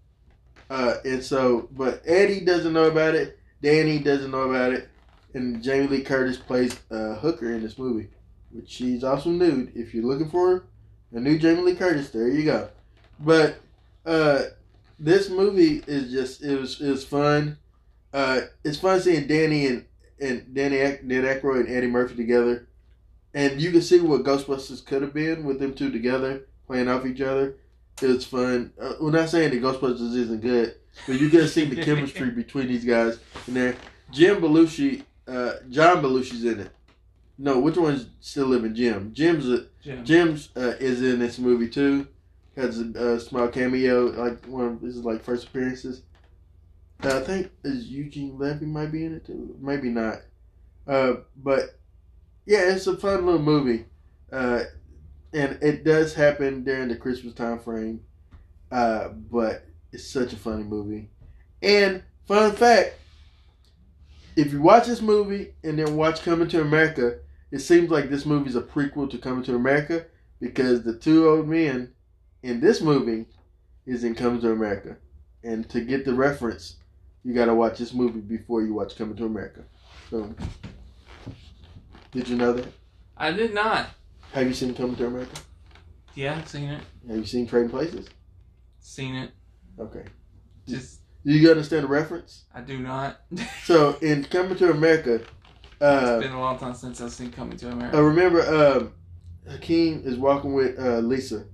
Uh, 0.69 0.97
and 1.05 1.23
so, 1.23 1.69
but 1.73 2.03
Eddie 2.07 2.45
doesn't 2.45 2.73
know 2.73 2.85
about 2.85 3.15
it. 3.15 3.39
Danny 3.63 3.99
doesn't 3.99 4.31
know 4.31 4.51
about 4.51 4.73
it, 4.73 4.89
and 5.35 5.63
Jamie 5.63 5.87
Lee 5.87 6.03
Curtis 6.03 6.37
plays 6.37 6.79
a 6.91 7.15
hooker 7.15 7.53
in 7.53 7.63
this 7.63 7.79
movie, 7.79 8.09
which 8.51 8.69
she's 8.69 9.03
also 9.03 9.31
nude. 9.31 9.73
If 9.75 9.95
you're 9.95 10.05
looking 10.05 10.29
for 10.29 10.65
a 11.13 11.21
new 11.21 11.39
Jamie 11.39 11.63
Lee 11.63 11.75
Curtis, 11.75 12.11
there 12.11 12.29
you 12.29 12.45
go. 12.45 12.69
But 13.21 13.61
uh, 14.05 14.43
this 14.99 15.31
movie 15.31 15.83
is 15.87 16.11
just 16.11 16.43
it 16.43 16.59
was 16.59 16.81
it 16.81 16.91
was 16.91 17.05
fun. 17.05 17.59
Uh, 18.13 18.43
it's 18.65 18.79
fun 18.79 19.01
seeing 19.01 19.27
Danny 19.27 19.67
and 19.67 19.85
and 20.21 20.55
Danny 20.55 20.79
Dan 20.79 21.03
Aykroyd 21.09 21.67
and 21.67 21.75
Eddie 21.75 21.87
Murphy 21.89 22.15
together, 22.15 22.69
and 23.37 23.61
you 23.61 23.71
can 23.71 23.83
see 23.83 24.01
what 24.01 24.25
Ghostbusters 24.25 24.85
could 24.85 25.03
have 25.03 25.13
been 25.13 25.45
with 25.45 25.61
them 25.61 25.75
two 25.75 25.93
together 25.93 26.47
playing 26.67 26.89
off 26.89 27.05
each 27.05 27.21
other. 27.21 27.57
It 28.01 28.07
was 28.07 28.25
fun. 28.25 28.73
Uh, 28.81 28.95
we're 28.99 29.11
not 29.11 29.29
saying 29.29 29.51
that 29.51 29.63
Ghostbusters 29.63 30.17
isn't 30.17 30.41
good, 30.41 30.77
but 31.07 31.21
you 31.21 31.29
can 31.29 31.47
see 31.47 31.67
the 31.67 31.85
chemistry 31.85 32.31
between 32.35 32.69
these 32.69 32.85
guys 32.85 33.19
in 33.47 33.55
there. 33.55 33.77
Jim 34.11 34.41
Belushi, 34.41 35.03
uh, 35.29 35.53
John 35.69 36.03
Belushi's 36.03 36.45
in 36.45 36.61
it. 36.61 36.71
No, 37.37 37.61
which 37.61 37.77
one's 37.77 38.07
still 38.21 38.47
living? 38.47 38.75
Jim. 38.75 39.13
Jim's 39.13 39.49
a, 39.51 39.67
Jim. 39.83 40.05
Jim's 40.05 40.49
uh, 40.57 40.77
is 40.81 41.03
in 41.03 41.19
this 41.19 41.39
movie 41.39 41.69
too. 41.69 42.07
Has 42.57 42.81
a, 42.81 42.85
a 42.85 43.21
small 43.21 43.49
cameo, 43.49 44.07
like 44.07 44.47
one 44.47 44.65
of 44.65 44.81
his 44.81 45.05
like 45.05 45.23
first 45.23 45.49
appearances. 45.49 46.03
Uh, 47.05 47.19
I 47.19 47.21
think 47.21 47.51
is 47.65 47.89
Eugene 47.89 48.39
Levy 48.39 48.65
might 48.65 48.91
be 48.93 49.05
in 49.05 49.15
it 49.15 49.27
too. 49.27 49.55
Maybe 49.61 49.91
not. 49.91 50.23
Uh, 50.87 51.17
but 51.37 51.76
yeah, 52.47 52.73
it's 52.73 52.87
a 52.87 52.97
fun 52.97 53.27
little 53.27 53.43
movie. 53.43 53.85
Uh, 54.33 54.65
and 55.33 55.59
it 55.61 55.85
does 55.85 56.15
happen 56.15 56.65
during 56.65 56.89
the 56.89 56.97
Christmas 56.97 57.35
time 57.35 57.59
frame. 57.59 58.01
Uh, 58.71 59.09
but 59.09 59.65
it's 59.93 60.07
such 60.07 60.33
a 60.33 60.37
funny 60.37 60.65
movie. 60.65 61.09
And 61.63 62.03
fun 62.27 62.53
fact, 62.53 62.95
if 64.37 64.53
you 64.53 64.61
watch 64.61 64.87
this 64.87 65.01
movie 65.01 65.55
and 65.65 65.79
then 65.79 65.97
watch 65.97 66.23
Coming 66.23 66.49
to 66.49 66.61
America, 66.61 67.19
it 67.51 67.61
seems 67.61 67.91
like 67.91 68.11
this 68.11 68.27
movie 68.27 68.49
is 68.49 68.57
a 68.57 68.63
prequel 68.63 69.11
to 69.11 69.19
Coming 69.19 69.45
to 69.45 69.55
America 69.55 70.07
because 70.41 70.83
the 70.83 70.97
two 70.97 71.29
old 71.29 71.49
men 71.49 71.93
in 72.43 72.61
this 72.61 72.81
movie 72.81 73.27
is 73.87 74.05
in 74.05 74.15
Coming 74.15 74.41
to 74.43 74.53
America. 74.53 74.97
And 75.43 75.69
to 75.71 75.81
get 75.81 76.05
the 76.05 76.15
reference, 76.15 76.77
you 77.25 77.35
got 77.35 77.47
to 77.47 77.55
watch 77.55 77.79
this 77.79 77.95
movie 77.95 78.21
before 78.21 78.63
you 78.63 78.75
watch 78.75 78.97
Coming 78.97 79.17
to 79.17 79.25
America. 79.25 79.65
So, 80.11 80.35
did 82.17 82.29
you 82.29 82.37
know 82.37 82.55
that? 82.55 82.73
I 83.17 83.31
did 83.31 83.53
not. 83.53 83.91
Have 84.33 84.47
you 84.47 84.55
seen 84.55 84.75
Coming 84.75 84.97
to 84.97 85.07
America? 85.07 85.37
Yeah, 86.15 86.43
seen 86.45 86.71
it. 86.71 86.83
Have 87.07 87.19
you 87.19 87.27
seen 87.27 87.47
Trading 87.47 87.69
Places? 87.69 88.09
Seen 88.81 89.15
it. 89.15 89.33
Okay. 89.79 90.05
Just 90.67 91.01
Do 91.27 91.33
you 91.33 91.51
understand 91.51 91.85
the 91.85 91.89
reference? 91.89 92.47
I 92.55 92.63
do 92.63 92.79
not. 92.79 93.21
So 93.65 93.97
in 94.01 94.25
Coming 94.25 94.57
to 94.57 94.71
America, 94.71 95.27
uh, 95.81 96.17
it's 96.17 96.27
been 96.27 96.35
a 96.35 96.41
long 96.41 96.59
time 96.59 96.73
since 96.75 97.03
I've 97.03 97.13
seen 97.13 97.31
Coming 97.31 97.59
to 97.59 97.69
America. 97.71 97.99
I 97.99 98.01
remember 98.01 98.41
um, 98.43 98.95
Hakeem 99.51 100.03
is 100.07 100.17
walking 100.17 100.55
with 100.55 100.79
uh, 100.79 100.99
Lisa, 100.99 101.45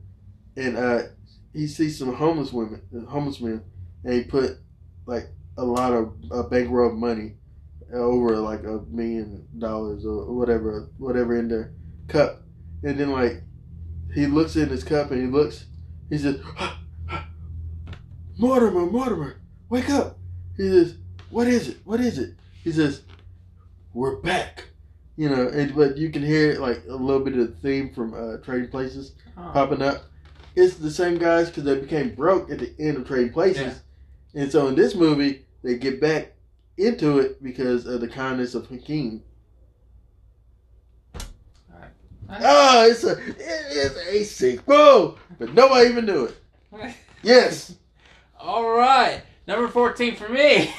and 0.56 0.76
uh, 0.76 1.02
he 1.52 1.66
sees 1.66 1.98
some 1.98 2.14
homeless 2.14 2.52
women, 2.52 2.82
homeless 3.08 3.40
men, 3.40 3.64
and 4.04 4.14
he 4.14 4.22
put 4.22 4.58
like 5.06 5.28
a 5.58 5.64
lot 5.64 5.92
of 5.92 6.14
a 6.30 6.44
bankroll 6.44 6.90
of 6.90 6.96
money 6.96 7.34
over 7.92 8.36
like 8.38 8.64
a 8.64 8.80
million 8.90 9.46
dollars 9.58 10.04
or 10.06 10.32
whatever, 10.32 10.88
whatever 10.98 11.38
in 11.38 11.48
their 11.48 11.72
cup, 12.08 12.42
and 12.82 12.98
then 12.98 13.10
like 13.10 13.42
he 14.14 14.26
looks 14.26 14.56
in 14.56 14.68
his 14.68 14.84
cup 14.84 15.10
and 15.10 15.20
he 15.20 15.26
looks, 15.26 15.66
he 16.10 16.18
says, 16.18 16.40
Mortimer, 18.38 18.86
Mortimer, 18.86 19.40
wake 19.68 19.90
up! 19.90 20.18
He 20.56 20.64
says, 20.68 20.96
what 21.30 21.46
is 21.48 21.68
it? 21.68 21.78
What 21.84 22.00
is 22.00 22.18
it? 22.18 22.34
He 22.64 22.72
says, 22.72 23.02
we're 23.94 24.16
back. 24.16 24.68
You 25.16 25.28
know, 25.28 25.48
and 25.48 25.74
but 25.74 25.98
you 25.98 26.10
can 26.10 26.22
hear 26.24 26.58
like 26.58 26.82
a 26.88 26.94
little 26.94 27.20
bit 27.22 27.36
of 27.36 27.40
the 27.48 27.56
theme 27.68 27.92
from 27.94 28.14
uh, 28.14 28.38
Trading 28.38 28.70
Places 28.70 29.12
Oh. 29.34 29.50
popping 29.54 29.80
up. 29.80 30.04
It's 30.54 30.74
the 30.74 30.90
same 30.90 31.16
guys 31.16 31.48
because 31.48 31.64
they 31.64 31.80
became 31.80 32.14
broke 32.14 32.50
at 32.50 32.58
the 32.58 32.74
end 32.78 32.98
of 32.98 33.06
Trading 33.06 33.32
Places, 33.32 33.80
and 34.34 34.52
so 34.52 34.66
in 34.68 34.74
this 34.74 34.94
movie 34.94 35.46
they 35.62 35.78
get 35.78 36.02
back 36.02 36.34
into 36.76 37.18
it 37.18 37.42
because 37.42 37.86
of 37.86 38.00
the 38.00 38.08
kindness 38.08 38.54
of 38.54 38.66
Hakeem. 38.68 39.22
Oh, 41.14 41.20
ah, 42.30 42.84
it's 42.86 43.04
a 43.04 43.12
it 43.12 43.36
is 43.38 43.96
a 43.96 44.24
sequel, 44.24 45.18
but 45.38 45.52
nobody 45.52 45.90
even 45.90 46.06
knew 46.06 46.24
it. 46.26 46.36
Yes, 47.24 47.76
All 48.40 48.68
right, 48.70 49.22
number 49.46 49.68
fourteen 49.68 50.16
for 50.16 50.28
me 50.28 50.74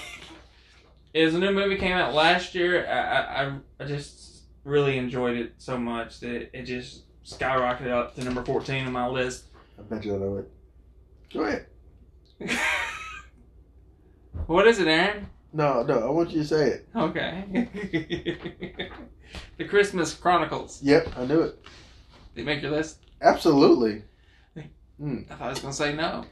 is 1.14 1.34
a 1.34 1.39
new 1.39 1.52
movie 1.52 1.78
came 1.78 1.94
out 1.94 2.14
last 2.14 2.54
year. 2.54 2.86
I, 2.86 3.46
I 3.46 3.54
I 3.80 3.86
just 3.86 4.41
really 4.66 4.98
enjoyed 4.98 5.38
it 5.38 5.54
so 5.58 5.78
much 5.78 6.20
that 6.20 6.50
it 6.58 6.64
just 6.64 7.04
skyrocketed 7.24 7.91
up 7.91 8.16
to 8.16 8.24
number 8.26 8.44
fourteen 8.44 8.86
on 8.86 8.91
my 8.91 9.08
list. 9.08 9.46
I 9.80 9.84
bet 9.84 10.04
you 10.04 10.16
I 10.16 10.18
know 10.18 10.38
it. 10.38 10.52
Go 11.34 11.44
ahead. 11.44 11.66
what 14.48 14.68
is 14.68 14.80
it, 14.80 14.88
Aaron? 14.88 15.28
No, 15.54 15.84
no, 15.84 15.99
I 15.99 16.10
want 16.10 16.32
you 16.32 16.41
to 16.41 16.47
say 16.47 16.68
it. 16.70 16.88
Okay. 16.95 17.70
the 19.58 19.66
Christmas 19.66 20.14
Chronicles. 20.16 20.82
Yep, 20.82 21.16
I 21.16 21.26
knew 21.26 21.41
it. 21.41 21.64
Did 22.34 22.41
you 22.41 22.45
make 22.45 22.64
your 22.64 22.72
list? 22.72 22.97
Absolutely. 23.22 24.01
Hmm. 24.56 24.62
Hmm. 24.99 25.20
I 25.30 25.36
thought 25.36 25.45
I 25.45 25.49
was 25.49 25.60
gonna 25.60 25.74
say 25.74 25.95
no. 25.95 26.26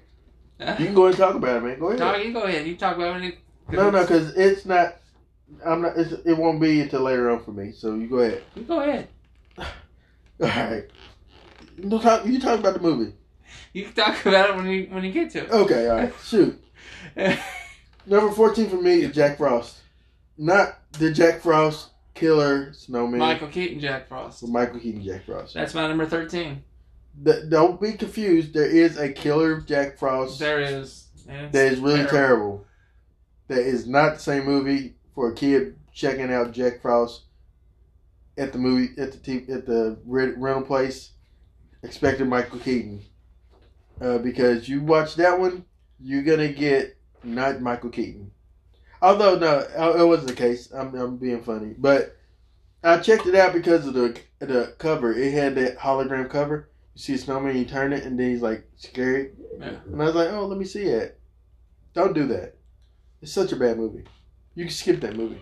You 0.59 0.85
can 0.85 0.93
go 0.93 1.05
ahead 1.05 1.15
and 1.15 1.17
talk 1.17 1.35
about 1.35 1.57
it, 1.57 1.63
man. 1.63 1.79
Go 1.79 1.87
ahead. 1.87 1.99
No, 1.99 2.15
you 2.15 2.33
go 2.33 2.41
ahead. 2.43 2.67
You 2.67 2.75
talk 2.75 2.95
about 2.95 3.21
it. 3.21 3.37
No, 3.71 3.89
no, 3.89 4.01
because 4.01 4.35
it's 4.35 4.65
not. 4.65 4.97
I'm 5.65 5.81
not. 5.81 5.97
It's, 5.97 6.11
it 6.25 6.33
won't 6.33 6.59
be 6.59 6.81
until 6.81 7.01
later 7.01 7.29
on 7.29 7.43
for 7.43 7.51
me. 7.51 7.71
So 7.71 7.95
you 7.95 8.07
go 8.07 8.17
ahead. 8.19 8.43
You 8.55 8.63
go 8.63 8.81
ahead. 8.81 9.07
All 9.57 9.65
right. 10.39 10.83
No, 11.77 11.99
talk, 11.99 12.25
you 12.25 12.39
talk 12.39 12.59
about 12.59 12.73
the 12.75 12.79
movie. 12.79 13.13
You 13.73 13.85
can 13.85 13.93
talk 13.93 14.25
about 14.25 14.51
it 14.51 14.55
when 14.55 14.67
you 14.67 14.87
when 14.91 15.03
you 15.03 15.11
get 15.11 15.31
to 15.31 15.45
it. 15.45 15.51
Okay. 15.51 15.87
All 15.87 15.97
right. 15.97 16.13
Shoot. 16.23 16.63
Number 18.05 18.31
fourteen 18.31 18.69
for 18.69 18.81
me 18.81 19.01
is 19.01 19.13
Jack 19.15 19.37
Frost. 19.37 19.77
Not 20.37 20.79
the 20.93 21.11
Jack 21.11 21.41
Frost 21.41 21.89
killer 22.13 22.73
snowman. 22.73 23.19
Michael 23.19 23.47
Keaton, 23.47 23.79
Jack 23.79 24.07
Frost. 24.07 24.47
Michael 24.47 24.79
Keaton 24.79 25.03
Jack 25.03 25.25
Frost. 25.25 25.53
That's 25.53 25.73
my 25.73 25.87
number 25.87 26.05
thirteen. 26.05 26.63
Th- 27.23 27.49
don't 27.49 27.79
be 27.79 27.93
confused. 27.93 28.53
There 28.53 28.65
is 28.65 28.97
a 28.97 29.11
killer 29.11 29.61
Jack 29.61 29.97
Frost 29.97 30.39
There 30.39 30.61
is. 30.61 31.07
It's 31.27 31.51
that 31.53 31.71
is 31.73 31.79
really 31.79 31.97
terrible. 32.05 32.11
terrible. 32.11 32.65
That 33.49 33.59
is 33.59 33.87
not 33.87 34.15
the 34.15 34.19
same 34.19 34.45
movie 34.45 34.95
for 35.13 35.31
a 35.31 35.35
kid 35.35 35.75
checking 35.93 36.31
out 36.31 36.53
Jack 36.53 36.81
Frost 36.81 37.23
at 38.37 38.53
the 38.53 38.57
movie 38.57 38.93
at 38.99 39.11
the 39.11 39.17
t- 39.19 39.51
at 39.51 39.65
the 39.67 39.99
re- 40.05 40.31
rental 40.35 40.63
place, 40.63 41.11
expecting 41.83 42.29
Michael 42.29 42.59
Keaton. 42.59 43.01
Uh, 43.99 44.17
because 44.17 44.67
you 44.67 44.81
watch 44.81 45.15
that 45.15 45.39
one, 45.39 45.65
you're 45.99 46.23
gonna 46.23 46.51
get 46.51 46.97
not 47.23 47.61
Michael 47.61 47.89
Keaton. 47.89 48.31
Although 49.01 49.37
no, 49.39 49.67
uh, 49.77 49.97
it 49.97 50.05
wasn't 50.05 50.29
the 50.29 50.35
case. 50.35 50.71
I'm 50.71 50.93
I'm 50.95 51.17
being 51.17 51.43
funny, 51.43 51.73
but 51.77 52.15
I 52.83 52.97
checked 52.99 53.25
it 53.25 53.35
out 53.35 53.53
because 53.53 53.87
of 53.87 53.93
the 53.93 54.19
the 54.39 54.75
cover. 54.77 55.13
It 55.13 55.33
had 55.33 55.55
that 55.55 55.77
hologram 55.77 56.29
cover. 56.29 56.69
You 56.95 57.01
see 57.01 57.13
a 57.13 57.17
snowman, 57.17 57.57
you 57.57 57.65
turn 57.65 57.93
it, 57.93 58.03
and 58.03 58.19
then 58.19 58.29
he's 58.29 58.41
like 58.41 58.67
scary. 58.75 59.31
Yeah. 59.59 59.75
And 59.85 60.01
I 60.01 60.05
was 60.05 60.15
like, 60.15 60.29
oh, 60.29 60.45
let 60.45 60.59
me 60.59 60.65
see 60.65 60.83
it. 60.83 61.19
Don't 61.93 62.13
do 62.13 62.27
that. 62.27 62.55
It's 63.21 63.31
such 63.31 63.51
a 63.51 63.55
bad 63.55 63.77
movie. 63.77 64.03
You 64.55 64.65
can 64.65 64.73
skip 64.73 65.01
that 65.01 65.15
movie. 65.15 65.41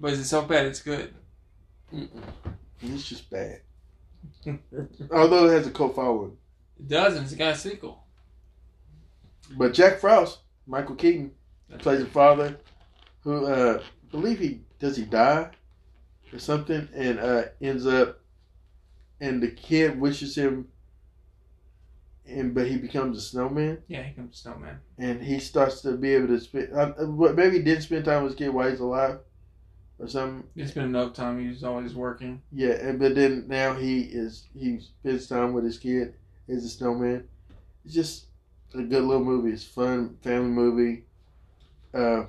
But 0.00 0.12
is 0.12 0.20
it 0.20 0.24
so 0.24 0.42
bad 0.42 0.66
it's 0.66 0.82
good? 0.82 1.14
It's 1.92 3.08
just 3.08 3.30
bad. 3.30 3.60
Although 5.12 5.46
it 5.46 5.52
has 5.52 5.66
a 5.66 5.70
cult 5.70 5.94
following. 5.94 6.36
It 6.78 6.88
does, 6.88 7.16
and 7.16 7.24
it's 7.24 7.34
got 7.34 7.54
a 7.54 7.56
sequel. 7.56 8.04
But 9.56 9.74
Jack 9.74 9.98
Frost, 10.00 10.40
Michael 10.66 10.94
Keaton, 10.96 11.32
plays 11.78 12.00
a 12.02 12.06
father 12.06 12.56
who 13.22 13.46
uh 13.46 13.80
I 13.82 14.10
believe 14.10 14.38
he 14.38 14.60
does 14.78 14.96
he 14.96 15.04
die 15.04 15.50
or 16.32 16.38
something 16.38 16.88
and 16.94 17.18
uh 17.18 17.44
ends 17.60 17.86
up 17.86 18.20
and 19.20 19.42
the 19.42 19.48
kid 19.50 19.98
wishes 20.00 20.36
him 20.36 20.68
and 22.26 22.54
but 22.54 22.66
he 22.66 22.76
becomes 22.78 23.18
a 23.18 23.20
snowman, 23.20 23.82
Yeah, 23.88 24.02
he 24.02 24.14
comes 24.14 24.38
snowman. 24.38 24.80
and 24.98 25.22
he 25.22 25.38
starts 25.38 25.82
to 25.82 25.92
be 25.96 26.14
able 26.14 26.28
to 26.28 26.40
spend. 26.40 26.72
Uh, 26.72 26.92
uh, 26.98 27.32
maybe 27.34 27.58
he 27.58 27.62
didn't 27.62 27.82
spend 27.82 28.04
time 28.06 28.22
with 28.22 28.32
his 28.32 28.38
kid 28.38 28.48
while 28.48 28.70
he's 28.70 28.80
alive, 28.80 29.18
or 29.98 30.08
something. 30.08 30.48
It's 30.56 30.72
been 30.72 30.84
enough 30.84 31.12
time. 31.12 31.46
He's 31.46 31.62
always 31.62 31.94
working. 31.94 32.40
Yeah, 32.50 32.70
and 32.72 32.98
but 32.98 33.14
then 33.14 33.44
now 33.48 33.74
he 33.74 34.00
is 34.02 34.48
he 34.58 34.80
spends 34.80 35.26
time 35.28 35.52
with 35.52 35.64
his 35.64 35.78
kid 35.78 36.14
as 36.48 36.64
a 36.64 36.68
snowman. 36.70 37.28
It's 37.84 37.92
just 37.94 38.26
a 38.74 38.82
good 38.82 39.04
little 39.04 39.24
movie. 39.24 39.52
It's 39.52 39.64
fun 39.64 40.16
family 40.22 40.50
movie. 40.50 41.04
Uh, 41.92 42.24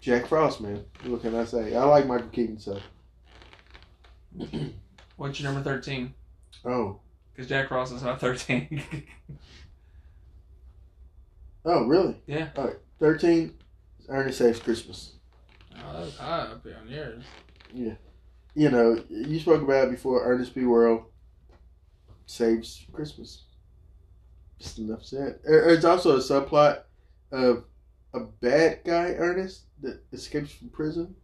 Jack 0.00 0.26
Frost, 0.26 0.60
man. 0.60 0.84
What 1.06 1.22
can 1.22 1.34
I 1.34 1.44
say? 1.44 1.74
I 1.74 1.82
like 1.84 2.06
Michael 2.06 2.28
Keaton 2.28 2.58
so. 2.58 2.78
What's 5.16 5.40
your 5.40 5.52
number 5.52 5.62
thirteen? 5.68 6.14
Oh, 6.64 7.00
Because 7.32 7.48
Jack 7.48 7.68
Frost 7.68 7.92
is 7.94 8.02
not 8.02 8.20
thirteen. 8.20 8.82
oh, 11.64 11.84
really? 11.86 12.16
Yeah. 12.26 12.48
All 12.56 12.64
right, 12.66 12.76
thirteen. 12.98 13.54
Ernest 14.08 14.36
Saves 14.38 14.60
Christmas. 14.60 15.12
oh, 15.74 16.04
that's 16.04 16.18
high 16.18 16.40
up 16.40 16.62
here 16.62 16.76
on 16.78 16.88
yours. 16.88 17.24
Yeah. 17.72 17.94
You 18.54 18.70
know, 18.70 19.02
you 19.08 19.40
spoke 19.40 19.62
about 19.62 19.88
it 19.88 19.92
before. 19.92 20.22
Ernest 20.30 20.54
P. 20.54 20.64
Worrell 20.64 21.06
saves 22.26 22.86
Christmas. 22.92 23.44
Just 24.64 24.78
enough 24.78 25.04
said. 25.04 25.40
There- 25.44 25.66
There's 25.66 25.84
also 25.84 26.16
a 26.16 26.20
subplot 26.20 26.84
of 27.30 27.64
a 28.14 28.20
bad 28.20 28.80
guy, 28.84 29.10
Ernest, 29.12 29.64
that 29.82 30.02
escapes 30.10 30.52
from 30.54 30.70
prison 30.70 31.14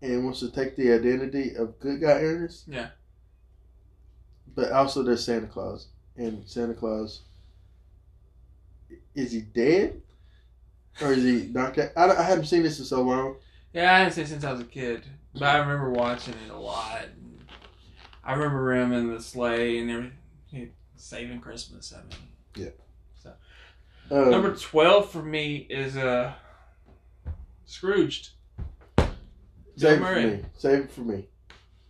and 0.00 0.24
wants 0.24 0.38
to 0.40 0.50
take 0.50 0.76
the 0.76 0.92
identity 0.92 1.56
of 1.56 1.80
good 1.80 2.00
guy 2.00 2.20
Ernest. 2.22 2.68
Yeah. 2.68 2.90
But 4.54 4.70
also 4.70 5.02
there's 5.02 5.24
Santa 5.24 5.48
Claus. 5.48 5.88
And 6.16 6.48
Santa 6.48 6.74
Claus, 6.74 7.22
is 9.14 9.32
he 9.32 9.40
dead? 9.40 10.00
Or 11.02 11.12
is 11.12 11.24
he 11.24 11.48
knocked 11.52 11.78
out? 11.78 11.90
I, 11.96 12.08
I 12.16 12.22
haven't 12.22 12.46
seen 12.46 12.62
this 12.62 12.78
in 12.78 12.84
so 12.84 13.02
long. 13.02 13.36
Yeah, 13.74 13.92
I 13.94 13.98
haven't 13.98 14.12
seen 14.14 14.24
it 14.24 14.28
since 14.28 14.44
I 14.44 14.52
was 14.52 14.60
a 14.60 14.64
kid, 14.64 15.02
but 15.34 15.42
I 15.42 15.58
remember 15.58 15.90
watching 15.90 16.34
it 16.46 16.50
a 16.52 16.56
lot. 16.56 17.02
I 18.24 18.32
remember 18.32 18.72
him 18.74 18.92
in 18.92 19.12
the 19.12 19.20
sleigh 19.20 19.78
and 19.78 19.90
everything, 19.90 20.16
saving 20.96 21.40
Christmas. 21.40 21.92
I 21.96 22.02
mean, 22.02 22.72
Um, 24.10 24.30
number 24.30 24.54
twelve 24.54 25.10
for 25.10 25.22
me 25.22 25.66
is 25.68 25.96
uh, 25.96 26.32
Scrooged. 27.64 28.30
Save 29.76 30.00
it 30.00 30.04
for 30.04 30.14
me. 30.20 30.42
Save 30.56 30.78
it 30.84 30.90
for 30.92 31.00
me. 31.00 31.28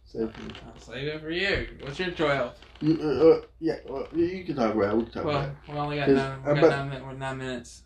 Save 0.07 0.23
it 0.23 0.35
for 0.35 0.43
me. 0.45 0.51
I'll 0.67 0.81
save 0.81 1.09
it 1.09 1.21
for 1.21 1.31
you. 1.31 1.69
What's 1.83 1.99
your 1.99 2.11
twelve? 2.13 2.55
You, 2.81 2.99
uh, 3.03 3.07
uh, 3.07 3.41
yeah, 3.61 3.77
well, 3.87 4.09
you- 4.15 4.45
can 4.45 4.57
talk 4.57 4.75
about 4.75 4.95
it. 4.95 4.97
We 4.97 5.03
can 5.05 5.13
talk 5.13 5.25
Well, 5.25 5.37
about 5.37 5.49
it. 5.51 5.73
we 5.73 5.79
only 5.79 5.97
got 5.97 6.09
nine. 6.09 6.39
We 6.43 6.45
got 6.61 6.65
about- 6.65 6.89
nine, 7.05 7.19
nine 7.19 7.39
minutes. 7.39 7.83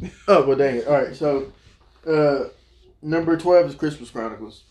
Oh, 0.28 0.46
well, 0.46 0.56
dang 0.56 0.76
it. 0.76 0.86
All 0.86 0.94
right, 0.94 1.14
so 1.16 1.52
uh, 2.06 2.48
number 3.02 3.36
12 3.36 3.70
is 3.70 3.74
Christmas 3.76 4.10
Chronicles. 4.10 4.64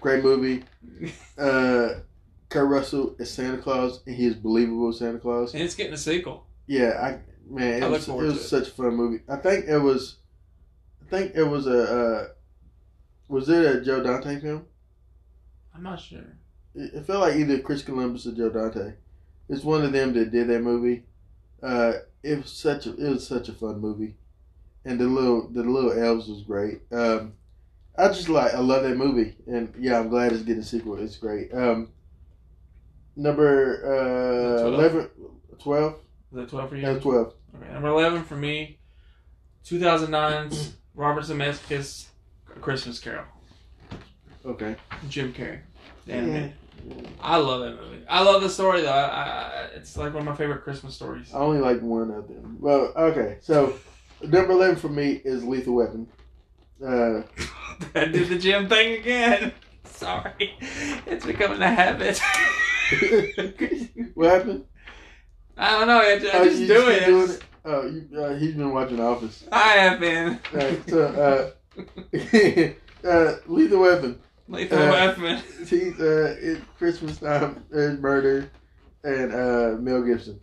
Great 0.00 0.24
movie. 0.24 0.64
Uh, 1.38 2.00
Kurt 2.48 2.68
Russell 2.68 3.14
is 3.18 3.30
Santa 3.30 3.58
Claus, 3.58 4.00
and 4.06 4.16
he 4.16 4.26
is 4.26 4.34
believable 4.34 4.92
Santa 4.92 5.18
Claus. 5.18 5.52
And 5.54 5.62
it's 5.62 5.74
getting 5.74 5.92
a 5.92 5.98
sequel. 5.98 6.46
Yeah, 6.66 6.98
I 7.00 7.20
man, 7.50 7.82
it 7.82 7.86
I 7.86 7.88
was, 7.88 8.08
it 8.08 8.14
was 8.14 8.36
it. 8.36 8.48
such 8.48 8.68
a 8.68 8.70
fun 8.70 8.94
movie. 8.94 9.22
I 9.28 9.36
think 9.36 9.66
it 9.66 9.78
was, 9.78 10.16
I 11.06 11.10
think 11.10 11.32
it 11.34 11.44
was 11.44 11.66
a, 11.66 11.82
uh, 11.82 12.28
was 13.28 13.48
it 13.48 13.76
a 13.76 13.80
Joe 13.80 14.02
Dante 14.02 14.40
film? 14.40 14.66
I'm 15.74 15.82
not 15.82 16.00
sure. 16.00 16.36
It, 16.74 16.94
it 16.94 17.06
felt 17.06 17.20
like 17.20 17.36
either 17.36 17.58
Chris 17.60 17.82
Columbus 17.82 18.26
or 18.26 18.32
Joe 18.32 18.50
Dante. 18.50 18.94
It's 19.48 19.64
one 19.64 19.84
of 19.84 19.92
them 19.92 20.12
that 20.14 20.30
did 20.30 20.48
that 20.48 20.62
movie. 20.62 21.04
Uh, 21.62 21.94
it 22.22 22.42
was 22.42 22.50
such 22.52 22.86
a 22.86 22.94
it 22.94 23.10
was 23.10 23.26
such 23.26 23.48
a 23.48 23.52
fun 23.52 23.80
movie, 23.80 24.14
and 24.84 24.98
the 24.98 25.04
little 25.04 25.48
the 25.48 25.62
little 25.62 25.92
elves 25.92 26.28
was 26.28 26.42
great. 26.42 26.80
Um, 26.92 27.34
I 27.96 28.08
just 28.08 28.28
like 28.28 28.54
I 28.54 28.58
love 28.60 28.84
that 28.84 28.96
movie, 28.96 29.36
and 29.46 29.72
yeah, 29.78 29.98
I'm 29.98 30.08
glad 30.08 30.32
it's 30.32 30.42
getting 30.42 30.62
a 30.62 30.64
sequel. 30.64 30.98
It's 30.98 31.16
great. 31.16 31.52
Um, 31.52 31.88
number 33.18 34.56
uh, 34.58 34.62
12? 34.62 34.74
11, 34.74 35.10
12? 35.58 35.92
Is 35.92 35.98
that 36.32 36.48
twelve 36.48 36.68
for 36.70 36.76
you? 36.76 36.82
Yeah, 36.82 36.98
twelve. 36.98 37.34
Okay, 37.56 37.72
number 37.72 37.88
11 37.88 38.24
for 38.24 38.36
me, 38.36 38.78
2009's 39.64 40.74
Robert 40.94 41.24
Zemeckis 41.24 42.06
A 42.54 42.58
Christmas 42.60 42.98
Carol. 42.98 43.24
Okay. 44.44 44.76
Jim 45.08 45.32
Carrey. 45.32 45.60
animated. 46.08 46.52
I 47.20 47.36
love 47.36 47.60
that 47.62 47.82
movie. 47.82 48.04
I 48.08 48.22
love 48.22 48.40
the 48.42 48.48
story 48.48 48.82
though. 48.82 48.92
I, 48.92 49.02
I, 49.02 49.68
it's 49.74 49.96
like 49.96 50.12
one 50.14 50.20
of 50.22 50.26
my 50.26 50.34
favorite 50.36 50.62
Christmas 50.62 50.94
stories. 50.94 51.32
I 51.34 51.38
only 51.38 51.60
like 51.60 51.80
one 51.80 52.10
of 52.10 52.28
them. 52.28 52.56
Well, 52.60 52.92
okay. 52.96 53.38
So 53.40 53.74
number 54.22 54.52
eleven 54.52 54.76
for 54.76 54.88
me 54.88 55.20
is 55.24 55.44
Lethal 55.44 55.74
Weapon. 55.74 56.08
Uh, 56.82 57.22
I 57.94 58.04
did 58.04 58.28
the 58.28 58.38
Jim 58.38 58.68
thing 58.68 59.00
again. 59.00 59.52
Sorry, 59.84 60.52
it's 61.06 61.26
becoming 61.26 61.60
a 61.60 61.70
habit. 61.70 62.20
what 64.14 64.30
happened? 64.30 64.64
I 65.56 65.70
don't 65.78 65.86
know. 65.88 65.98
I 65.98 66.18
just, 66.18 66.34
I 66.34 66.38
Oh, 66.38 66.44
just 66.44 66.58
do 66.58 66.66
keep 66.66 67.02
it. 67.02 67.06
doing 67.06 67.30
it? 67.30 67.42
Oh, 67.64 67.86
you, 67.86 68.08
uh, 68.20 68.34
he's 68.36 68.54
been 68.54 68.72
watching 68.72 69.00
Office. 69.00 69.44
I 69.52 69.68
have 69.72 70.00
been. 70.00 70.38
Right, 70.52 70.88
so, 70.88 71.52
uh, 71.76 73.06
uh, 73.08 73.36
Lethal 73.46 73.80
Weapon. 73.80 74.20
Lethal 74.48 74.78
Uh, 74.78 74.90
Weapon. 74.90 75.42
He's 75.66 76.00
uh, 76.00 76.36
it's 76.40 76.60
Christmas 76.78 77.18
time. 77.18 77.62
There's 77.70 77.98
murder, 78.00 78.50
and 79.04 79.34
uh, 79.34 79.76
Mel 79.78 80.02
Gibson. 80.02 80.40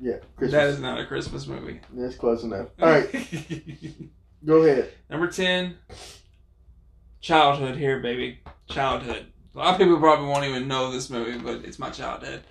Yeah, 0.00 0.16
Christmas. 0.36 0.52
That 0.52 0.68
is 0.70 0.80
not 0.80 0.98
a 0.98 1.06
Christmas 1.06 1.46
movie. 1.46 1.80
That's 1.92 2.16
close 2.16 2.42
enough. 2.42 2.68
All 2.82 2.88
right, 2.88 3.08
go 4.44 4.62
ahead. 4.62 4.90
Number 5.08 5.28
10, 5.28 5.76
childhood 7.20 7.76
here, 7.76 8.00
baby. 8.00 8.40
Childhood. 8.68 9.26
A 9.54 9.58
lot 9.58 9.74
of 9.74 9.78
people 9.78 9.98
probably 9.98 10.26
won't 10.26 10.44
even 10.44 10.66
know 10.68 10.90
this 10.90 11.10
movie, 11.10 11.38
but 11.38 11.64
it's 11.64 11.78
my 11.78 11.90
childhood. 11.90 12.42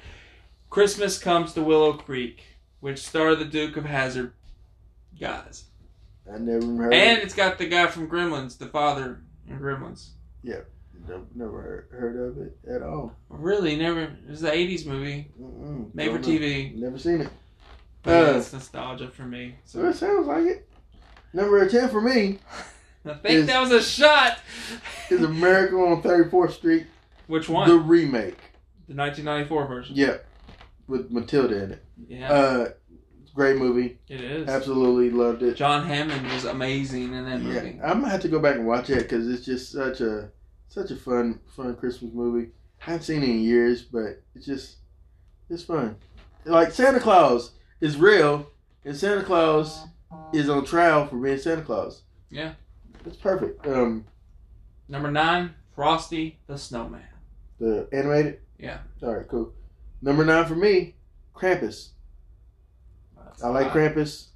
Christmas 0.70 1.18
Comes 1.20 1.54
to 1.54 1.62
Willow 1.62 1.94
Creek, 1.94 2.44
which 2.80 3.06
starred 3.06 3.40
the 3.40 3.46
Duke 3.46 3.76
of 3.78 3.86
Hazzard. 3.86 4.34
Guys. 5.20 5.66
I 6.34 6.38
never 6.38 6.66
heard. 6.76 6.94
And 6.94 7.20
it's 7.20 7.34
got 7.36 7.58
the 7.58 7.66
guy 7.68 7.88
from 7.88 8.10
Gremlins, 8.10 8.58
the 8.58 8.68
father 8.68 9.22
in 9.48 9.60
Gremlins. 9.60 10.10
it. 10.44 10.68
Never, 11.36 11.62
heard, 11.62 11.88
heard 11.92 12.16
of 12.32 12.38
it 12.38 12.58
at 12.68 12.82
all. 12.82 13.14
Really, 13.28 13.76
never. 13.76 14.04
It 14.04 14.30
was 14.30 14.40
the 14.40 14.50
80s 14.52 14.86
movie, 14.86 15.28
Mm-mm, 15.40 15.94
made 15.94 16.08
for 16.12 16.18
know. 16.20 16.26
TV. 16.28 16.74
Never 16.76 16.98
seen 16.98 17.22
it. 17.22 17.30
But 18.04 18.12
yeah, 18.12 18.32
Uh, 18.34 18.38
it's 18.38 18.54
nostalgia 18.54 19.10
for 19.10 19.24
me. 19.24 19.56
So 19.66 19.84
it 19.86 19.96
sounds 19.98 20.28
like 20.28 20.46
it. 20.46 20.70
Number 21.34 21.68
ten 21.68 21.90
for 21.90 22.00
me 22.00 22.40
I 23.06 23.16
think 23.16 23.24
is- 23.40 23.48
that 23.48 23.60
was 23.60 23.72
a 23.72 23.82
shot. 23.82 24.40
is 25.10 25.22
A 25.24 25.28
Miracle 25.30 25.84
on 25.86 26.02
34th 26.02 26.54
Street, 26.54 26.86
Which 27.34 27.50
one? 27.50 27.68
the 27.68 27.76
remake. 27.78 28.38
The, 28.88 28.94
1994 28.96 29.66
version. 29.68 29.96
Yep, 29.96 30.26
with 30.88 31.10
Matilda 31.12 31.64
in 31.64 31.72
it. 31.72 31.84
Yeah, 32.08 32.32
Uh, 32.32 32.70
great 33.34 33.58
movie. 33.58 33.98
it 34.08 34.22
is. 34.22 34.48
Absolutely 34.48 35.10
loved 35.10 35.42
it. 35.42 35.56
John 35.56 35.88
Hammond 35.88 36.28
was 36.32 36.46
amazing 36.46 37.12
in 37.14 37.26
that 37.26 37.42
Yeah, 37.42 37.48
movie. 37.64 37.80
I'm 37.84 38.02
gonna 38.02 38.10
have 38.10 38.22
to 38.22 38.28
go 38.28 38.40
back 38.40 38.58
and 38.58 38.68
watch 38.68 38.92
it 38.92 39.00
because 39.00 39.28
it's 39.28 39.44
just 39.44 39.72
such 39.72 40.00
a 40.02 40.30
such 40.68 40.92
a 40.92 40.96
fun 40.96 41.40
fun 41.56 41.76
Christmas 41.76 42.14
movie. 42.14 42.52
I 42.82 42.92
haven't 42.92 43.02
seen 43.04 43.24
it 43.24 43.30
in 43.30 43.40
years, 43.42 43.82
but 43.82 44.22
it's 44.36 44.46
just 44.46 44.78
it's 45.50 45.64
fun. 45.64 45.96
Like 46.46 46.72
Santa 46.72 47.00
Claus 47.00 47.54
is 47.82 47.98
real, 47.98 48.46
and 48.86 48.96
Santa 48.96 49.24
Claus 49.24 49.86
is 50.34 50.50
on 50.50 50.66
trial 50.66 51.08
for 51.08 51.16
being 51.18 51.40
Santa 51.40 51.64
Claus. 51.64 52.04
Yeah. 52.30 52.54
it's 53.08 53.18
perfect. 53.18 53.66
Um, 53.66 54.06
Number 54.88 55.10
nine, 55.10 55.56
Frosty 55.74 56.38
the 56.46 56.58
Snowman. 56.58 57.02
The 57.64 57.88
animated. 57.92 58.40
Yeah. 58.60 58.80
All 59.02 59.16
right, 59.16 59.28
cool. 59.28 59.54
Number 60.02 60.26
nine 60.26 60.46
for 60.46 60.56
me, 60.56 60.96
Krampus. 61.36 61.90
I 63.44 63.48
like 63.48 63.72
Krampus. 63.72 64.28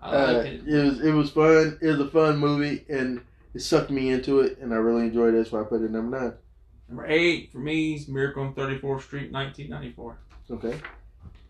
I 0.00 0.10
Uh, 0.10 0.32
like 0.32 0.46
it. 0.46 0.62
it 0.66 0.84
was 0.84 1.00
it 1.00 1.12
was 1.12 1.30
fun. 1.30 1.78
It 1.80 1.86
was 1.86 2.00
a 2.00 2.08
fun 2.08 2.38
movie, 2.38 2.84
and 2.88 3.20
it 3.54 3.60
sucked 3.60 3.90
me 3.90 4.10
into 4.10 4.40
it, 4.40 4.58
and 4.58 4.72
I 4.72 4.76
really 4.76 5.02
enjoyed 5.06 5.34
it. 5.34 5.38
That's 5.38 5.52
why 5.52 5.60
I 5.60 5.64
put 5.64 5.82
it 5.82 5.90
number 5.90 6.18
nine. 6.18 6.32
Number 6.88 7.06
eight 7.06 7.50
for 7.52 7.58
me 7.58 7.94
is 7.94 8.08
Miracle 8.08 8.42
on 8.42 8.54
34th 8.54 9.02
Street, 9.02 9.32
1994. 9.32 10.18
Okay. 10.50 10.78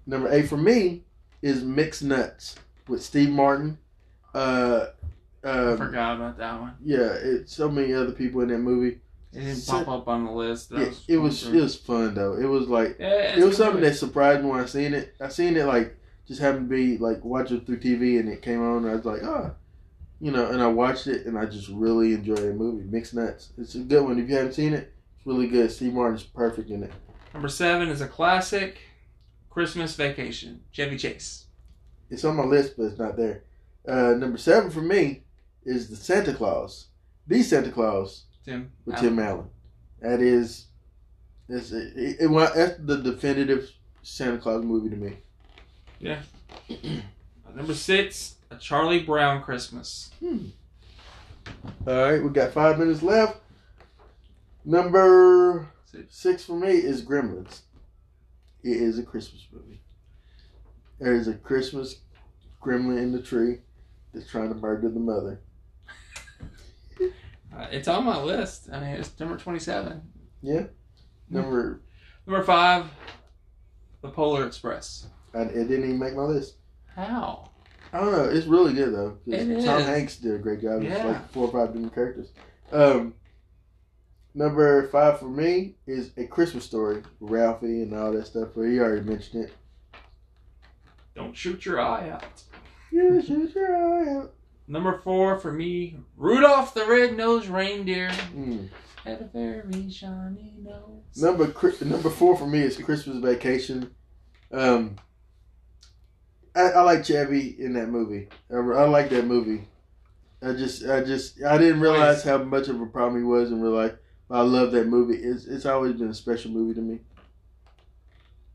Number 0.07 0.31
eight 0.33 0.49
for 0.49 0.57
me 0.57 1.03
is 1.41 1.65
Mixed 1.65 2.03
Nuts 2.05 2.55
with 2.87 3.03
Steve 3.03 3.31
Martin. 3.31 3.79
Uh, 4.35 4.87
I 5.45 5.49
um, 5.49 5.77
forgot 5.79 6.17
about 6.17 6.39
that 6.39 6.61
one. 6.61 6.75
yeah, 6.85 7.13
it's 7.21 7.55
so 7.55 7.69
many 7.69 7.93
other 7.93 8.13
people 8.13 8.43
in 8.43 8.49
that 8.49 8.59
movie. 8.59 9.01
It 9.33 9.41
didn't 9.41 9.57
So- 9.57 9.73
pop 9.85 9.89
up 9.89 10.09
on 10.09 10.25
the 10.25 10.33
list. 10.33 10.71
that 10.71 10.79
Yeah, 10.81 11.15
it 11.17 11.19
was 11.19 11.43
going 11.45 11.57
it 11.59 11.63
was 11.63 11.77
fun 11.77 12.15
though. 12.15 12.35
It 12.35 12.45
was 12.45 12.69
like. 12.69 12.97
Yeah, 12.99 13.37
it 13.39 13.45
was 13.45 13.57
something 13.57 13.81
that 13.83 13.95
surprised 13.97 14.43
me 14.43 14.51
when 14.51 14.61
I 14.61 14.67
seen 14.67 14.93
it. 14.95 15.15
I 15.21 15.29
seen 15.29 15.57
it 15.57 15.65
like 15.67 15.97
just 16.27 16.41
happened 16.41 16.69
to 16.69 16.75
be 16.77 16.99
like 16.99 17.25
watching 17.25 17.59
it 17.59 17.67
through 17.67 17.79
TV 17.81 18.19
and 18.21 18.29
it 18.29 18.43
came 18.43 18.63
on 18.63 18.79
and 18.85 18.91
I 18.91 18.95
was 18.97 19.05
like, 19.05 19.23
ah, 19.25 19.53
you 20.21 20.31
know, 20.31 20.47
and 20.51 20.63
I 20.63 20.67
watched 20.69 21.07
it 21.07 21.27
and 21.27 21.39
I 21.39 21.47
just 21.47 21.69
really 21.69 22.13
enjoyed 22.15 22.39
the 22.39 22.53
movie. 22.53 22.85
Mixed 22.89 23.15
Nuts. 23.15 23.51
It's 23.59 23.75
a 23.75 23.79
good 23.81 24.05
one. 24.05 24.19
If 24.19 24.29
you 24.29 24.37
haven't 24.37 24.53
seen 24.53 24.75
it, 24.75 24.93
it's 25.17 25.27
really 25.27 25.49
good. 25.49 25.71
Steve 25.73 25.95
Martin's 25.95 26.23
perfect 26.23 26.71
in 26.71 26.83
it. 26.83 26.93
Number 27.33 27.49
seven 27.49 27.89
is 27.89 28.03
a 28.03 28.07
classic, 28.09 28.79
Christmas 29.49 29.95
Vacation. 29.97 30.61
Chevy 30.71 30.99
Chase. 30.99 31.47
It's 32.11 32.25
on 32.25 32.37
my 32.37 32.45
list, 32.45 32.75
but 32.77 32.85
it's 32.85 32.99
not 32.99 33.17
there. 33.17 33.45
Uh, 33.89 34.13
number 34.19 34.37
seven 34.37 34.71
for 34.71 34.83
me 34.83 35.23
is 35.65 35.89
the 35.89 35.97
Santa 35.97 36.35
Claus, 36.35 36.89
the 37.27 37.43
Santa 37.43 37.73
Claus 37.73 38.25
Tim. 38.45 38.73
with 38.85 38.97
Allen. 38.97 39.05
Tim 39.09 39.19
Allen. 39.19 39.51
That 40.01 40.21
is, 40.21 40.67
it's, 41.49 41.71
it, 41.73 41.93
it, 41.97 42.17
it, 42.21 42.55
that's 42.55 42.79
the 42.81 42.97
definitive 42.99 43.71
Santa 44.03 44.39
Claus 44.39 44.65
movie 44.65 44.91
to 44.91 44.97
me. 44.97 45.17
Yeah. 45.99 46.21
Number 47.55 47.75
six, 47.75 48.37
A 48.51 48.57
Charlie 48.57 49.03
Brown 49.03 49.43
Christmas. 49.43 50.11
Hmm. 50.21 50.47
All 51.87 51.95
right, 52.11 52.23
we 52.23 52.31
got 52.31 52.53
five 52.53 52.79
minutes 52.79 53.03
left. 53.03 53.39
Number 54.65 55.69
Six. 55.85 56.17
six 56.17 56.45
for 56.45 56.57
me 56.57 56.71
is 56.71 57.05
Gremlins. 57.05 57.61
It 58.63 58.77
is 58.77 58.99
a 58.99 59.03
Christmas 59.03 59.47
movie. 59.53 59.81
There 61.01 61.15
is 61.15 61.27
a 61.27 61.35
Christmas 61.35 61.97
gremlin 62.63 62.99
in 62.99 63.11
the 63.13 63.21
tree 63.21 63.59
that's 64.15 64.31
trying 64.31 64.51
to 64.51 64.55
murder 64.55 64.89
the 64.89 65.01
mother. 65.01 65.41
Uh, 67.57 67.67
it's 67.71 67.89
on 67.89 68.05
my 68.05 68.21
list. 68.21 68.69
I 68.73 68.81
mean, 68.81 68.91
it's 68.91 69.19
number 69.21 69.37
27. 69.37 70.01
Yeah. 70.43 70.65
Number, 71.29 71.81
Number 72.27 72.43
five, 72.45 72.87
The 74.03 74.09
Polar 74.09 74.47
Express. 74.47 75.07
I, 75.35 75.41
it 75.43 75.69
didn't 75.69 75.85
even 75.85 75.99
make 75.99 76.15
my 76.15 76.23
list. 76.23 76.57
How? 76.95 77.51
I 77.93 78.01
don't 78.01 78.13
know. 78.13 78.25
It's 78.25 78.47
really 78.47 78.73
good 78.75 78.95
though. 78.95 79.19
It 79.27 79.65
Tom 79.65 79.81
is. 79.81 79.87
Hanks 79.87 80.17
did 80.17 80.35
a 80.35 80.39
great 80.39 80.61
job. 80.63 80.83
It's 80.83 80.91
Yeah. 80.97 81.07
like 81.07 81.31
four 81.31 81.49
or 81.49 81.53
five 81.53 81.73
different 81.75 81.95
characters. 81.95 82.33
Um, 82.71 83.15
number 84.35 84.89
five 84.89 85.19
for 85.19 85.29
me 85.29 85.77
is 85.87 86.11
a 86.17 86.27
Christmas 86.27 86.65
story. 86.65 87.03
Ralphie 87.21 87.83
and 87.83 87.95
all 87.95 88.13
that 88.13 88.27
stuff. 88.27 88.51
But 88.55 88.63
he 88.63 88.79
already 88.79 89.03
mentioned 89.09 89.45
it. 89.47 89.53
Don't 91.15 91.37
shoot 91.37 91.65
your 91.67 91.81
eye 91.81 92.09
out. 92.11 92.25
Yeah, 92.91 93.21
shoot 93.21 93.55
your 93.55 93.77
eye 93.77 94.17
out. 94.17 94.33
Number 94.67 95.01
four 95.03 95.39
for 95.39 95.53
me, 95.53 95.99
Rudolph 96.17 96.75
the 96.75 96.87
Red-Nosed 96.87 97.49
Reindeer 97.49 98.11
Mm. 98.35 98.69
had 99.05 99.21
a 99.23 99.25
very 99.25 99.91
shiny 99.91 100.55
nose. 100.63 101.21
Number 101.21 101.47
number 101.85 102.11
four 102.11 102.37
for 102.37 102.47
me 102.47 102.61
is 102.61 102.77
Christmas 102.77 103.19
Vacation. 103.19 103.95
Um, 104.51 104.97
I, 106.55 106.61
I 106.71 106.83
like 106.83 107.05
Chevy 107.05 107.57
in 107.59 107.73
that 107.75 107.89
movie. 107.89 108.29
I, 108.51 108.57
I 108.57 108.85
like 108.87 109.11
that 109.11 109.27
movie. 109.27 109.67
I 110.43 110.53
just, 110.53 110.85
I 110.85 111.03
just, 111.03 111.43
I 111.43 111.57
didn't 111.57 111.81
realize 111.81 112.23
how 112.25 112.39
much 112.39 112.69
of 112.69 112.81
a 112.81 112.87
problem 112.87 113.23
he 113.23 113.27
was 113.27 113.51
in 113.51 113.61
real 113.61 113.73
life. 113.73 113.95
But 114.29 114.39
I 114.39 114.41
love 114.43 114.73
that 114.73 114.87
movie. 114.89 115.17
It's, 115.17 115.47
it's 115.47 115.67
always 115.67 115.95
been 115.95 116.09
a 116.09 116.15
special 116.15 116.51
movie 116.51 116.75
to 116.75 116.81
me. 116.81 117.01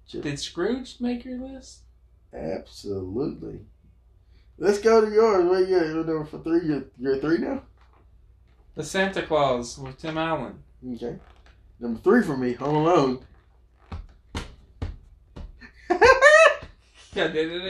Did 0.09 0.39
Scrooge 0.39 0.97
make 0.99 1.25
your 1.25 1.37
list? 1.39 1.81
Absolutely. 2.33 3.59
Let's 4.57 4.79
go 4.79 5.01
to 5.05 5.11
yours. 5.11 5.45
What 5.45 5.59
you 5.67 5.77
got? 5.77 5.85
You're 5.87 5.95
number 6.03 6.25
for 6.25 6.39
three. 6.39 6.67
You're, 6.67 6.83
you're 6.99 7.17
three 7.19 7.37
now. 7.37 7.63
The 8.75 8.83
Santa 8.83 9.21
Claus 9.23 9.77
with 9.77 9.97
Tim 9.97 10.17
Allen. 10.17 10.59
Okay. 10.95 11.17
Number 11.79 11.99
three 11.99 12.23
for 12.23 12.37
me. 12.37 12.53
Home 12.53 12.75
Alone. 12.75 13.19
Yeah, 17.13 17.29
did 17.29 17.51
it 17.51 17.65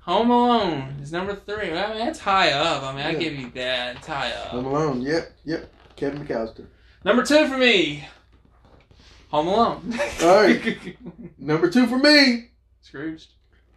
Home 0.00 0.30
Alone 0.30 0.94
is 1.02 1.12
number 1.12 1.34
three. 1.34 1.72
I 1.76 1.88
mean, 1.90 1.98
that's 1.98 2.18
high 2.18 2.52
up. 2.52 2.82
I 2.82 2.96
mean, 2.96 3.04
I 3.04 3.10
Yeah. 3.10 3.18
give 3.18 3.34
you 3.34 3.50
that. 3.50 3.96
It's 3.96 4.06
high 4.06 4.30
up. 4.32 4.48
Home 4.52 4.64
Alone. 4.64 5.02
Yep. 5.02 5.32
Yep. 5.44 5.70
Kevin 5.96 6.26
McAllister. 6.26 6.64
Number 7.04 7.22
two 7.22 7.46
for 7.48 7.58
me. 7.58 8.06
Home 9.30 9.48
Alone. 9.48 9.94
All 10.22 10.42
right. 10.42 10.96
Number 11.38 11.68
two 11.68 11.86
for 11.86 11.98
me. 11.98 12.48
Scrooge. 12.80 13.28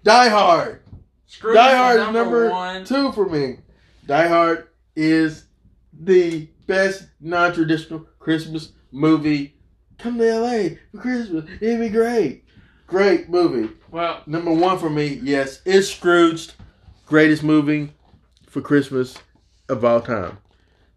Die 0.04 0.30
Hard. 0.30 0.82
Scrooge 1.28 1.56
Die 1.56 1.76
Hard 1.76 2.00
is 2.00 2.14
number 2.14 2.50
one. 2.50 2.86
two 2.86 3.12
for 3.12 3.28
me. 3.28 3.58
Die 4.06 4.28
Hard 4.28 4.68
is 4.96 5.46
the 5.94 6.48
best 6.68 7.08
non-traditional 7.20 8.06
Christmas 8.20 8.72
movie. 8.92 9.56
Come 9.98 10.18
to 10.18 10.40
LA 10.40 10.76
for 10.92 10.98
Christmas. 11.02 11.46
It'd 11.62 11.80
be 11.80 11.90
great. 11.90 12.44
Great 12.88 13.30
movie. 13.30 13.74
Well, 13.92 14.22
Number 14.26 14.52
one 14.52 14.78
for 14.78 14.90
me, 14.90 15.20
yes, 15.24 15.62
is 15.66 15.92
Scrooged. 15.92 16.56
Greatest 17.06 17.44
movie 17.44 17.94
for 18.48 18.62
Christmas 18.62 19.16
of 19.70 19.86
all 19.86 20.02
time. 20.02 20.38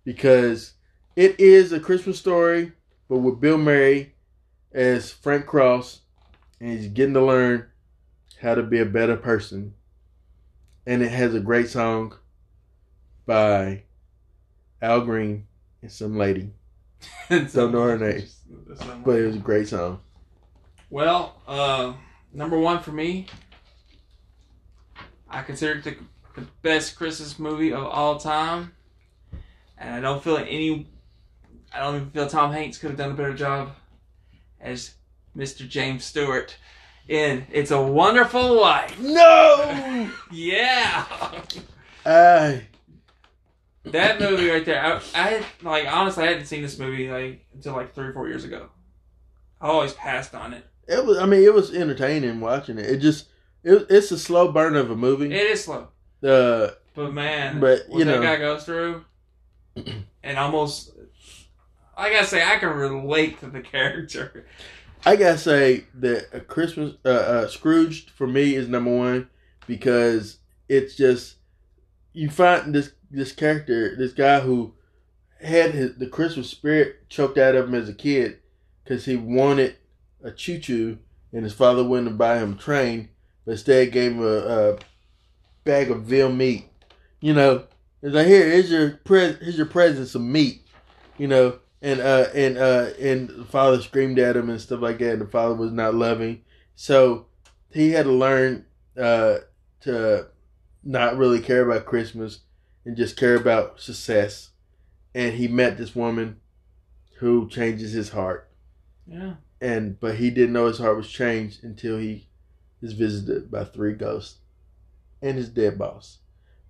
Because 0.04 0.74
it 1.14 1.38
is 1.40 1.72
a 1.72 1.80
Christmas 1.80 2.18
story, 2.18 2.72
but 3.08 3.18
with 3.18 3.40
Bill 3.40 3.58
Murray 3.58 4.14
as 4.72 5.10
Frank 5.12 5.46
Cross, 5.46 6.00
and 6.60 6.70
he's 6.78 6.88
getting 6.88 7.14
to 7.14 7.24
learn 7.24 7.66
how 8.40 8.54
to 8.54 8.62
be 8.62 8.78
a 8.78 8.86
better 8.86 9.16
person. 9.16 9.74
And 10.86 11.02
it 11.02 11.10
has 11.10 11.34
a 11.34 11.40
great 11.40 11.68
song 11.68 12.14
by 13.26 13.82
Al 14.80 15.00
Green 15.00 15.46
and 15.82 15.90
some 15.90 16.16
lady. 16.16 16.50
Don't 17.28 17.72
know 17.72 17.82
her 17.82 17.98
name. 17.98 18.26
But 19.04 19.18
it 19.18 19.26
was 19.26 19.36
a 19.36 19.40
great 19.40 19.68
song. 19.68 20.00
Well, 20.90 21.40
uh, 21.48 21.94
number 22.32 22.58
one 22.58 22.80
for 22.80 22.92
me, 22.92 23.26
I 25.28 25.42
consider 25.42 25.78
it 25.78 25.84
the, 25.84 25.96
the 26.40 26.46
best 26.62 26.96
Christmas 26.96 27.38
movie 27.38 27.72
of 27.72 27.84
all 27.84 28.18
time, 28.18 28.72
and 29.76 29.94
I 29.94 30.00
don't 30.00 30.22
feel 30.22 30.34
like 30.34 30.46
any. 30.48 30.88
I 31.74 31.80
don't 31.80 31.96
even 31.96 32.10
feel 32.10 32.28
Tom 32.28 32.52
Hanks 32.52 32.78
could 32.78 32.90
have 32.90 32.98
done 32.98 33.10
a 33.10 33.14
better 33.14 33.34
job 33.34 33.72
as 34.60 34.94
Mr. 35.36 35.68
James 35.68 36.04
Stewart 36.04 36.56
in 37.08 37.46
"It's 37.52 37.70
a 37.70 37.80
Wonderful 37.80 38.54
Life." 38.60 38.98
No! 39.00 40.10
Yeah, 40.32 41.04
I 42.04 42.62
that 43.84 44.20
movie 44.20 44.48
right 44.50 44.64
there. 44.64 44.82
I, 44.84 45.00
I 45.14 45.44
like 45.62 45.86
honestly, 45.86 46.24
I 46.24 46.28
hadn't 46.28 46.46
seen 46.46 46.62
this 46.62 46.78
movie 46.78 47.10
like 47.10 47.44
until 47.54 47.74
like 47.74 47.94
three 47.94 48.06
or 48.08 48.12
four 48.12 48.28
years 48.28 48.44
ago. 48.44 48.68
I 49.60 49.68
always 49.68 49.92
passed 49.92 50.34
on 50.34 50.52
it. 50.52 50.64
It 50.88 51.04
was. 51.04 51.18
I 51.18 51.26
mean, 51.26 51.42
it 51.42 51.54
was 51.54 51.74
entertaining 51.74 52.40
watching 52.40 52.78
it. 52.78 52.86
It 52.86 52.98
just. 52.98 53.26
It, 53.64 53.86
it's 53.90 54.12
a 54.12 54.18
slow 54.18 54.52
burn 54.52 54.76
of 54.76 54.90
a 54.92 54.96
movie. 54.96 55.26
It 55.34 55.50
is 55.50 55.64
slow. 55.64 55.88
Uh, 56.22 56.68
But 56.94 57.12
man, 57.12 57.58
But, 57.58 57.80
what 57.88 57.98
you 57.98 58.04
that 58.04 58.16
know. 58.16 58.22
guy 58.22 58.36
goes 58.36 58.62
through, 58.64 59.04
and 60.22 60.38
almost, 60.38 60.92
like 61.96 62.08
I 62.10 62.12
gotta 62.12 62.26
say, 62.26 62.44
I 62.44 62.58
can 62.58 62.68
relate 62.68 63.40
to 63.40 63.46
the 63.46 63.60
character. 63.60 64.46
I 65.04 65.16
gotta 65.16 65.38
say 65.38 65.84
that 65.94 66.28
a 66.32 66.40
Christmas 66.40 66.94
uh, 67.04 67.08
uh, 67.08 67.48
Scrooge 67.48 68.10
for 68.10 68.26
me 68.26 68.54
is 68.54 68.68
number 68.68 68.94
one 68.94 69.28
because 69.66 70.38
it's 70.68 70.96
just 70.96 71.36
you 72.12 72.30
find 72.30 72.74
this 72.74 72.92
this 73.10 73.32
character, 73.32 73.94
this 73.96 74.12
guy 74.12 74.40
who 74.40 74.74
had 75.40 75.72
his, 75.72 75.96
the 75.96 76.06
Christmas 76.06 76.50
spirit 76.50 77.08
choked 77.08 77.38
out 77.38 77.54
of 77.54 77.68
him 77.68 77.74
as 77.74 77.88
a 77.88 77.94
kid 77.94 78.38
because 78.82 79.04
he 79.04 79.16
wanted 79.16 79.76
a 80.22 80.30
choo 80.30 80.58
choo 80.58 80.98
and 81.32 81.44
his 81.44 81.52
father 81.52 81.84
wouldn't 81.84 82.18
buy 82.18 82.38
him 82.38 82.54
a 82.54 82.56
train, 82.56 83.10
but 83.44 83.52
instead 83.52 83.92
gave 83.92 84.12
him 84.12 84.22
a, 84.22 84.36
a 84.38 84.78
bag 85.64 85.90
of 85.90 86.04
veal 86.04 86.32
meat. 86.32 86.68
You 87.20 87.34
know, 87.34 87.64
it's 88.02 88.14
like 88.14 88.26
here, 88.26 88.50
here's 88.50 88.70
your 88.70 88.90
pre- 89.04 89.36
here's 89.40 89.56
your 89.56 89.66
present, 89.66 90.08
some 90.08 90.30
meat. 90.30 90.62
You 91.18 91.28
know, 91.28 91.58
and 91.82 92.00
uh 92.00 92.26
and 92.34 92.58
uh 92.58 92.90
and 93.00 93.28
the 93.28 93.44
father 93.44 93.80
screamed 93.80 94.18
at 94.18 94.36
him 94.36 94.50
and 94.50 94.60
stuff 94.60 94.80
like 94.80 94.98
that 94.98 95.12
and 95.12 95.22
the 95.22 95.26
father 95.26 95.54
was 95.54 95.72
not 95.72 95.94
loving. 95.94 96.42
So 96.74 97.26
he 97.72 97.90
had 97.92 98.04
to 98.04 98.12
learn 98.12 98.64
uh 98.98 99.38
to 99.80 100.28
not 100.82 101.16
really 101.16 101.40
care 101.40 101.68
about 101.68 101.84
christmas 101.84 102.40
and 102.84 102.96
just 102.96 103.16
care 103.16 103.34
about 103.34 103.80
success. 103.80 104.50
And 105.14 105.34
he 105.34 105.48
met 105.48 105.76
this 105.78 105.94
woman 105.96 106.40
who 107.18 107.48
changes 107.48 107.92
his 107.92 108.10
heart. 108.10 108.50
Yeah, 109.06 109.34
and 109.60 109.98
but 110.00 110.16
he 110.16 110.30
didn't 110.30 110.52
know 110.52 110.66
his 110.66 110.78
heart 110.78 110.96
was 110.96 111.08
changed 111.08 111.64
until 111.64 111.98
he 111.98 112.28
is 112.82 112.92
visited 112.92 113.50
by 113.50 113.64
three 113.64 113.94
ghosts 113.94 114.38
and 115.22 115.36
his 115.36 115.48
dead 115.48 115.78
boss. 115.78 116.18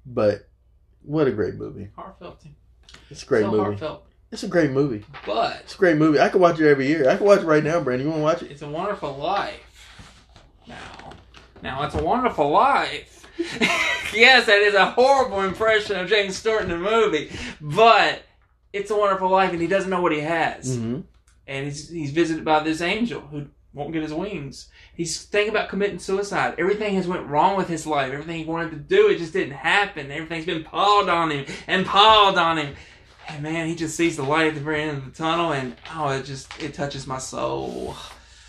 But 0.04 0.48
what 1.02 1.26
a 1.26 1.32
great 1.32 1.54
movie. 1.54 1.88
Heartfelt. 1.96 2.44
it's 3.10 3.22
a 3.22 3.26
great 3.26 3.42
so 3.42 3.50
movie. 3.50 3.62
heartfelt. 3.62 4.05
It's 4.32 4.42
a 4.42 4.48
great 4.48 4.70
movie 4.70 5.04
But 5.24 5.60
it's 5.62 5.74
a 5.74 5.78
great 5.78 5.96
movie. 5.96 6.20
I 6.20 6.28
could 6.28 6.40
watch 6.40 6.58
it 6.60 6.68
every 6.68 6.86
year. 6.88 7.08
I 7.08 7.16
could 7.16 7.26
watch 7.26 7.40
it 7.40 7.46
right 7.46 7.62
now, 7.64 7.80
Brandon. 7.80 8.06
You 8.06 8.10
want 8.12 8.20
to 8.20 8.24
watch 8.24 8.42
it? 8.42 8.50
it's 8.52 8.62
a 8.62 8.68
wonderful 8.68 9.16
life. 9.16 9.60
Now, 10.66 11.12
now 11.62 11.82
it's 11.84 11.94
a 11.94 12.02
wonderful 12.02 12.50
life. 12.50 13.12
yes, 14.14 14.46
that 14.46 14.60
is 14.60 14.74
a 14.74 14.90
horrible 14.92 15.42
impression 15.42 15.96
of 15.96 16.08
James 16.08 16.36
Stewart 16.36 16.62
in 16.62 16.70
the 16.70 16.78
movie, 16.78 17.30
but 17.60 18.22
it's 18.72 18.90
a 18.90 18.96
wonderful 18.96 19.30
life, 19.30 19.52
and 19.52 19.60
he 19.60 19.66
doesn't 19.68 19.90
know 19.90 20.00
what 20.00 20.12
he 20.12 20.20
has. 20.20 20.76
Mm-hmm. 20.76 21.00
and 21.46 21.64
he's 21.66 21.88
he's 21.88 22.10
visited 22.10 22.44
by 22.44 22.62
this 22.62 22.80
angel 22.80 23.20
who 23.20 23.46
won't 23.74 23.92
get 23.92 24.02
his 24.02 24.12
wings. 24.12 24.68
He's 24.94 25.22
thinking 25.22 25.50
about 25.50 25.68
committing 25.68 25.98
suicide. 25.98 26.54
Everything 26.58 26.94
has 26.94 27.06
went 27.06 27.26
wrong 27.26 27.56
with 27.58 27.68
his 27.68 27.86
life. 27.86 28.10
Everything 28.10 28.38
he 28.38 28.44
wanted 28.46 28.70
to 28.70 28.76
do, 28.76 29.08
it 29.10 29.18
just 29.18 29.34
didn't 29.34 29.52
happen. 29.52 30.10
Everything's 30.10 30.46
been 30.46 30.64
pawed 30.64 31.10
on 31.10 31.30
him 31.30 31.44
and 31.66 31.84
pawed 31.84 32.38
on 32.38 32.56
him. 32.56 32.74
And 33.28 33.42
man, 33.42 33.66
he 33.66 33.74
just 33.74 33.96
sees 33.96 34.16
the 34.16 34.22
light 34.22 34.46
at 34.48 34.54
the 34.54 34.60
very 34.60 34.82
end 34.82 34.98
of 34.98 35.04
the 35.04 35.10
tunnel, 35.10 35.52
and 35.52 35.74
oh, 35.94 36.08
it 36.10 36.24
just 36.24 36.50
it 36.62 36.74
touches 36.74 37.06
my 37.06 37.18
soul. 37.18 37.96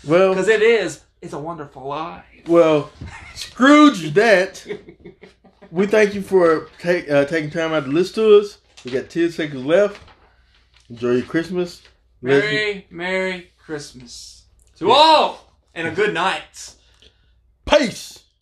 Well, 0.06 0.30
Because 0.30 0.48
it 0.48 0.62
is. 0.62 1.02
It's 1.20 1.32
a 1.32 1.38
wonderful 1.38 1.84
life. 1.86 2.24
well, 2.46 2.90
Scrooge 3.34 4.14
that. 4.14 4.64
We 5.70 5.86
thank 5.86 6.14
you 6.14 6.22
for 6.22 6.68
take, 6.78 7.10
uh, 7.10 7.24
taking 7.26 7.50
time 7.50 7.72
out 7.72 7.84
to 7.84 7.90
listen 7.90 8.14
to 8.22 8.38
us. 8.38 8.58
We 8.84 8.90
got 8.92 9.10
10 9.10 9.32
seconds 9.32 9.64
left. 9.66 10.00
Enjoy 10.88 11.10
your 11.12 11.22
Christmas. 11.26 11.82
Merry, 12.22 12.86
Merry 12.88 13.50
Christmas 13.58 14.44
to 14.76 14.90
all, 14.90 15.52
and 15.74 15.86
a 15.88 15.90
good 15.90 16.14
night. 16.14 16.74
Peace. 17.68 18.17